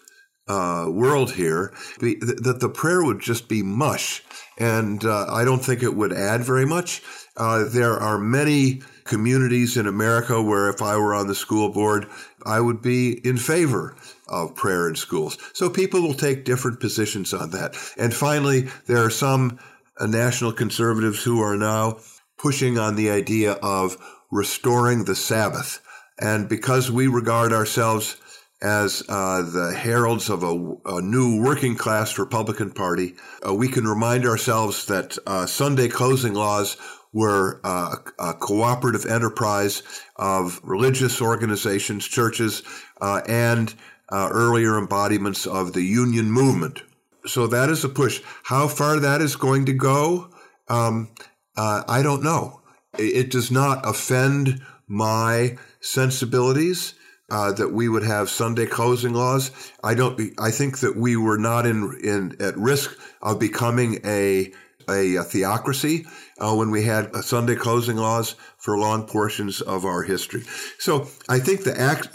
uh, 0.48 0.86
world 0.90 1.32
here, 1.32 1.74
that 2.00 2.58
the 2.60 2.70
prayer 2.70 3.04
would 3.04 3.20
just 3.20 3.50
be 3.50 3.64
mush. 3.64 4.24
And 4.60 5.04
uh, 5.04 5.26
I 5.30 5.44
don't 5.44 5.66
think 5.66 5.82
it 5.82 5.96
would 5.96 6.14
add 6.14 6.42
very 6.42 6.66
much. 6.66 7.02
Uh, 7.36 7.66
there 7.68 7.94
are 7.94 8.20
many 8.20 8.82
communities 9.04 9.76
in 9.76 9.88
America 9.88 10.42
where 10.42 10.70
if 10.70 10.82
I 10.82 10.98
were 10.98 11.16
on 11.16 11.28
the 11.28 11.36
school 11.36 11.70
board, 11.70 12.08
I 12.46 12.60
would 12.60 12.82
be 12.82 13.14
in 13.28 13.38
favor 13.38 13.96
of 14.28 14.56
prayer 14.56 14.88
in 14.88 14.96
schools. 14.96 15.38
So 15.54 15.70
people 15.70 16.02
will 16.02 16.14
take 16.14 16.46
different 16.46 16.80
positions 16.80 17.34
on 17.34 17.50
that. 17.52 17.76
And 17.98 18.14
finally, 18.14 18.68
there 18.86 19.04
are 19.04 19.10
some 19.10 19.60
uh, 20.00 20.06
national 20.06 20.54
conservatives 20.54 21.24
who 21.24 21.42
are 21.42 21.58
now 21.58 21.98
pushing 22.38 22.78
on 22.78 22.96
the 22.96 23.10
idea 23.10 23.54
of 23.54 23.98
restoring 24.32 25.06
the 25.06 25.16
Sabbath. 25.16 25.82
And 26.20 26.48
because 26.48 26.92
we 26.92 27.08
regard 27.08 27.54
ourselves 27.54 28.18
as 28.62 29.04
uh, 29.10 29.42
the 29.42 29.74
heralds 29.78 30.30
of 30.30 30.44
a, 30.44 30.76
a, 30.86 31.02
new 31.02 31.42
working 31.44 31.76
class 31.76 32.18
Republican 32.18 32.72
Party, 32.72 33.16
uh, 33.46 33.54
we 33.54 33.68
can 33.68 33.86
remind 33.86 34.26
ourselves 34.26 34.86
that 34.86 35.18
uh, 35.28 35.46
Sunday 35.46 35.90
closing 35.90 36.34
laws 36.34 36.78
were 37.12 37.62
uh, 37.64 37.96
a 38.20 38.34
cooperative 38.34 39.06
enterprise 39.06 39.84
of 40.16 40.60
religious 40.64 41.22
organizations, 41.22 42.08
churches, 42.08 42.64
uh, 43.02 43.22
and 43.28 43.74
uh, 44.10 44.30
earlier 44.32 44.78
embodiments 44.78 45.48
of 45.48 45.74
the 45.74 45.82
union 45.82 46.32
movement. 46.32 46.82
So 47.26 47.48
that 47.48 47.70
is 47.70 47.84
a 47.84 47.90
push. 47.90 48.22
How 48.44 48.68
far 48.68 49.00
that 49.00 49.22
is 49.22 49.36
going 49.36 49.66
to 49.66 49.74
go, 49.74 50.30
um, 50.68 51.10
I 51.58 52.02
don't 52.04 52.24
know. 52.24 52.62
It 52.98 53.32
does 53.32 53.52
not 53.52 53.88
offend 53.88 54.62
my 54.88 55.58
sensibilities 55.82 56.94
uh, 57.30 57.52
that 57.54 57.74
we 57.74 57.90
would 57.90 58.04
have 58.04 58.30
Sunday 58.30 58.66
closing 58.66 59.14
laws. 59.14 59.52
I 59.84 59.96
don't. 59.96 60.20
I 60.40 60.52
think 60.52 60.80
that 60.80 60.96
we 60.96 61.16
were 61.16 61.38
not 61.38 61.66
in 61.66 61.98
in 62.04 62.36
at 62.40 62.58
risk 62.58 62.98
of 63.22 63.40
becoming 63.40 64.00
a 64.06 64.54
a, 64.88 65.16
a 65.16 65.24
theocracy 65.24 66.06
uh, 66.40 66.54
when 66.54 66.70
we 66.70 66.84
had 66.84 67.16
Sunday 67.24 67.56
closing 67.56 67.98
laws 67.98 68.36
for 68.58 68.78
long 68.78 69.08
portions 69.08 69.62
of 69.62 69.86
our 69.86 70.04
history. 70.04 70.44
So 70.78 71.08
I 71.28 71.40
think 71.40 71.64
the 71.64 71.80
act 71.80 72.10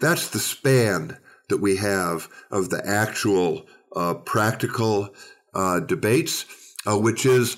that's 0.00 0.28
the 0.28 0.40
span 0.40 1.18
that 1.48 1.58
we 1.58 1.76
have 1.76 2.28
of 2.50 2.70
the 2.70 2.84
actual 2.86 3.66
uh, 3.94 4.14
practical 4.14 5.14
uh, 5.54 5.80
debates, 5.80 6.44
uh, 6.86 6.98
which 6.98 7.26
is 7.26 7.56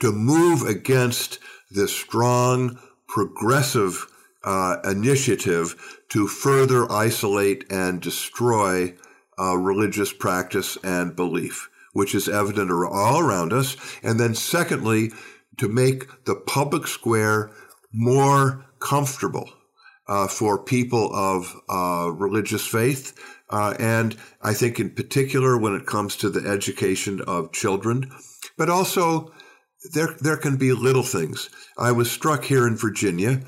to 0.00 0.12
move 0.12 0.62
against 0.62 1.38
this 1.70 1.94
strong 1.94 2.78
progressive 3.08 4.06
uh, 4.44 4.76
initiative 4.84 6.02
to 6.08 6.26
further 6.26 6.90
isolate 6.90 7.64
and 7.70 8.00
destroy 8.00 8.94
uh, 9.38 9.56
religious 9.56 10.12
practice 10.12 10.78
and 10.84 11.16
belief, 11.16 11.68
which 11.92 12.14
is 12.14 12.28
evident 12.28 12.70
all 12.70 13.18
around 13.18 13.52
us. 13.52 13.76
And 14.02 14.20
then, 14.20 14.34
secondly, 14.34 15.10
to 15.58 15.68
make 15.68 16.24
the 16.24 16.36
public 16.36 16.86
square 16.86 17.50
more 17.92 18.64
comfortable 18.78 19.50
uh, 20.08 20.28
for 20.28 20.62
people 20.62 21.10
of 21.14 21.54
uh, 21.68 22.10
religious 22.12 22.66
faith. 22.66 23.14
Uh, 23.50 23.74
and 23.78 24.16
I 24.42 24.54
think, 24.54 24.78
in 24.78 24.90
particular, 24.90 25.56
when 25.56 25.74
it 25.74 25.86
comes 25.86 26.16
to 26.16 26.30
the 26.30 26.48
education 26.48 27.20
of 27.26 27.52
children, 27.52 28.10
but 28.56 28.70
also 28.70 29.32
there 29.92 30.16
there 30.20 30.36
can 30.36 30.56
be 30.56 30.72
little 30.72 31.02
things. 31.02 31.50
I 31.78 31.92
was 31.92 32.10
struck 32.10 32.44
here 32.44 32.66
in 32.66 32.76
Virginia 32.76 33.42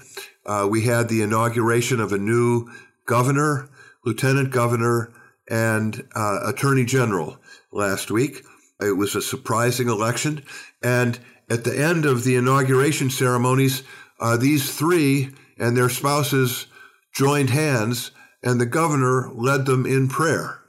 uh, 0.49 0.66
we 0.68 0.82
had 0.82 1.09
the 1.09 1.20
inauguration 1.20 2.01
of 2.01 2.12
a 2.12 2.18
new 2.18 2.66
governor, 3.07 3.68
lieutenant 4.05 4.51
governor, 4.51 5.12
and 5.49 6.09
uh, 6.16 6.41
attorney 6.47 6.86
general 6.86 7.39
last 7.70 8.11
week. 8.11 8.43
It 8.80 8.97
was 8.97 9.14
a 9.14 9.20
surprising 9.20 9.89
election. 9.89 10.43
And 10.82 11.18
at 11.51 11.64
the 11.64 11.78
end 11.78 12.07
of 12.07 12.24
the 12.24 12.36
inauguration 12.36 13.11
ceremonies, 13.11 13.82
uh, 14.18 14.39
these 14.39 14.74
three 14.74 15.30
and 15.59 15.76
their 15.76 15.91
spouses 15.91 16.66
joined 17.14 17.51
hands, 17.51 18.11
and 18.43 18.59
the 18.59 18.66
governor 18.66 19.30
led 19.34 19.66
them 19.66 19.84
in 19.84 20.09
prayer. 20.09 20.61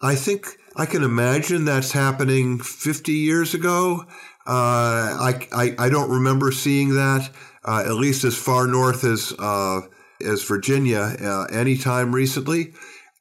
I 0.00 0.14
think 0.14 0.56
I 0.76 0.86
can 0.86 1.02
imagine 1.02 1.64
that's 1.64 1.92
happening 1.92 2.58
50 2.58 3.12
years 3.12 3.52
ago. 3.52 4.06
Uh, 4.46 5.16
I, 5.20 5.48
I, 5.52 5.74
I, 5.78 5.88
don't 5.88 6.10
remember 6.10 6.52
seeing 6.52 6.96
that 6.96 7.30
uh, 7.64 7.82
at 7.86 7.94
least 7.94 8.24
as 8.24 8.36
far 8.36 8.66
north 8.66 9.02
as 9.02 9.32
uh, 9.38 9.80
as 10.24 10.44
Virginia, 10.44 11.16
uh, 11.20 11.44
anytime 11.44 12.14
recently. 12.14 12.74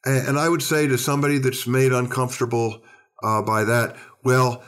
And, 0.05 0.27
and, 0.27 0.39
I 0.39 0.49
would 0.49 0.61
say 0.61 0.85
to 0.87 0.97
somebody 0.97 1.37
that's 1.37 1.65
made 1.65 1.93
uncomfortable 1.93 2.83
uh, 3.23 3.41
by 3.41 3.63
that, 3.63 3.95
well, 4.23 4.63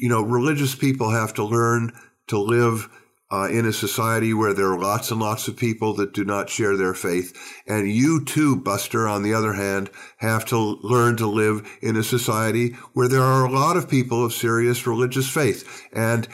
you 0.00 0.08
know, 0.08 0.22
religious 0.22 0.74
people 0.74 1.10
have 1.10 1.34
to 1.34 1.44
learn 1.44 1.92
to 2.28 2.38
live 2.38 2.88
uh, 3.34 3.48
in 3.48 3.66
a 3.66 3.72
society 3.72 4.32
where 4.32 4.54
there 4.54 4.72
are 4.72 4.78
lots 4.78 5.10
and 5.10 5.18
lots 5.18 5.48
of 5.48 5.56
people 5.56 5.92
that 5.92 6.12
do 6.12 6.24
not 6.24 6.48
share 6.48 6.76
their 6.76 6.94
faith. 6.94 7.36
And 7.66 7.90
you 7.90 8.24
too, 8.24 8.54
Buster, 8.54 9.08
on 9.08 9.24
the 9.24 9.34
other 9.34 9.54
hand, 9.54 9.90
have 10.18 10.44
to 10.46 10.56
learn 10.56 11.16
to 11.16 11.26
live 11.26 11.68
in 11.82 11.96
a 11.96 12.04
society 12.04 12.76
where 12.92 13.08
there 13.08 13.22
are 13.22 13.44
a 13.44 13.50
lot 13.50 13.76
of 13.76 13.90
people 13.90 14.24
of 14.24 14.32
serious 14.32 14.86
religious 14.86 15.28
faith. 15.28 15.82
And 15.92 16.28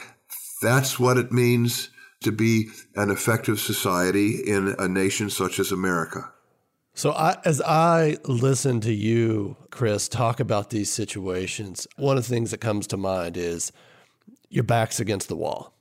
that's 0.61 0.99
what 0.99 1.17
it 1.17 1.31
means 1.31 1.89
to 2.21 2.31
be 2.31 2.69
an 2.95 3.09
effective 3.09 3.59
society 3.59 4.35
in 4.35 4.75
a 4.77 4.87
nation 4.87 5.31
such 5.31 5.57
as 5.57 5.71
America. 5.71 6.31
So, 6.93 7.13
I, 7.13 7.37
as 7.45 7.61
I 7.61 8.17
listen 8.25 8.79
to 8.81 8.93
you, 8.93 9.57
Chris, 9.71 10.07
talk 10.07 10.39
about 10.39 10.69
these 10.69 10.91
situations, 10.91 11.87
one 11.95 12.17
of 12.17 12.27
the 12.27 12.29
things 12.29 12.51
that 12.51 12.59
comes 12.59 12.85
to 12.87 12.97
mind 12.97 13.37
is 13.37 13.71
your 14.49 14.65
back's 14.65 14.99
against 14.99 15.29
the 15.29 15.35
wall. 15.35 15.73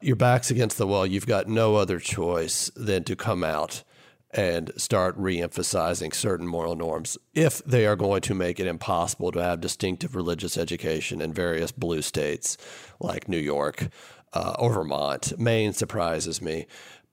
Your 0.00 0.16
back's 0.16 0.50
against 0.50 0.76
the 0.78 0.86
wall. 0.86 1.06
You've 1.06 1.26
got 1.26 1.48
no 1.48 1.76
other 1.76 1.98
choice 1.98 2.70
than 2.76 3.04
to 3.04 3.16
come 3.16 3.42
out 3.42 3.82
and 4.30 4.70
start 4.76 5.18
reemphasizing 5.18 6.14
certain 6.14 6.46
moral 6.46 6.76
norms 6.76 7.16
if 7.32 7.64
they 7.64 7.86
are 7.86 7.96
going 7.96 8.20
to 8.20 8.34
make 8.34 8.60
it 8.60 8.66
impossible 8.66 9.32
to 9.32 9.42
have 9.42 9.60
distinctive 9.60 10.14
religious 10.14 10.58
education 10.58 11.22
in 11.22 11.32
various 11.32 11.72
blue 11.72 12.02
states 12.02 12.58
like 13.00 13.28
New 13.28 13.38
York 13.38 13.88
uh, 14.34 14.54
or 14.58 14.74
Vermont. 14.74 15.38
Maine 15.38 15.72
surprises 15.72 16.42
me. 16.42 16.66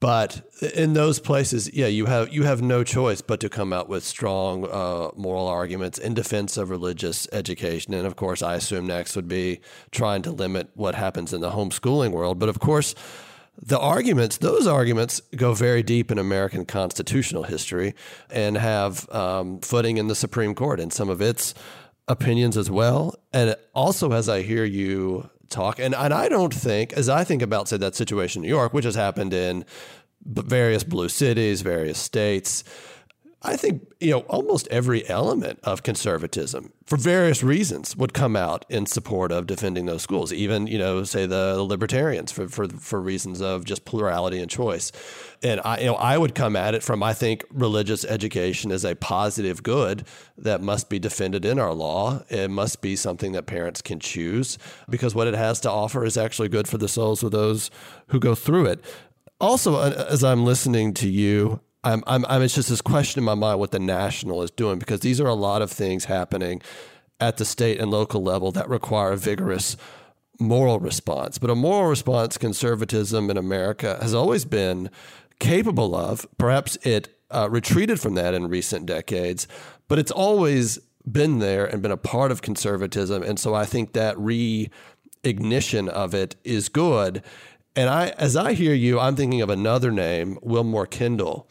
But 0.03 0.41
in 0.75 0.91
those 0.95 1.21
places, 1.21 1.73
yeah, 1.73 1.87
you 1.87 2.07
have 2.07 2.33
you 2.33 2.43
have 2.43 2.61
no 2.61 2.83
choice 2.83 3.21
but 3.21 3.39
to 3.39 3.47
come 3.47 3.71
out 3.71 3.87
with 3.87 4.03
strong 4.03 4.65
uh, 4.65 5.11
moral 5.15 5.47
arguments 5.47 5.97
in 5.97 6.13
defense 6.13 6.57
of 6.57 6.69
religious 6.69 7.25
education. 7.31 7.93
And 7.93 8.05
of 8.05 8.17
course, 8.17 8.41
I 8.41 8.55
assume 8.55 8.85
next 8.85 9.15
would 9.15 9.29
be 9.29 9.61
trying 9.91 10.21
to 10.23 10.31
limit 10.31 10.69
what 10.73 10.95
happens 10.95 11.31
in 11.31 11.39
the 11.39 11.51
homeschooling 11.51 12.11
world. 12.11 12.37
But 12.37 12.49
of 12.49 12.59
course, 12.59 12.95
the 13.61 13.79
arguments, 13.79 14.39
those 14.39 14.67
arguments 14.67 15.21
go 15.37 15.53
very 15.53 15.83
deep 15.83 16.11
in 16.11 16.17
American 16.17 16.65
constitutional 16.65 17.43
history 17.43 17.95
and 18.29 18.57
have 18.57 19.09
um, 19.09 19.61
footing 19.61 19.95
in 19.95 20.07
the 20.09 20.15
Supreme 20.15 20.53
Court 20.53 20.81
and 20.81 20.91
some 20.91 21.07
of 21.07 21.21
its 21.21 21.53
opinions 22.09 22.57
as 22.57 22.69
well. 22.69 23.15
And 23.31 23.55
also, 23.73 24.11
as 24.11 24.27
I 24.27 24.41
hear 24.41 24.65
you 24.65 25.29
talk. 25.53 25.79
And, 25.79 25.95
and 25.95 26.13
I 26.13 26.27
don't 26.29 26.53
think, 26.53 26.93
as 26.93 27.07
I 27.09 27.23
think 27.23 27.41
about, 27.41 27.69
say, 27.69 27.77
that 27.77 27.95
situation 27.95 28.43
in 28.43 28.49
New 28.49 28.55
York, 28.55 28.73
which 28.73 28.85
has 28.85 28.95
happened 28.95 29.33
in 29.33 29.65
various 30.25 30.83
blue 30.83 31.09
cities, 31.09 31.61
various 31.61 31.97
states, 31.97 32.63
I 33.45 33.57
think 33.57 33.85
you 33.99 34.11
know 34.11 34.19
almost 34.21 34.69
every 34.69 35.07
element 35.09 35.59
of 35.63 35.83
conservatism, 35.83 36.71
for 36.85 36.97
various 36.97 37.43
reasons, 37.43 37.95
would 37.97 38.13
come 38.13 38.37
out 38.37 38.65
in 38.69 38.85
support 38.85 39.33
of 39.33 39.47
defending 39.47 39.85
those 39.85 40.01
schools. 40.01 40.31
Even 40.31 40.65
you 40.65 40.77
know, 40.77 41.03
say 41.03 41.25
the, 41.25 41.61
libertarians 41.61 42.31
for, 42.31 42.47
for 42.47 42.69
for 42.69 43.01
reasons 43.01 43.41
of 43.41 43.65
just 43.65 43.83
plurality 43.83 44.39
and 44.39 44.49
choice. 44.49 44.93
And 45.41 45.59
I 45.65 45.79
you 45.79 45.87
know 45.87 45.95
I 45.95 46.17
would 46.17 46.35
come 46.35 46.55
at 46.55 46.73
it 46.73 46.83
from 46.83 47.03
I 47.03 47.13
think 47.13 47.43
religious 47.51 48.05
education 48.05 48.71
is 48.71 48.85
a 48.85 48.95
positive 48.95 49.61
good 49.61 50.05
that 50.37 50.61
must 50.61 50.89
be 50.89 50.97
defended 50.97 51.43
in 51.43 51.59
our 51.59 51.73
law. 51.73 52.23
It 52.29 52.49
must 52.49 52.81
be 52.81 52.95
something 52.95 53.33
that 53.33 53.45
parents 53.45 53.81
can 53.81 53.99
choose 53.99 54.57
because 54.89 55.13
what 55.13 55.27
it 55.27 55.35
has 55.35 55.59
to 55.61 55.69
offer 55.69 56.05
is 56.05 56.15
actually 56.15 56.47
good 56.47 56.67
for 56.69 56.77
the 56.77 56.87
souls 56.87 57.23
of 57.23 57.31
those 57.31 57.69
who 58.07 58.21
go 58.21 58.35
through 58.35 58.67
it. 58.67 58.85
Also, 59.41 59.75
uh, 59.75 60.05
as 60.09 60.23
I'm 60.23 60.45
listening 60.45 60.93
to 60.93 61.09
you, 61.09 61.59
I'm, 61.83 62.03
I'm, 62.07 62.25
I'm, 62.27 62.41
it's 62.41 62.55
just 62.55 62.69
this 62.69 62.81
question 62.81 63.19
in 63.19 63.25
my 63.25 63.35
mind 63.35 63.59
what 63.59 63.71
the 63.71 63.79
national 63.79 64.41
is 64.41 64.51
doing 64.51 64.79
because 64.79 65.01
these 65.01 65.19
are 65.19 65.27
a 65.27 65.33
lot 65.33 65.61
of 65.61 65.71
things 65.71 66.05
happening 66.05 66.61
at 67.19 67.37
the 67.37 67.45
state 67.45 67.79
and 67.79 67.91
local 67.91 68.23
level 68.23 68.51
that 68.51 68.69
require 68.69 69.11
a 69.11 69.17
vigorous 69.17 69.77
moral 70.39 70.79
response. 70.79 71.37
But 71.37 71.49
a 71.49 71.55
moral 71.55 71.89
response, 71.89 72.37
conservatism 72.37 73.29
in 73.29 73.37
America 73.37 73.97
has 74.01 74.13
always 74.13 74.45
been 74.45 74.89
capable 75.39 75.95
of. 75.95 76.25
Perhaps 76.37 76.77
it 76.83 77.17
uh, 77.31 77.49
retreated 77.49 77.99
from 77.99 78.15
that 78.15 78.33
in 78.33 78.47
recent 78.47 78.85
decades, 78.85 79.47
but 79.87 79.99
it's 79.99 80.11
always 80.11 80.79
been 81.09 81.39
there 81.39 81.65
and 81.65 81.81
been 81.81 81.91
a 81.91 81.97
part 81.97 82.31
of 82.31 82.41
conservatism. 82.41 83.23
And 83.23 83.39
so 83.39 83.53
I 83.53 83.65
think 83.65 83.93
that 83.93 84.15
reignition 84.17 85.89
of 85.89 86.13
it 86.13 86.35
is 86.43 86.69
good. 86.69 87.23
And 87.75 87.89
I, 87.89 88.09
as 88.17 88.35
I 88.35 88.53
hear 88.53 88.73
you, 88.73 88.99
I'm 88.99 89.15
thinking 89.15 89.41
of 89.41 89.49
another 89.49 89.91
name, 89.91 90.37
Willmoore 90.43 90.89
Kendall, 90.89 91.47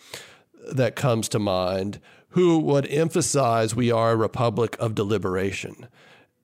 that 0.71 0.95
comes 0.95 1.29
to 1.31 1.39
mind, 1.39 2.01
who 2.31 2.59
would 2.61 2.87
emphasize 2.87 3.75
we 3.75 3.91
are 3.91 4.13
a 4.13 4.17
republic 4.17 4.77
of 4.79 4.95
deliberation. 4.95 5.89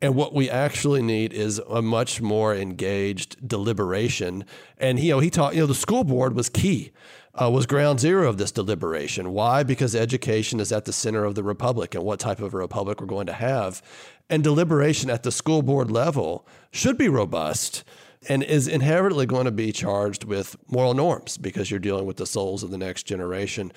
And 0.01 0.15
what 0.15 0.35
we 0.35 0.51
actually 0.51 1.03
need 1.03 1.33
is 1.33 1.61
a 1.71 1.83
much 1.83 2.21
more 2.21 2.55
engaged 2.55 3.47
deliberation. 3.47 4.45
And 4.79 4.99
you 4.99 5.13
know, 5.13 5.21
he 5.21 5.31
taught, 5.31 5.55
you 5.55 5.61
know, 5.61 5.67
the 5.67 5.75
school 5.75 6.05
board 6.05 6.35
was 6.35 6.49
key, 6.49 6.93
uh, 7.35 7.51
was 7.51 7.67
ground 7.67 8.01
zero 8.01 8.29
of 8.29 8.37
this 8.37 8.53
deliberation. 8.53 9.33
Why? 9.33 9.63
Because 9.63 9.95
education 9.95 10.61
is 10.61 10.73
at 10.73 10.85
the 10.85 10.93
center 10.93 11.25
of 11.25 11.37
the 11.37 11.43
republic 11.43 11.95
and 11.95 12.05
what 12.05 12.21
type 12.21 12.41
of 12.41 12.53
a 12.53 12.59
republic 12.59 13.01
we're 13.01 13.07
going 13.07 13.27
to 13.27 13.33
have. 13.33 13.83
And 14.29 14.45
deliberation 14.45 15.09
at 15.09 15.23
the 15.23 15.33
school 15.33 15.63
board 15.63 15.91
level 15.91 16.47
should 16.71 16.99
be 16.99 17.09
robust 17.09 17.83
and 18.29 18.43
is 18.43 18.67
inherently 18.67 19.27
going 19.27 19.45
to 19.45 19.51
be 19.51 19.73
charged 19.73 20.25
with 20.25 20.57
moral 20.69 20.95
norms 20.95 21.39
because 21.39 21.71
you're 21.71 21.81
dealing 21.81 22.07
with 22.07 22.17
the 22.17 22.27
souls 22.27 22.63
of 22.63 22.71
the 22.71 22.79
next 22.79 23.05
generation. 23.05 23.73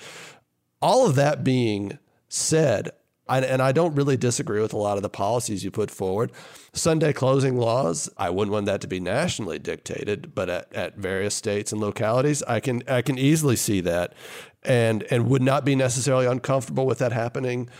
All 0.80 1.06
of 1.06 1.14
that 1.14 1.44
being 1.44 1.98
said, 2.28 2.90
and 3.28 3.62
I 3.62 3.72
don't 3.72 3.94
really 3.94 4.16
disagree 4.16 4.60
with 4.60 4.72
a 4.72 4.78
lot 4.78 4.96
of 4.96 5.02
the 5.02 5.08
policies 5.08 5.62
you 5.62 5.70
put 5.70 5.90
forward. 5.90 6.32
Sunday 6.72 7.12
closing 7.12 7.56
laws, 7.56 8.10
I 8.18 8.30
wouldn't 8.30 8.52
want 8.52 8.66
that 8.66 8.80
to 8.80 8.88
be 8.88 9.00
nationally 9.00 9.58
dictated, 9.58 10.34
but 10.34 10.50
at, 10.50 10.72
at 10.74 10.96
various 10.96 11.34
states 11.34 11.72
and 11.72 11.80
localities, 11.80 12.42
I 12.42 12.60
can 12.60 12.82
I 12.88 13.00
can 13.00 13.18
easily 13.18 13.56
see 13.56 13.80
that, 13.82 14.14
and 14.62 15.04
and 15.04 15.28
would 15.28 15.42
not 15.42 15.64
be 15.64 15.76
necessarily 15.76 16.26
uncomfortable 16.26 16.84
with 16.84 16.98
that 16.98 17.12
happening 17.12 17.70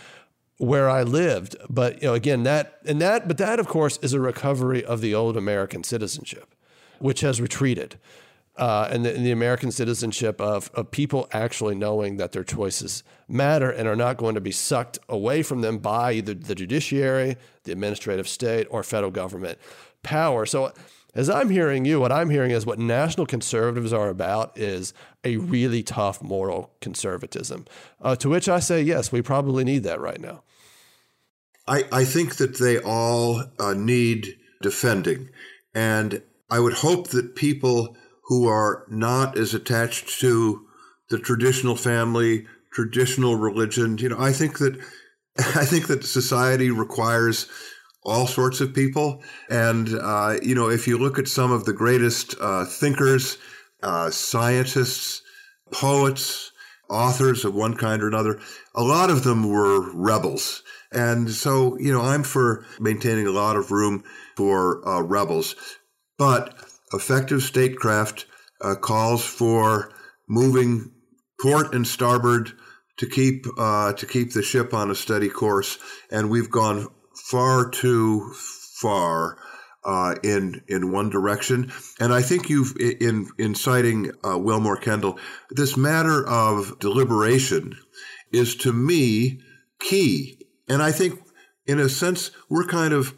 where 0.63 0.89
I 0.89 1.03
lived. 1.03 1.55
But 1.69 2.01
you 2.01 2.07
know, 2.09 2.13
again, 2.13 2.43
that 2.43 2.79
and 2.85 3.01
that, 3.01 3.27
but 3.27 3.37
that 3.37 3.59
of 3.59 3.67
course 3.67 3.97
is 4.01 4.13
a 4.13 4.19
recovery 4.19 4.83
of 4.83 5.01
the 5.01 5.13
old 5.13 5.37
American 5.37 5.83
citizenship, 5.83 6.55
which 6.99 7.21
has 7.21 7.41
retreated 7.41 7.97
uh, 8.55 8.87
and, 8.91 9.03
the, 9.03 9.15
and, 9.15 9.25
the, 9.25 9.31
American 9.31 9.71
citizenship 9.71 10.39
of, 10.39 10.69
of 10.75 10.91
people 10.91 11.27
actually 11.31 11.73
knowing 11.73 12.17
that 12.17 12.33
their 12.33 12.43
choices 12.43 13.03
matter 13.27 13.71
and 13.71 13.87
are 13.87 13.95
not 13.95 14.17
going 14.17 14.35
to 14.35 14.41
be 14.41 14.51
sucked 14.51 14.99
away 15.09 15.41
from 15.41 15.61
them 15.61 15.79
by 15.79 16.13
either 16.13 16.35
the 16.35 16.53
judiciary, 16.53 17.35
the 17.63 17.71
administrative 17.71 18.27
state, 18.27 18.67
or 18.69 18.83
federal 18.83 19.11
government 19.11 19.57
power. 20.03 20.45
So, 20.45 20.71
as 21.15 21.29
I'm 21.29 21.51
hearing 21.51 21.85
you, 21.85 21.99
what 21.99 22.11
I'm 22.11 22.31
hearing 22.31 22.51
is 22.51 22.65
what 22.65 22.79
national 22.79 23.27
conservatives 23.27 23.93
are 23.93 24.09
about 24.09 24.57
is 24.57 24.95
a 25.23 25.37
really 25.37 25.83
tough 25.83 26.23
moral 26.23 26.71
conservatism. 26.81 27.65
Uh, 28.01 28.15
to 28.15 28.29
which 28.29 28.49
I 28.49 28.59
say, 28.59 28.81
yes, 28.81 29.11
we 29.11 29.21
probably 29.21 29.63
need 29.63 29.83
that 29.83 30.01
right 30.01 30.19
now. 30.19 30.41
I, 31.67 31.85
I 31.91 32.05
think 32.05 32.35
that 32.37 32.57
they 32.57 32.77
all 32.79 33.43
uh, 33.59 33.73
need 33.73 34.37
defending. 34.61 35.29
And 35.73 36.21
I 36.49 36.59
would 36.59 36.73
hope 36.73 37.09
that 37.09 37.35
people 37.35 37.95
who 38.25 38.47
are 38.47 38.85
not 38.89 39.37
as 39.37 39.53
attached 39.53 40.19
to 40.21 40.65
the 41.09 41.19
traditional 41.19 41.75
family, 41.75 42.47
traditional 42.71 43.35
religion. 43.35 43.97
You 43.97 44.09
know, 44.09 44.19
I 44.19 44.31
think 44.31 44.59
that 44.59 44.79
I 45.37 45.65
think 45.65 45.87
that 45.87 46.03
society 46.03 46.69
requires 46.69 47.47
all 48.05 48.27
sorts 48.27 48.59
of 48.59 48.73
people, 48.73 49.23
and 49.49 49.89
uh, 50.01 50.37
you 50.41 50.55
know, 50.55 50.69
if 50.69 50.87
you 50.87 50.97
look 50.97 51.17
at 51.17 51.27
some 51.27 51.51
of 51.51 51.65
the 51.65 51.73
greatest 51.73 52.35
uh, 52.41 52.65
thinkers, 52.65 53.37
uh, 53.81 54.09
scientists, 54.09 55.21
poets, 55.71 56.51
authors 56.89 57.45
of 57.45 57.55
one 57.55 57.75
kind 57.75 58.03
or 58.03 58.07
another, 58.07 58.39
a 58.75 58.83
lot 58.83 59.09
of 59.09 59.23
them 59.23 59.47
were 59.47 59.91
rebels. 59.93 60.62
And 60.93 61.29
so, 61.29 61.77
you 61.79 61.91
know, 61.91 62.01
I'm 62.01 62.23
for 62.23 62.65
maintaining 62.79 63.27
a 63.27 63.31
lot 63.31 63.55
of 63.55 63.71
room 63.71 64.03
for 64.35 64.87
uh, 64.87 65.01
rebels. 65.01 65.55
But 66.17 66.55
effective 66.93 67.41
statecraft 67.43 68.25
uh, 68.61 68.75
calls 68.75 69.25
for 69.25 69.91
moving 70.27 70.91
port 71.41 71.73
and 71.73 71.85
starboard 71.85 72.53
to 72.97 73.07
keep 73.07 73.45
uh, 73.57 73.93
to 73.93 74.05
keep 74.05 74.33
the 74.33 74.43
ship 74.43 74.73
on 74.73 74.91
a 74.91 74.95
steady 74.95 75.29
course, 75.29 75.77
and 76.11 76.29
we've 76.29 76.51
gone 76.51 76.87
far 77.15 77.69
too 77.69 78.31
far 78.79 79.37
uh, 79.83 80.15
in 80.23 80.61
in 80.67 80.91
one 80.91 81.09
direction. 81.09 81.71
And 81.99 82.13
I 82.13 82.21
think 82.21 82.49
you've 82.49 82.75
in 82.77 83.29
in 83.37 83.55
citing 83.55 84.11
uh, 84.23 84.37
Willmoore 84.37 84.81
Kendall, 84.81 85.17
this 85.49 85.75
matter 85.75 86.25
of 86.27 86.79
deliberation 86.79 87.77
is 88.31 88.55
to 88.57 88.73
me 88.73 89.41
key, 89.79 90.39
and 90.67 90.81
I 90.81 90.91
think 90.91 91.19
in 91.65 91.79
a 91.79 91.89
sense 91.89 92.31
we're 92.49 92.67
kind 92.67 92.93
of 92.93 93.15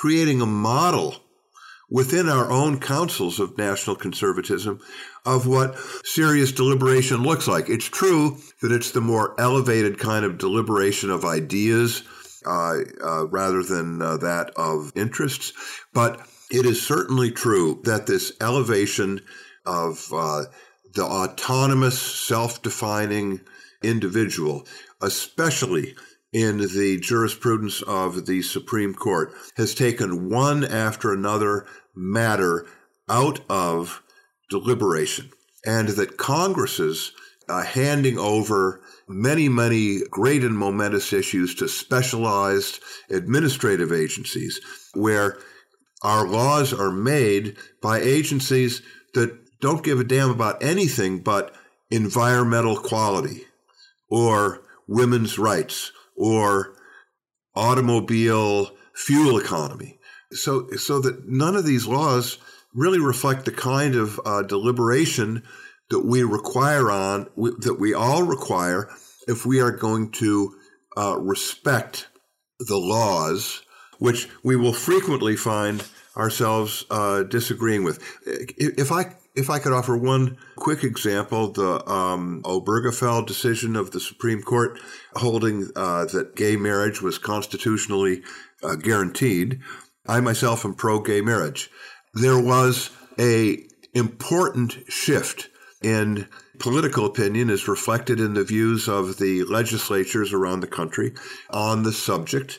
creating 0.00 0.40
a 0.40 0.46
model 0.46 1.16
within 1.88 2.28
our 2.28 2.50
own 2.50 2.80
councils 2.80 3.38
of 3.38 3.56
national 3.56 3.96
conservatism 3.96 4.80
of 5.24 5.46
what 5.46 5.78
serious 6.04 6.52
deliberation 6.52 7.22
looks 7.22 7.46
like. 7.46 7.68
It's 7.68 7.86
true 7.86 8.38
that 8.60 8.72
it's 8.72 8.90
the 8.90 9.00
more 9.00 9.38
elevated 9.40 9.98
kind 9.98 10.24
of 10.24 10.38
deliberation 10.38 11.10
of 11.10 11.24
ideas 11.24 12.02
uh, 12.44 12.78
uh, 13.02 13.26
rather 13.28 13.62
than 13.62 14.02
uh, 14.02 14.16
that 14.18 14.50
of 14.56 14.92
interests, 14.94 15.52
but 15.92 16.20
it 16.50 16.64
is 16.64 16.80
certainly 16.80 17.30
true 17.30 17.80
that 17.84 18.06
this 18.06 18.32
elevation 18.40 19.20
of 19.64 20.06
uh, 20.12 20.44
the 20.94 21.02
autonomous, 21.02 22.00
self 22.00 22.62
defining 22.62 23.40
individual, 23.82 24.66
especially 25.02 25.96
in 26.36 26.58
the 26.58 27.00
jurisprudence 27.00 27.80
of 27.80 28.26
the 28.26 28.42
Supreme 28.42 28.92
Court 28.92 29.32
has 29.56 29.74
taken 29.74 30.28
one 30.28 30.64
after 30.64 31.10
another 31.10 31.66
matter 31.94 32.66
out 33.08 33.40
of 33.48 34.02
deliberation, 34.50 35.30
and 35.64 35.88
that 35.88 36.18
Congress's 36.18 37.12
uh, 37.48 37.62
handing 37.62 38.18
over 38.18 38.82
many, 39.08 39.48
many 39.48 40.00
great 40.10 40.44
and 40.44 40.58
momentous 40.58 41.10
issues 41.14 41.54
to 41.54 41.68
specialized 41.68 42.80
administrative 43.08 43.90
agencies 43.90 44.60
where 44.92 45.38
our 46.02 46.28
laws 46.28 46.70
are 46.70 46.92
made 46.92 47.56
by 47.80 47.98
agencies 47.98 48.82
that 49.14 49.34
don't 49.62 49.82
give 49.82 50.00
a 50.00 50.04
damn 50.04 50.28
about 50.28 50.62
anything 50.62 51.18
but 51.18 51.54
environmental 51.90 52.76
quality 52.76 53.46
or 54.10 54.60
women's 54.86 55.38
rights 55.38 55.92
or 56.16 56.76
automobile 57.54 58.70
fuel 58.94 59.38
economy. 59.38 59.98
So, 60.32 60.68
so 60.76 61.00
that 61.00 61.28
none 61.28 61.56
of 61.56 61.64
these 61.64 61.86
laws 61.86 62.38
really 62.74 62.98
reflect 62.98 63.44
the 63.44 63.52
kind 63.52 63.94
of 63.94 64.20
uh, 64.24 64.42
deliberation 64.42 65.42
that 65.88 66.04
we 66.04 66.22
require 66.22 66.90
on 66.90 67.28
that 67.36 67.76
we 67.78 67.94
all 67.94 68.22
require 68.22 68.88
if 69.28 69.46
we 69.46 69.60
are 69.60 69.70
going 69.70 70.10
to 70.10 70.54
uh, 70.96 71.16
respect 71.18 72.08
the 72.58 72.76
laws, 72.76 73.62
which 73.98 74.28
we 74.42 74.56
will 74.56 74.72
frequently 74.72 75.36
find 75.36 75.84
ourselves 76.16 76.84
uh, 76.90 77.22
disagreeing 77.22 77.84
with. 77.84 78.02
If 78.26 78.90
I 78.90 79.14
if 79.36 79.50
I 79.50 79.58
could 79.58 79.72
offer 79.72 79.96
one 79.96 80.38
quick 80.56 80.82
example, 80.82 81.52
the 81.52 81.88
um, 81.88 82.42
Obergefell 82.44 83.26
decision 83.26 83.76
of 83.76 83.90
the 83.90 84.00
Supreme 84.00 84.42
Court 84.42 84.80
holding 85.14 85.70
uh, 85.76 86.06
that 86.06 86.34
gay 86.34 86.56
marriage 86.56 87.02
was 87.02 87.18
constitutionally 87.18 88.22
uh, 88.62 88.76
guaranteed. 88.76 89.60
I 90.08 90.20
myself 90.20 90.64
am 90.64 90.74
pro 90.74 91.00
gay 91.00 91.20
marriage. 91.20 91.70
There 92.14 92.40
was 92.40 92.90
a 93.18 93.58
important 93.94 94.78
shift 94.88 95.50
in 95.82 96.26
political 96.58 97.04
opinion 97.04 97.50
as 97.50 97.68
reflected 97.68 98.18
in 98.18 98.34
the 98.34 98.44
views 98.44 98.88
of 98.88 99.18
the 99.18 99.44
legislatures 99.44 100.32
around 100.32 100.60
the 100.60 100.66
country 100.66 101.12
on 101.50 101.82
the 101.82 101.92
subject. 101.92 102.58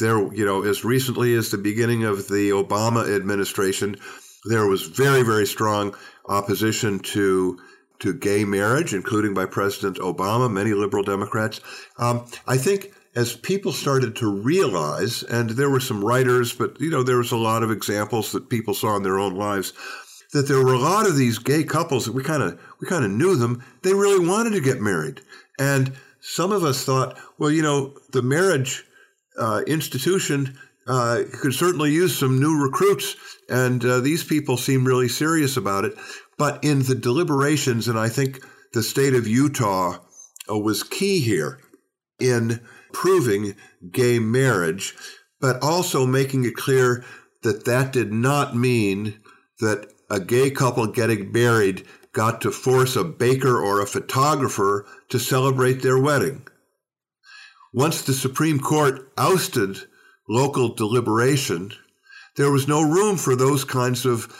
There, 0.00 0.18
you 0.34 0.44
know, 0.44 0.64
as 0.64 0.84
recently 0.84 1.34
as 1.34 1.50
the 1.50 1.58
beginning 1.58 2.04
of 2.04 2.28
the 2.28 2.50
Obama 2.50 3.14
administration, 3.14 3.96
there 4.44 4.66
was 4.66 4.82
very, 4.82 5.22
very 5.22 5.46
strong 5.46 5.94
opposition 6.28 6.98
to 7.00 7.58
to 8.00 8.14
gay 8.14 8.44
marriage, 8.44 8.94
including 8.94 9.34
by 9.34 9.44
President 9.44 9.98
Obama, 9.98 10.50
many 10.50 10.72
liberal 10.72 11.02
Democrats. 11.02 11.60
Um, 11.98 12.24
I 12.46 12.56
think 12.56 12.94
as 13.14 13.36
people 13.36 13.72
started 13.72 14.16
to 14.16 14.42
realize, 14.42 15.22
and 15.24 15.50
there 15.50 15.68
were 15.68 15.80
some 15.80 16.02
writers, 16.02 16.52
but 16.54 16.80
you 16.80 16.90
know 16.90 17.02
there 17.02 17.18
was 17.18 17.32
a 17.32 17.36
lot 17.36 17.62
of 17.62 17.70
examples 17.70 18.32
that 18.32 18.48
people 18.48 18.74
saw 18.74 18.96
in 18.96 19.02
their 19.02 19.18
own 19.18 19.34
lives, 19.34 19.72
that 20.32 20.48
there 20.48 20.64
were 20.64 20.74
a 20.74 20.78
lot 20.78 21.06
of 21.06 21.16
these 21.16 21.38
gay 21.38 21.64
couples 21.64 22.06
that 22.06 22.12
we 22.12 22.22
kind 22.22 22.42
of 22.42 22.58
we 22.80 22.86
kind 22.86 23.04
of 23.04 23.10
knew 23.10 23.36
them. 23.36 23.62
They 23.82 23.94
really 23.94 24.26
wanted 24.26 24.50
to 24.50 24.60
get 24.60 24.80
married, 24.80 25.20
and 25.58 25.92
some 26.20 26.52
of 26.52 26.64
us 26.64 26.84
thought, 26.84 27.18
well, 27.38 27.50
you 27.50 27.62
know, 27.62 27.94
the 28.12 28.22
marriage 28.22 28.84
uh, 29.38 29.62
institution 29.66 30.58
uh, 30.90 31.22
could 31.40 31.54
certainly 31.54 31.92
use 31.92 32.18
some 32.18 32.40
new 32.40 32.60
recruits, 32.60 33.14
and 33.48 33.84
uh, 33.84 34.00
these 34.00 34.24
people 34.24 34.56
seem 34.56 34.84
really 34.84 35.08
serious 35.08 35.56
about 35.56 35.84
it. 35.84 35.94
But 36.36 36.64
in 36.64 36.82
the 36.82 36.96
deliberations, 36.96 37.86
and 37.86 37.96
I 37.96 38.08
think 38.08 38.40
the 38.72 38.82
state 38.82 39.14
of 39.14 39.28
Utah 39.28 39.98
uh, 40.50 40.58
was 40.58 40.82
key 40.82 41.20
here 41.20 41.60
in 42.18 42.60
proving 42.92 43.54
gay 43.92 44.18
marriage, 44.18 44.96
but 45.40 45.62
also 45.62 46.06
making 46.06 46.44
it 46.44 46.56
clear 46.56 47.04
that 47.42 47.64
that 47.66 47.92
did 47.92 48.12
not 48.12 48.56
mean 48.56 49.20
that 49.60 49.92
a 50.10 50.18
gay 50.18 50.50
couple 50.50 50.88
getting 50.88 51.30
married 51.30 51.86
got 52.12 52.40
to 52.40 52.50
force 52.50 52.96
a 52.96 53.04
baker 53.04 53.60
or 53.60 53.80
a 53.80 53.86
photographer 53.86 54.86
to 55.08 55.20
celebrate 55.20 55.82
their 55.82 55.98
wedding. 55.98 56.44
once 57.72 58.02
the 58.02 58.12
Supreme 58.12 58.58
Court 58.58 59.12
ousted 59.16 59.86
local 60.30 60.72
deliberation, 60.72 61.72
there 62.36 62.52
was 62.52 62.68
no 62.68 62.80
room 62.80 63.16
for 63.16 63.34
those 63.34 63.64
kinds 63.64 64.06
of 64.06 64.32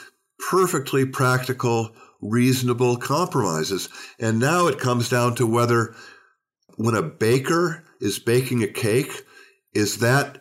perfectly 0.49 1.05
practical, 1.05 1.91
reasonable 2.23 2.97
compromises. 2.97 3.89
And 4.21 4.39
now 4.39 4.69
it 4.69 4.79
comes 4.79 5.09
down 5.09 5.35
to 5.35 5.47
whether 5.47 5.95
when 6.77 6.95
a 6.95 7.03
baker 7.03 7.83
is 8.01 8.21
baking 8.21 8.63
a 8.63 8.69
cake, 8.69 9.25
is 9.75 9.99
that 9.99 10.39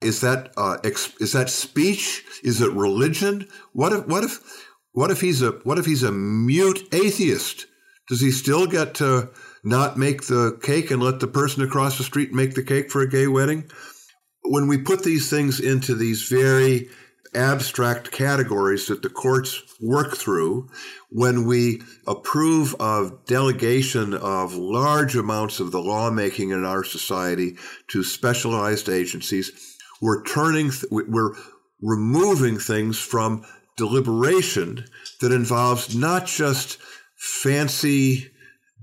is 0.00 0.20
that 0.20 0.52
uh, 0.56 0.78
is 0.84 1.32
that 1.32 1.50
speech? 1.50 2.24
Is 2.44 2.60
it 2.60 2.72
religion? 2.72 3.48
What 3.72 3.92
if 3.92 4.06
what 4.06 4.24
if 4.24 4.66
what 4.92 5.10
if 5.10 5.20
he's 5.20 5.42
a 5.42 5.52
what 5.62 5.78
if 5.78 5.86
he's 5.86 6.02
a 6.02 6.12
mute 6.12 6.88
atheist? 6.92 7.66
Does 8.08 8.20
he 8.20 8.30
still 8.30 8.66
get 8.66 8.94
to 8.94 9.30
not 9.64 9.98
make 9.98 10.22
the 10.26 10.58
cake 10.62 10.90
and 10.90 11.02
let 11.02 11.20
the 11.20 11.26
person 11.26 11.62
across 11.62 11.98
the 11.98 12.04
street 12.04 12.32
make 12.32 12.54
the 12.54 12.62
cake 12.62 12.90
for 12.90 13.00
a 13.00 13.08
gay 13.08 13.26
wedding? 13.26 13.70
When 14.50 14.66
we 14.66 14.78
put 14.78 15.04
these 15.04 15.28
things 15.28 15.60
into 15.60 15.94
these 15.94 16.22
very 16.22 16.88
abstract 17.34 18.10
categories 18.10 18.86
that 18.86 19.02
the 19.02 19.10
courts 19.10 19.62
work 19.78 20.16
through, 20.16 20.70
when 21.10 21.44
we 21.44 21.82
approve 22.06 22.74
of 22.80 23.26
delegation 23.26 24.14
of 24.14 24.54
large 24.54 25.16
amounts 25.16 25.60
of 25.60 25.70
the 25.70 25.82
lawmaking 25.82 26.50
in 26.50 26.64
our 26.64 26.82
society 26.82 27.56
to 27.88 28.02
specialized 28.02 28.88
agencies, 28.88 29.76
we're 30.00 30.24
turning, 30.24 30.70
we're 30.90 31.34
removing 31.82 32.58
things 32.58 32.98
from 32.98 33.44
deliberation 33.76 34.84
that 35.20 35.30
involves 35.30 35.94
not 35.94 36.26
just 36.26 36.78
fancy, 37.16 38.30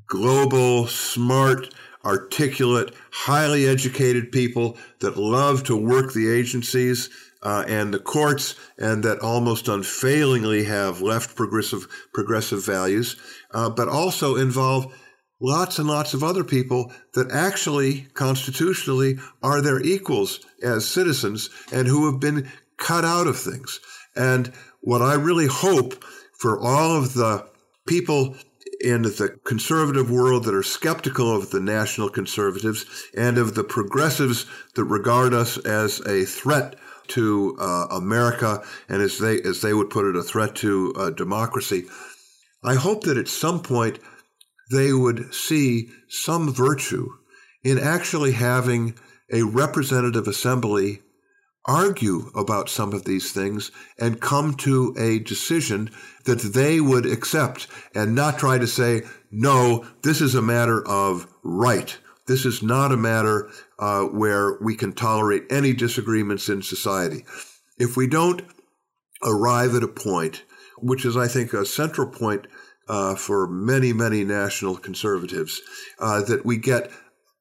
global, 0.07 0.86
smart, 0.86 1.74
articulate, 2.06 2.93
highly 3.12 3.68
educated 3.68 4.32
people 4.32 4.78
that 4.99 5.18
love 5.18 5.64
to 5.64 5.76
work 5.76 6.14
the 6.14 6.32
agencies 6.32 7.10
uh, 7.41 7.64
and 7.68 7.93
the 7.93 7.99
courts, 7.99 8.56
and 8.78 9.03
that 9.03 9.20
almost 9.20 9.68
unfailingly 9.68 10.64
have 10.64 11.01
left 11.01 11.36
progressive 11.36 11.88
progressive 12.14 12.66
values, 12.66 13.16
uh, 13.51 13.70
but 13.70 13.88
also 13.88 14.36
involve 14.36 14.93
lots 15.39 15.78
and 15.80 15.88
lots 15.88 16.14
of 16.14 16.24
other 16.24 16.43
people 16.43 16.91
that 17.14 17.32
actually 17.32 18.08
constitutionally 18.14 19.18
are 19.43 19.62
their 19.62 19.82
equals 19.82 20.39
as 20.64 20.88
citizens 20.88 21.49
and 21.72 21.88
who 21.88 22.10
have 22.10 22.20
been 22.20 22.49
cut 22.78 23.06
out 23.06 23.28
of 23.28 23.38
things. 23.38 23.80
And 24.16 24.51
what 24.82 25.01
I 25.01 25.16
really 25.16 25.47
hope 25.47 26.03
for 26.38 26.60
all 26.60 26.97
of 26.97 27.14
the 27.14 27.47
people 27.88 28.36
in 28.82 29.04
the 29.04 29.38
conservative 29.44 30.10
world 30.10 30.44
that 30.44 30.54
are 30.54 30.64
skeptical 30.64 31.36
of 31.36 31.52
the 31.52 31.60
national 31.60 32.10
conservatives 32.10 32.86
and 33.16 33.38
of 33.38 33.56
the 33.56 33.64
progressives 33.64 34.46
that 34.76 34.84
regard 34.86 35.34
us 35.34 35.58
as 35.60 36.00
a 36.02 36.26
threat 36.26 36.76
to 37.08 37.56
uh, 37.60 37.88
America 37.92 38.64
and 38.90 39.02
as 39.02 39.20
they 39.20 39.42
as 39.42 39.62
they 39.62 39.74
would 39.74 39.90
put 39.90 40.06
it 40.06 40.16
a 40.16 40.24
threat 40.24 40.56
to 40.56 40.94
uh, 40.98 41.10
democracy. 41.12 41.86
I 42.64 42.76
hope 42.76 43.04
that 43.04 43.18
at 43.18 43.28
some 43.28 43.62
point 43.62 44.00
they 44.72 44.92
would 44.92 45.34
see 45.34 45.90
some 46.10 46.52
virtue 46.52 47.10
in 47.64 47.78
actually 47.78 48.32
having 48.32 48.98
a 49.32 49.44
representative 49.44 50.28
assembly 50.28 51.02
argue 51.68 52.32
about 52.36 52.70
some 52.70 52.93
of 52.93 53.05
these 53.05 53.32
things 53.32 53.72
and 53.99 54.22
come 54.22 54.53
to 54.53 54.95
a 54.97 55.20
decision 55.20 55.89
that 56.26 56.39
they 56.41 56.80
would 56.80 57.05
accept 57.05 57.68
and 57.93 58.16
not 58.16 58.38
try 58.38 58.57
to 58.57 58.68
say, 58.68 59.01
no, 59.32 59.86
this 60.03 60.22
is 60.22 60.36
a 60.36 60.41
matter 60.41 60.86
of 60.88 61.28
right. 61.43 61.97
This 62.28 62.45
is 62.45 62.63
not 62.63 62.91
a 62.91 62.97
matter 62.97 63.49
uh, 63.80 64.03
where 64.03 64.57
we 64.61 64.76
can 64.76 64.93
tolerate 64.93 65.43
any 65.49 65.74
disagreements 65.74 66.49
in 66.49 66.61
society. 66.61 67.26
If 67.78 67.97
we 67.97 68.07
don't 68.07 68.41
arrive 69.24 69.76
at 69.76 69.84
a 69.84 69.88
point, 69.88 70.43
which 70.78 71.05
is, 71.05 71.18
I 71.18 71.28
think, 71.28 71.53
a 71.53 71.66
central 71.66 72.07
point 72.07 72.47
uh, 72.88 73.16
for 73.16 73.47
many, 73.47 73.93
many 73.93 74.24
national 74.24 74.78
conservatives, 74.78 75.61
uh, 75.99 76.22
that 76.24 76.45
we 76.45 76.57
get 76.57 76.91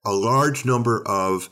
a 0.05 0.13
large 0.13 0.65
number 0.65 1.07
of 1.07 1.49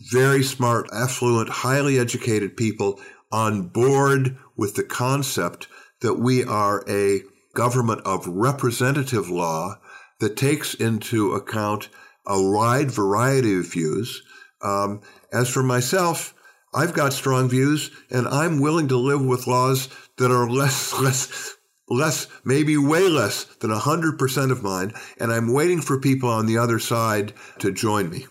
very 0.00 0.42
smart, 0.42 0.88
affluent, 0.92 1.48
highly 1.48 1.98
educated 1.98 2.56
people 2.56 3.00
on 3.30 3.68
board 3.68 4.36
with 4.56 4.74
the 4.74 4.82
concept 4.82 5.68
that 6.00 6.14
we 6.14 6.42
are 6.44 6.82
a 6.88 7.20
government 7.54 8.00
of 8.04 8.26
representative 8.26 9.28
law 9.28 9.76
that 10.20 10.36
takes 10.36 10.74
into 10.74 11.32
account 11.32 11.88
a 12.26 12.40
wide 12.40 12.90
variety 12.90 13.56
of 13.56 13.70
views. 13.72 14.22
Um, 14.62 15.00
as 15.32 15.48
for 15.48 15.62
myself, 15.62 16.34
I've 16.72 16.94
got 16.94 17.12
strong 17.12 17.48
views, 17.48 17.90
and 18.10 18.28
I'm 18.28 18.60
willing 18.60 18.88
to 18.88 18.96
live 18.96 19.24
with 19.24 19.46
laws 19.46 19.88
that 20.18 20.30
are 20.30 20.48
less, 20.48 20.92
less, 21.00 21.56
less, 21.88 22.28
maybe 22.44 22.76
way 22.76 23.08
less 23.08 23.44
than 23.44 23.70
100% 23.70 24.50
of 24.50 24.62
mine. 24.62 24.92
And 25.18 25.32
I'm 25.32 25.52
waiting 25.52 25.80
for 25.80 25.98
people 25.98 26.28
on 26.28 26.46
the 26.46 26.58
other 26.58 26.78
side 26.78 27.32
to 27.58 27.72
join 27.72 28.10
me. 28.10 28.26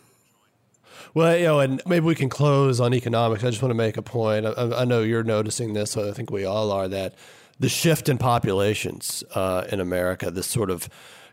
Well, 1.20 1.38
you 1.38 1.43
know, 1.43 1.59
and 1.59 1.82
maybe 1.86 2.05
we 2.05 2.15
can 2.15 2.30
close 2.30 2.80
on 2.80 2.93
economics. 2.93 3.43
I 3.43 3.49
just 3.49 3.61
want 3.61 3.72
to 3.72 3.76
make 3.76 3.97
a 3.97 4.01
point. 4.01 4.45
I, 4.45 4.51
I 4.53 4.86
know 4.86 5.01
you're 5.01 5.22
noticing 5.22 5.74
this, 5.74 5.91
so 5.91 6.07
I 6.07 6.13
think 6.13 6.32
we 6.32 6.45
all 6.45 6.72
are, 6.72 6.88
that 6.88 7.13
the 7.59 7.67
shift 7.67 8.07
in 8.07 8.17
populations 8.17 9.22
uh, 9.36 9.65
in 9.70 9.82
America, 9.82 10.32
this 10.32 10.47
sort 10.47 10.70
of 10.70 10.88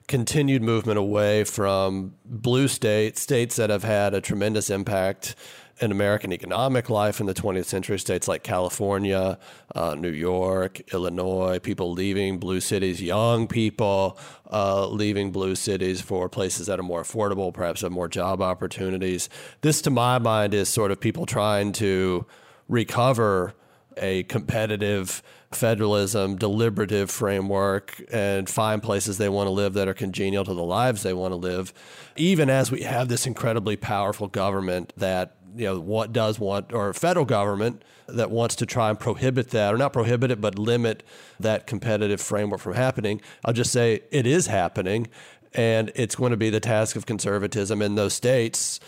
continued 0.09 0.61
movement 0.61 0.99
away 0.99 1.45
from 1.45 2.15
blue 2.25 2.67
states, 2.67 3.21
states 3.21 3.55
that 3.55 3.71
have 3.71 3.85
had 3.85 4.13
a 4.13 4.21
tremendous 4.21 4.71
impact 4.71 5.37
in 5.81 5.93
American 5.93 6.33
economic 6.33 6.89
life 6.89 7.21
in 7.21 7.27
the 7.27 7.35
20th 7.35 7.67
century, 7.67 7.99
states 7.99 8.27
like 8.27 8.43
California, 8.43 9.39
uh, 9.75 9.95
New 9.95 10.11
York, 10.11 10.81
Illinois, 10.93 11.59
people 11.59 11.93
leaving 11.93 12.39
blue 12.39 12.61
cities, 12.61 13.03
young 13.03 13.47
people 13.47 14.19
uh, 14.51 14.87
leaving 14.89 15.31
blue 15.31 15.55
cities 15.55 16.01
for 16.01 16.29
places 16.29 16.67
that 16.67 16.81
are 16.81 16.85
more 16.85 17.03
affordable, 17.03 17.53
perhaps 17.53 17.83
have 17.83 17.93
more 17.93 18.09
job 18.09 18.41
opportunities. 18.41 19.29
This, 19.61 19.83
to 19.83 19.91
my 19.91 20.19
mind, 20.19 20.55
is 20.55 20.69
sort 20.69 20.91
of 20.91 21.01
people 21.01 21.27
trying 21.27 21.73
to 21.73 22.25
recover 22.69 23.55
a 23.99 24.23
competitive 24.25 25.23
federalism, 25.53 26.37
deliberative 26.37 27.11
framework, 27.11 28.03
and 28.13 28.49
find 28.49 28.83
places 28.83 29.19
they 29.19 29.29
want 29.29 29.47
to 29.47 29.51
live 29.51 29.75
that 29.75 29.89
are 29.89 29.95
congenial 29.95 30.45
to 30.45 30.55
the 30.55 30.63
lives 30.63 31.03
they 31.03 31.15
want 31.15 31.33
to 31.33 31.37
live, 31.37 31.73
even 32.17 32.51
as 32.51 32.71
we 32.71 32.83
have 32.83 33.09
this 33.09 33.27
incredibly 33.27 33.77
powerful 33.77 34.27
government 34.27 34.93
that 34.97 35.37
you 35.57 35.65
know 35.65 35.81
what 35.81 36.13
does 36.13 36.39
want 36.39 36.73
or 36.73 36.93
federal 36.93 37.25
government 37.25 37.83
that 38.07 38.31
wants 38.31 38.55
to 38.57 38.67
try 38.67 38.91
and 38.91 39.01
prohibit 39.01 39.51
that 39.51 39.75
or 39.75 39.79
not 39.79 39.93
prohibit 39.93 40.31
it 40.31 40.41
but 40.41 40.59
limit 40.59 41.03
that 41.41 41.67
competitive 41.67 42.21
framework 42.21 42.61
from 42.61 42.75
happening 42.75 43.21
i'll 43.45 43.53
just 43.53 43.73
say 43.73 44.01
it 44.11 44.27
is 44.27 44.47
happening 44.47 45.07
and 45.55 45.91
it's 45.95 46.15
going 46.15 46.31
to 46.31 46.37
be 46.37 46.51
the 46.51 46.61
task 46.61 46.97
of 46.97 47.07
conservatism 47.07 47.81
in 47.81 47.95
those 47.95 48.15
states 48.15 48.79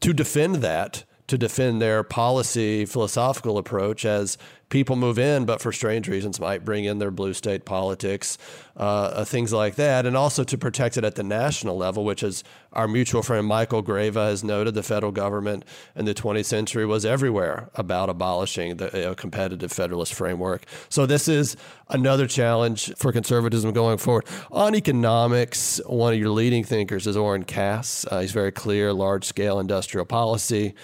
to 0.00 0.12
defend 0.12 0.56
that 0.56 1.04
to 1.26 1.38
defend 1.38 1.80
their 1.80 2.02
policy 2.02 2.84
philosophical 2.84 3.56
approach 3.56 4.04
as 4.04 4.36
people 4.70 4.96
move 4.96 5.18
in, 5.18 5.44
but 5.44 5.60
for 5.60 5.72
strange 5.72 6.08
reasons 6.08 6.40
might 6.40 6.64
bring 6.64 6.84
in 6.84 6.98
their 6.98 7.10
blue 7.10 7.34
state 7.34 7.64
politics, 7.64 8.38
uh, 8.76 8.80
uh, 8.80 9.24
things 9.24 9.52
like 9.52 9.74
that, 9.74 10.06
and 10.06 10.16
also 10.16 10.44
to 10.44 10.56
protect 10.56 10.96
it 10.96 11.04
at 11.04 11.16
the 11.16 11.22
national 11.22 11.76
level, 11.76 12.04
which 12.04 12.22
is 12.22 12.42
our 12.72 12.86
mutual 12.86 13.22
friend 13.22 13.46
Michael 13.46 13.82
Greve 13.82 14.14
has 14.14 14.42
noted. 14.44 14.74
The 14.74 14.84
federal 14.84 15.10
government 15.10 15.64
in 15.96 16.04
the 16.04 16.14
20th 16.14 16.44
century 16.44 16.86
was 16.86 17.04
everywhere 17.04 17.68
about 17.74 18.08
abolishing 18.08 18.76
the 18.76 19.14
competitive 19.16 19.72
federalist 19.72 20.14
framework. 20.14 20.64
So 20.88 21.04
this 21.04 21.26
is 21.26 21.56
another 21.88 22.28
challenge 22.28 22.94
for 22.96 23.12
conservatism 23.12 23.72
going 23.72 23.98
forward. 23.98 24.24
On 24.52 24.76
economics, 24.76 25.80
one 25.86 26.12
of 26.12 26.18
your 26.18 26.30
leading 26.30 26.62
thinkers 26.62 27.08
is 27.08 27.16
Oren 27.16 27.42
Cass. 27.42 28.06
Uh, 28.08 28.20
he's 28.20 28.32
very 28.32 28.52
clear, 28.52 28.92
large 28.92 29.24
scale 29.24 29.58
industrial 29.58 30.06
policy 30.06 30.74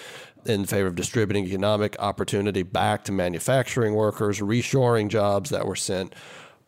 in 0.48 0.64
favor 0.64 0.88
of 0.88 0.94
distributing 0.94 1.46
economic 1.46 1.96
opportunity 1.98 2.62
back 2.62 3.04
to 3.04 3.12
manufacturing 3.12 3.94
workers, 3.94 4.40
reshoring 4.40 5.08
jobs 5.08 5.50
that 5.50 5.66
were 5.66 5.76
sent 5.76 6.14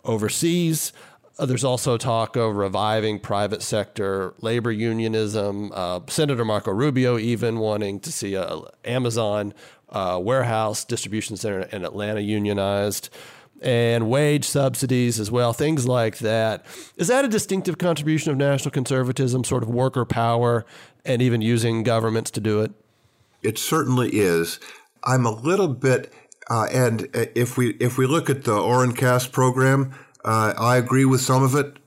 overseas. 0.04 0.92
Uh, 1.38 1.46
there's 1.46 1.64
also 1.64 1.96
talk 1.96 2.34
of 2.36 2.56
reviving 2.56 3.20
private 3.20 3.62
sector 3.62 4.34
labor 4.40 4.72
unionism. 4.72 5.70
Uh, 5.72 6.00
Senator 6.08 6.44
Marco 6.44 6.72
Rubio 6.72 7.16
even 7.16 7.58
wanting 7.58 8.00
to 8.00 8.10
see 8.10 8.34
a 8.34 8.60
Amazon 8.84 9.54
uh, 9.88 10.18
warehouse 10.20 10.84
distribution 10.84 11.36
center 11.36 11.60
in 11.60 11.84
Atlanta 11.84 12.20
unionized 12.20 13.08
and 13.60 14.08
wage 14.08 14.44
subsidies 14.44 15.18
as 15.18 15.30
well, 15.30 15.52
things 15.52 15.86
like 15.86 16.18
that. 16.18 16.64
Is 16.96 17.08
that 17.08 17.24
a 17.24 17.28
distinctive 17.28 17.78
contribution 17.78 18.30
of 18.30 18.36
national 18.36 18.70
conservatism, 18.70 19.44
sort 19.44 19.62
of 19.62 19.68
worker 19.68 20.04
power, 20.04 20.64
and 21.04 21.20
even 21.22 21.40
using 21.40 21.82
governments 21.82 22.30
to 22.32 22.40
do 22.40 22.60
it? 22.60 22.72
It 23.42 23.58
certainly 23.58 24.10
is. 24.10 24.58
I'm 25.04 25.24
a 25.24 25.30
little 25.30 25.68
bit, 25.68 26.12
uh, 26.50 26.66
and 26.72 27.08
uh, 27.14 27.26
if 27.34 27.56
we 27.56 27.70
if 27.74 27.96
we 27.96 28.06
look 28.06 28.28
at 28.28 28.44
the 28.44 28.58
Oren 28.58 28.92
Cass 28.92 29.26
program, 29.26 29.94
uh, 30.24 30.54
I 30.58 30.76
agree 30.76 31.04
with 31.04 31.20
some 31.20 31.42
of 31.42 31.54
it. 31.54 31.78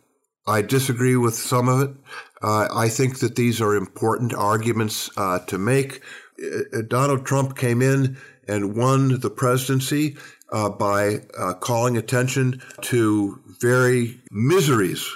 I 0.47 0.61
disagree 0.61 1.17
with 1.17 1.35
some 1.35 1.67
of 1.67 1.81
it. 1.81 1.95
Uh, 2.41 2.67
I 2.73 2.89
think 2.89 3.19
that 3.19 3.35
these 3.35 3.61
are 3.61 3.75
important 3.75 4.33
arguments 4.33 5.09
uh, 5.17 5.39
to 5.39 5.57
make. 5.57 6.01
Uh, 6.41 6.81
Donald 6.87 7.25
Trump 7.25 7.55
came 7.55 7.81
in 7.81 8.17
and 8.47 8.75
won 8.75 9.19
the 9.19 9.29
presidency 9.29 10.17
by 10.51 11.19
calling 11.61 11.95
attention 11.95 12.61
to 12.81 13.39
very 13.61 14.19
miseries. 14.31 15.09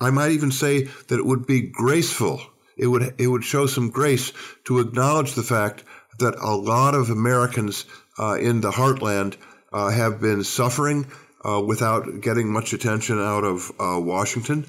I 0.00 0.10
might 0.10 0.32
even 0.32 0.50
say 0.50 0.84
that 1.06 1.18
it 1.18 1.26
would 1.26 1.46
be 1.46 1.60
graceful. 1.60 2.40
It 2.76 2.86
would 2.86 3.14
it 3.18 3.26
would 3.26 3.44
show 3.44 3.66
some 3.66 3.90
grace 3.90 4.32
to 4.64 4.80
acknowledge 4.80 5.34
the 5.34 5.42
fact 5.42 5.84
that 6.18 6.34
a 6.36 6.54
lot 6.54 6.94
of 6.94 7.10
Americans 7.10 7.86
uh, 8.18 8.34
in 8.34 8.60
the 8.60 8.70
heartland 8.70 9.36
uh, 9.72 9.90
have 9.90 10.20
been 10.20 10.44
suffering 10.44 11.06
uh, 11.44 11.60
without 11.60 12.20
getting 12.20 12.52
much 12.52 12.72
attention 12.72 13.18
out 13.18 13.44
of 13.44 13.72
uh, 13.80 13.98
Washington. 14.00 14.66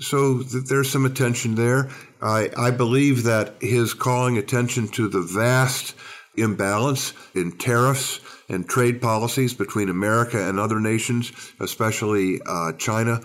So 0.00 0.42
th- 0.42 0.64
there's 0.64 0.90
some 0.90 1.06
attention 1.06 1.54
there. 1.54 1.90
I, 2.20 2.50
I 2.56 2.70
believe 2.70 3.24
that 3.24 3.54
his 3.60 3.94
calling 3.94 4.38
attention 4.38 4.88
to 4.88 5.08
the 5.08 5.22
vast 5.22 5.94
imbalance 6.36 7.12
in 7.34 7.52
tariffs 7.52 8.20
and 8.48 8.68
trade 8.68 9.00
policies 9.00 9.54
between 9.54 9.88
America 9.88 10.48
and 10.48 10.58
other 10.58 10.80
nations, 10.80 11.32
especially 11.60 12.40
uh, 12.46 12.72
China, 12.72 13.20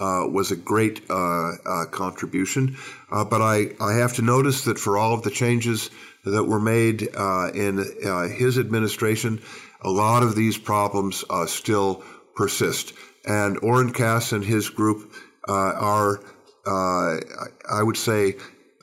uh, 0.00 0.26
was 0.26 0.50
a 0.50 0.56
great 0.56 1.02
uh, 1.10 1.52
uh 1.64 1.84
contribution. 1.90 2.76
Uh, 3.10 3.24
but 3.24 3.40
I, 3.42 3.70
I 3.80 3.94
have 3.94 4.14
to 4.14 4.22
notice 4.22 4.64
that 4.64 4.78
for 4.78 4.98
all 4.98 5.14
of 5.14 5.22
the 5.22 5.30
changes 5.30 5.90
that 6.24 6.44
were 6.44 6.60
made 6.60 7.08
uh, 7.14 7.50
in 7.54 7.78
his 8.36 8.58
administration, 8.58 9.40
a 9.82 9.90
lot 9.90 10.22
of 10.22 10.34
these 10.34 10.58
problems 10.58 11.24
still 11.46 12.02
persist. 12.36 12.92
And 13.26 13.58
Oren 13.62 13.92
Cass 13.92 14.32
and 14.32 14.44
his 14.44 14.68
group 14.68 15.12
are, 15.48 16.20
I 16.66 17.82
would 17.82 17.96
say, 17.96 18.36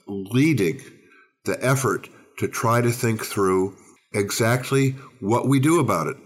leading 0.07 0.81
the 1.45 1.63
effort 1.63 2.09
to 2.39 2.47
try 2.47 2.81
to 2.81 2.91
think 2.91 3.23
through 3.23 3.75
exactly 4.13 4.91
what 5.19 5.47
we 5.47 5.59
do 5.59 5.79
about 5.79 6.07
it. 6.07 6.17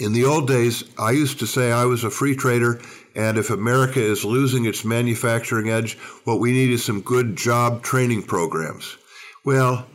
In 0.00 0.12
the 0.12 0.24
old 0.24 0.46
days, 0.46 0.84
I 0.98 1.10
used 1.10 1.40
to 1.40 1.46
say 1.46 1.72
I 1.72 1.84
was 1.84 2.04
a 2.04 2.10
free 2.10 2.36
trader, 2.36 2.80
and 3.18 3.36
if 3.36 3.50
America 3.50 4.00
is 4.00 4.24
losing 4.24 4.64
its 4.64 4.84
manufacturing 4.84 5.68
edge, 5.68 5.98
what 6.22 6.38
we 6.38 6.52
need 6.52 6.70
is 6.70 6.84
some 6.84 7.00
good 7.00 7.34
job 7.34 7.82
training 7.82 8.22
programs. 8.22 8.96
Well, 9.44 9.86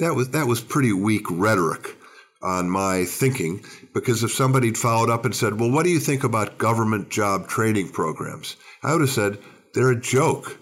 that 0.00 0.16
was 0.16 0.30
that 0.30 0.48
was 0.48 0.60
pretty 0.60 0.92
weak 0.92 1.30
rhetoric 1.30 1.96
on 2.42 2.68
my 2.68 3.04
thinking 3.04 3.64
because 3.94 4.24
if 4.24 4.32
somebody'd 4.32 4.76
followed 4.76 5.08
up 5.08 5.24
and 5.24 5.34
said, 5.34 5.58
"Well, 5.58 5.70
what 5.70 5.84
do 5.84 5.90
you 5.90 6.00
think 6.00 6.24
about 6.24 6.58
government 6.58 7.10
job 7.10 7.48
training 7.48 7.90
programs?" 7.90 8.56
I 8.82 8.90
would 8.92 9.02
have 9.02 9.10
said, 9.10 9.38
"They're 9.72 9.92
a 9.92 10.00
joke. 10.00 10.58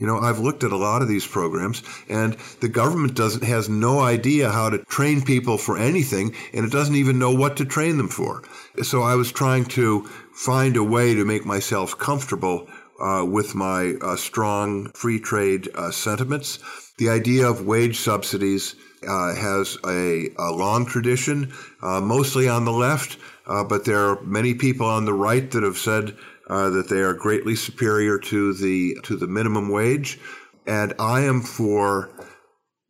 You 0.00 0.06
know, 0.06 0.18
I've 0.18 0.38
looked 0.38 0.64
at 0.64 0.72
a 0.72 0.76
lot 0.76 1.02
of 1.02 1.08
these 1.08 1.26
programs 1.26 1.82
and 2.08 2.36
the 2.60 2.68
government 2.68 3.14
doesn't 3.14 3.44
has 3.44 3.68
no 3.68 4.00
idea 4.00 4.50
how 4.50 4.70
to 4.70 4.78
train 4.86 5.22
people 5.22 5.58
for 5.58 5.78
anything 5.78 6.34
and 6.54 6.64
it 6.64 6.72
doesn't 6.72 6.96
even 6.96 7.18
know 7.18 7.32
what 7.32 7.58
to 7.58 7.66
train 7.66 7.98
them 7.98 8.08
for. 8.08 8.42
So 8.82 9.02
I 9.02 9.14
was 9.14 9.30
trying 9.30 9.66
to 9.66 10.04
find 10.32 10.76
a 10.76 10.82
way 10.82 11.14
to 11.14 11.24
make 11.26 11.44
myself 11.44 11.98
comfortable 11.98 12.66
uh, 12.98 13.24
with 13.24 13.54
my 13.54 13.94
uh, 14.00 14.16
strong 14.16 14.90
free 14.92 15.20
trade 15.20 15.68
uh, 15.74 15.90
sentiments. 15.90 16.58
The 16.98 17.10
idea 17.10 17.46
of 17.46 17.66
wage 17.66 17.98
subsidies 17.98 18.76
uh, 19.06 19.34
has 19.34 19.78
a, 19.86 20.30
a, 20.38 20.52
long 20.52 20.84
tradition, 20.84 21.52
uh, 21.82 22.00
mostly 22.00 22.48
on 22.48 22.66
the 22.66 22.72
left, 22.72 23.16
uh, 23.46 23.64
but 23.64 23.84
there 23.84 23.98
are 23.98 24.22
many 24.22 24.54
people 24.54 24.86
on 24.86 25.06
the 25.06 25.14
right 25.14 25.50
that 25.50 25.62
have 25.62 25.78
said 25.78 26.16
uh, 26.50 26.68
that 26.68 26.88
they 26.88 27.00
are 27.00 27.14
greatly 27.14 27.54
superior 27.54 28.18
to 28.18 28.52
the 28.52 28.96
to 29.04 29.16
the 29.16 29.28
minimum 29.28 29.70
wage, 29.70 30.18
and 30.66 30.92
I 30.98 31.20
am 31.20 31.42
for 31.42 32.10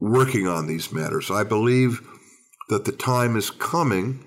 working 0.01 0.49
on 0.49 0.67
these 0.67 0.91
matters. 0.93 1.31
I 1.31 1.45
believe 1.45 2.01
that 2.71 2.87
the 2.87 2.93
time 2.93 3.37
is 3.37 3.51
coming 3.51 4.25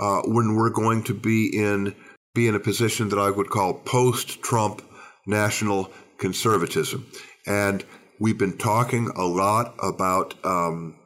uh, 0.00 0.22
when 0.24 0.56
we're 0.56 0.70
going 0.70 1.04
to 1.04 1.14
be 1.14 1.48
in 1.56 1.94
be 2.34 2.48
in 2.48 2.56
a 2.56 2.60
position 2.60 3.08
that 3.10 3.18
I 3.18 3.30
would 3.30 3.50
call 3.50 3.74
post-Trump 3.74 4.82
national 5.26 5.92
conservatism, 6.18 7.06
and 7.46 7.84
we've 8.18 8.38
been 8.38 8.58
talking 8.58 9.10
a 9.14 9.24
lot 9.24 9.74
about 9.80 10.34
um, 10.44 10.96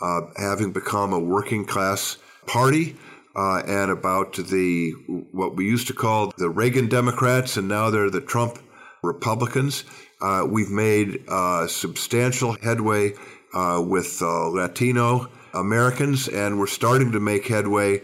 uh, 0.00 0.20
having 0.38 0.72
become 0.72 1.12
a 1.12 1.18
working 1.18 1.66
class 1.66 2.16
party 2.46 2.96
uh, 3.36 3.62
and 3.66 3.90
about 3.90 4.34
the 4.34 4.92
what 5.32 5.56
we 5.56 5.64
used 5.64 5.86
to 5.88 5.94
call 5.94 6.32
the 6.38 6.50
Reagan 6.50 6.88
Democrats, 6.88 7.56
and 7.56 7.68
now 7.68 7.90
they're 7.90 8.10
the 8.10 8.20
Trump 8.20 8.58
Republicans. 9.02 9.84
Uh, 10.20 10.44
we've 10.48 10.70
made 10.70 11.22
uh, 11.28 11.66
substantial 11.66 12.56
headway 12.62 13.12
uh, 13.54 13.82
with 13.86 14.20
uh, 14.20 14.48
Latino 14.48 15.28
Americans, 15.54 16.28
and 16.28 16.58
we're 16.58 16.66
starting 16.66 17.12
to 17.12 17.20
make 17.20 17.46
headway, 17.46 18.00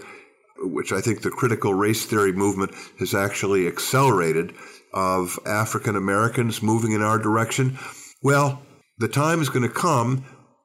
which 0.59 0.93
I 0.93 1.01
think 1.01 1.23
the 1.23 1.31
critical 1.31 1.75
race 1.75 2.07
theory 2.07 2.33
movement 2.33 2.73
has 2.99 3.15
actually 3.15 3.67
accelerated, 3.67 4.55
of 4.93 5.41
African 5.45 5.97
Americans 5.97 6.63
moving 6.63 6.93
in 6.93 7.03
our 7.03 7.19
direction. 7.19 7.79
Well, 8.23 8.63
the 8.99 9.09
time 9.09 9.43
is 9.43 9.49
going 9.49 9.69
to 9.69 9.75
come 9.75 10.25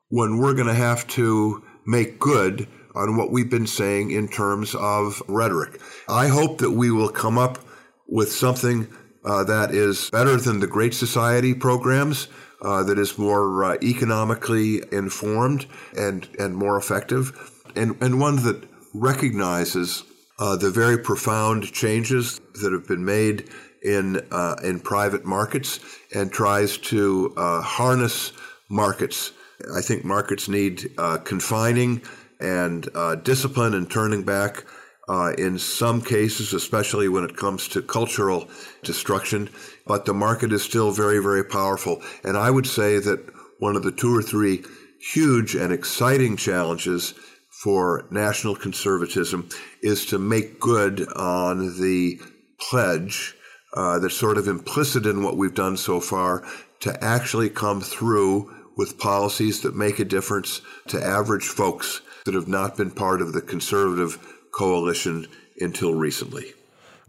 when 0.09 0.37
we're 0.37 0.53
going 0.53 0.67
to 0.67 0.73
have 0.73 1.07
to 1.07 1.63
make 1.85 2.19
good 2.19 2.67
on 2.95 3.17
what 3.17 3.31
we've 3.31 3.49
been 3.49 3.67
saying 3.67 4.11
in 4.11 4.27
terms 4.27 4.75
of 4.75 5.21
rhetoric. 5.27 5.81
I 6.07 6.27
hope 6.27 6.57
that 6.59 6.71
we 6.71 6.91
will 6.91 7.09
come 7.09 7.37
up 7.37 7.59
with 8.07 8.31
something 8.31 8.87
uh, 9.23 9.43
that 9.43 9.71
is 9.71 10.09
better 10.09 10.37
than 10.37 10.59
the 10.59 10.67
Great 10.67 10.93
Society 10.93 11.53
programs, 11.53 12.27
uh, 12.61 12.83
that 12.83 12.97
is 12.97 13.17
more 13.17 13.63
uh, 13.63 13.77
economically 13.81 14.81
informed 14.91 15.65
and, 15.97 16.27
and 16.39 16.55
more 16.55 16.77
effective, 16.77 17.31
and, 17.75 17.95
and 18.01 18.19
one 18.19 18.37
that 18.43 18.67
recognizes 18.93 20.03
uh, 20.39 20.55
the 20.55 20.69
very 20.69 20.97
profound 20.97 21.71
changes 21.71 22.39
that 22.61 22.71
have 22.71 22.87
been 22.87 23.03
made 23.03 23.49
in, 23.83 24.19
uh, 24.31 24.55
in 24.63 24.79
private 24.79 25.25
markets 25.25 25.79
and 26.13 26.31
tries 26.31 26.77
to 26.77 27.33
uh, 27.37 27.61
harness 27.61 28.33
markets. 28.69 29.31
I 29.75 29.81
think 29.81 30.05
markets 30.05 30.47
need 30.47 30.89
confining 31.25 32.01
and 32.39 32.89
uh, 32.95 33.15
discipline 33.15 33.73
and 33.73 33.89
turning 33.89 34.23
back. 34.23 34.65
Uh, 35.07 35.33
in 35.39 35.57
some 35.57 36.03
cases, 36.03 36.53
especially 36.53 37.09
when 37.09 37.23
it 37.23 37.35
comes 37.35 37.67
to 37.67 37.81
cultural 37.81 38.47
destruction, 38.83 39.49
but 39.87 40.05
the 40.05 40.13
market 40.13 40.53
is 40.53 40.61
still 40.61 40.91
very, 40.91 41.17
very 41.17 41.43
powerful. 41.43 41.99
And 42.23 42.37
I 42.37 42.51
would 42.51 42.67
say 42.67 42.99
that 42.99 43.19
one 43.57 43.75
of 43.75 43.81
the 43.81 43.91
two 43.91 44.15
or 44.15 44.21
three 44.21 44.63
huge 44.99 45.55
and 45.55 45.73
exciting 45.73 46.37
challenges 46.37 47.15
for 47.49 48.07
national 48.11 48.55
conservatism 48.55 49.49
is 49.81 50.05
to 50.05 50.19
make 50.19 50.59
good 50.59 51.07
on 51.13 51.79
the 51.79 52.19
pledge 52.59 53.35
uh, 53.73 53.99
that's 53.99 54.17
sort 54.17 54.37
of 54.37 54.47
implicit 54.47 55.05
in 55.05 55.23
what 55.23 55.37
we've 55.37 55.55
done 55.55 55.77
so 55.77 55.99
far 55.99 56.43
to 56.79 57.03
actually 57.03 57.49
come 57.49 57.81
through 57.81 58.53
with 58.77 58.97
policies 58.97 59.61
that 59.61 59.75
make 59.75 59.99
a 59.99 60.05
difference 60.05 60.61
to 60.87 61.03
average 61.03 61.45
folks 61.45 62.01
that 62.29 62.35
have 62.35 62.47
not 62.47 62.77
been 62.77 62.91
part 62.91 63.23
of 63.23 63.33
the 63.33 63.41
conservative 63.41 64.19
coalition 64.51 65.25
until 65.59 65.95
recently. 65.95 66.53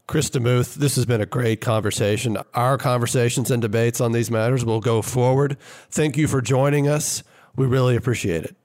Chris 0.07 0.31
DeMuth, 0.31 0.77
this 0.77 0.97
has 0.97 1.05
been 1.05 1.21
a 1.21 1.27
great 1.27 1.61
conversation. 1.61 2.39
Our 2.55 2.79
conversations 2.79 3.51
and 3.51 3.61
debates 3.61 4.01
on 4.01 4.13
these 4.13 4.31
matters 4.31 4.65
will 4.65 4.81
go 4.81 5.03
forward. 5.03 5.59
Thank 5.91 6.17
you 6.17 6.27
for 6.27 6.41
joining 6.41 6.89
us. 6.89 7.23
We 7.55 7.67
really 7.67 7.97
appreciate 7.97 8.45
it. 8.45 8.57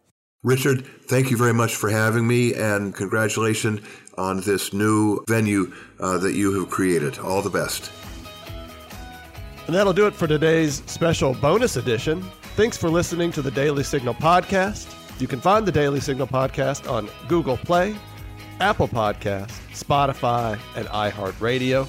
Richard, 0.43 0.87
thank 1.09 1.29
you 1.29 1.35
very 1.35 1.53
much 1.53 1.75
for 1.75 1.89
having 1.89 2.25
me, 2.25 2.53
and 2.53 2.95
congratulations 2.95 3.81
on 4.17 4.39
this 4.41 4.71
new 4.71 5.25
venue 5.27 5.73
uh, 5.99 6.17
that 6.19 6.35
you 6.35 6.57
have 6.57 6.69
created. 6.69 7.19
All 7.19 7.41
the 7.41 7.49
best. 7.49 7.91
And 9.67 9.75
that'll 9.75 9.91
do 9.91 10.07
it 10.07 10.13
for 10.13 10.27
today's 10.27 10.83
special 10.85 11.33
bonus 11.33 11.75
edition. 11.75 12.23
Thanks 12.55 12.77
for 12.77 12.89
listening 12.89 13.33
to 13.33 13.41
the 13.41 13.51
Daily 13.51 13.83
Signal 13.83 14.13
podcast. 14.13 15.04
You 15.17 15.27
can 15.27 15.39
find 15.39 15.65
the 15.65 15.71
Daily 15.71 16.01
Signal 16.01 16.27
podcast 16.27 16.89
on 16.91 17.09
Google 17.27 17.57
Play, 17.57 17.95
Apple 18.59 18.87
Podcast, 18.87 19.51
Spotify, 19.71 20.59
and 20.75 20.87
iHeartRadio. 20.87 21.87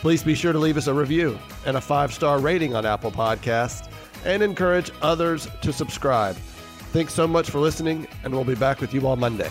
Please 0.00 0.22
be 0.22 0.34
sure 0.34 0.52
to 0.52 0.58
leave 0.58 0.76
us 0.76 0.86
a 0.86 0.94
review 0.94 1.38
and 1.66 1.76
a 1.76 1.80
five 1.80 2.12
star 2.12 2.38
rating 2.40 2.74
on 2.74 2.84
Apple 2.84 3.12
Podcasts 3.12 3.88
and 4.24 4.42
encourage 4.42 4.90
others 5.02 5.48
to 5.62 5.72
subscribe. 5.72 6.34
Thanks 6.92 7.14
so 7.14 7.26
much 7.26 7.50
for 7.50 7.58
listening, 7.58 8.06
and 8.22 8.32
we'll 8.32 8.44
be 8.44 8.54
back 8.54 8.80
with 8.80 8.92
you 8.92 9.06
on 9.06 9.20
Monday. 9.20 9.50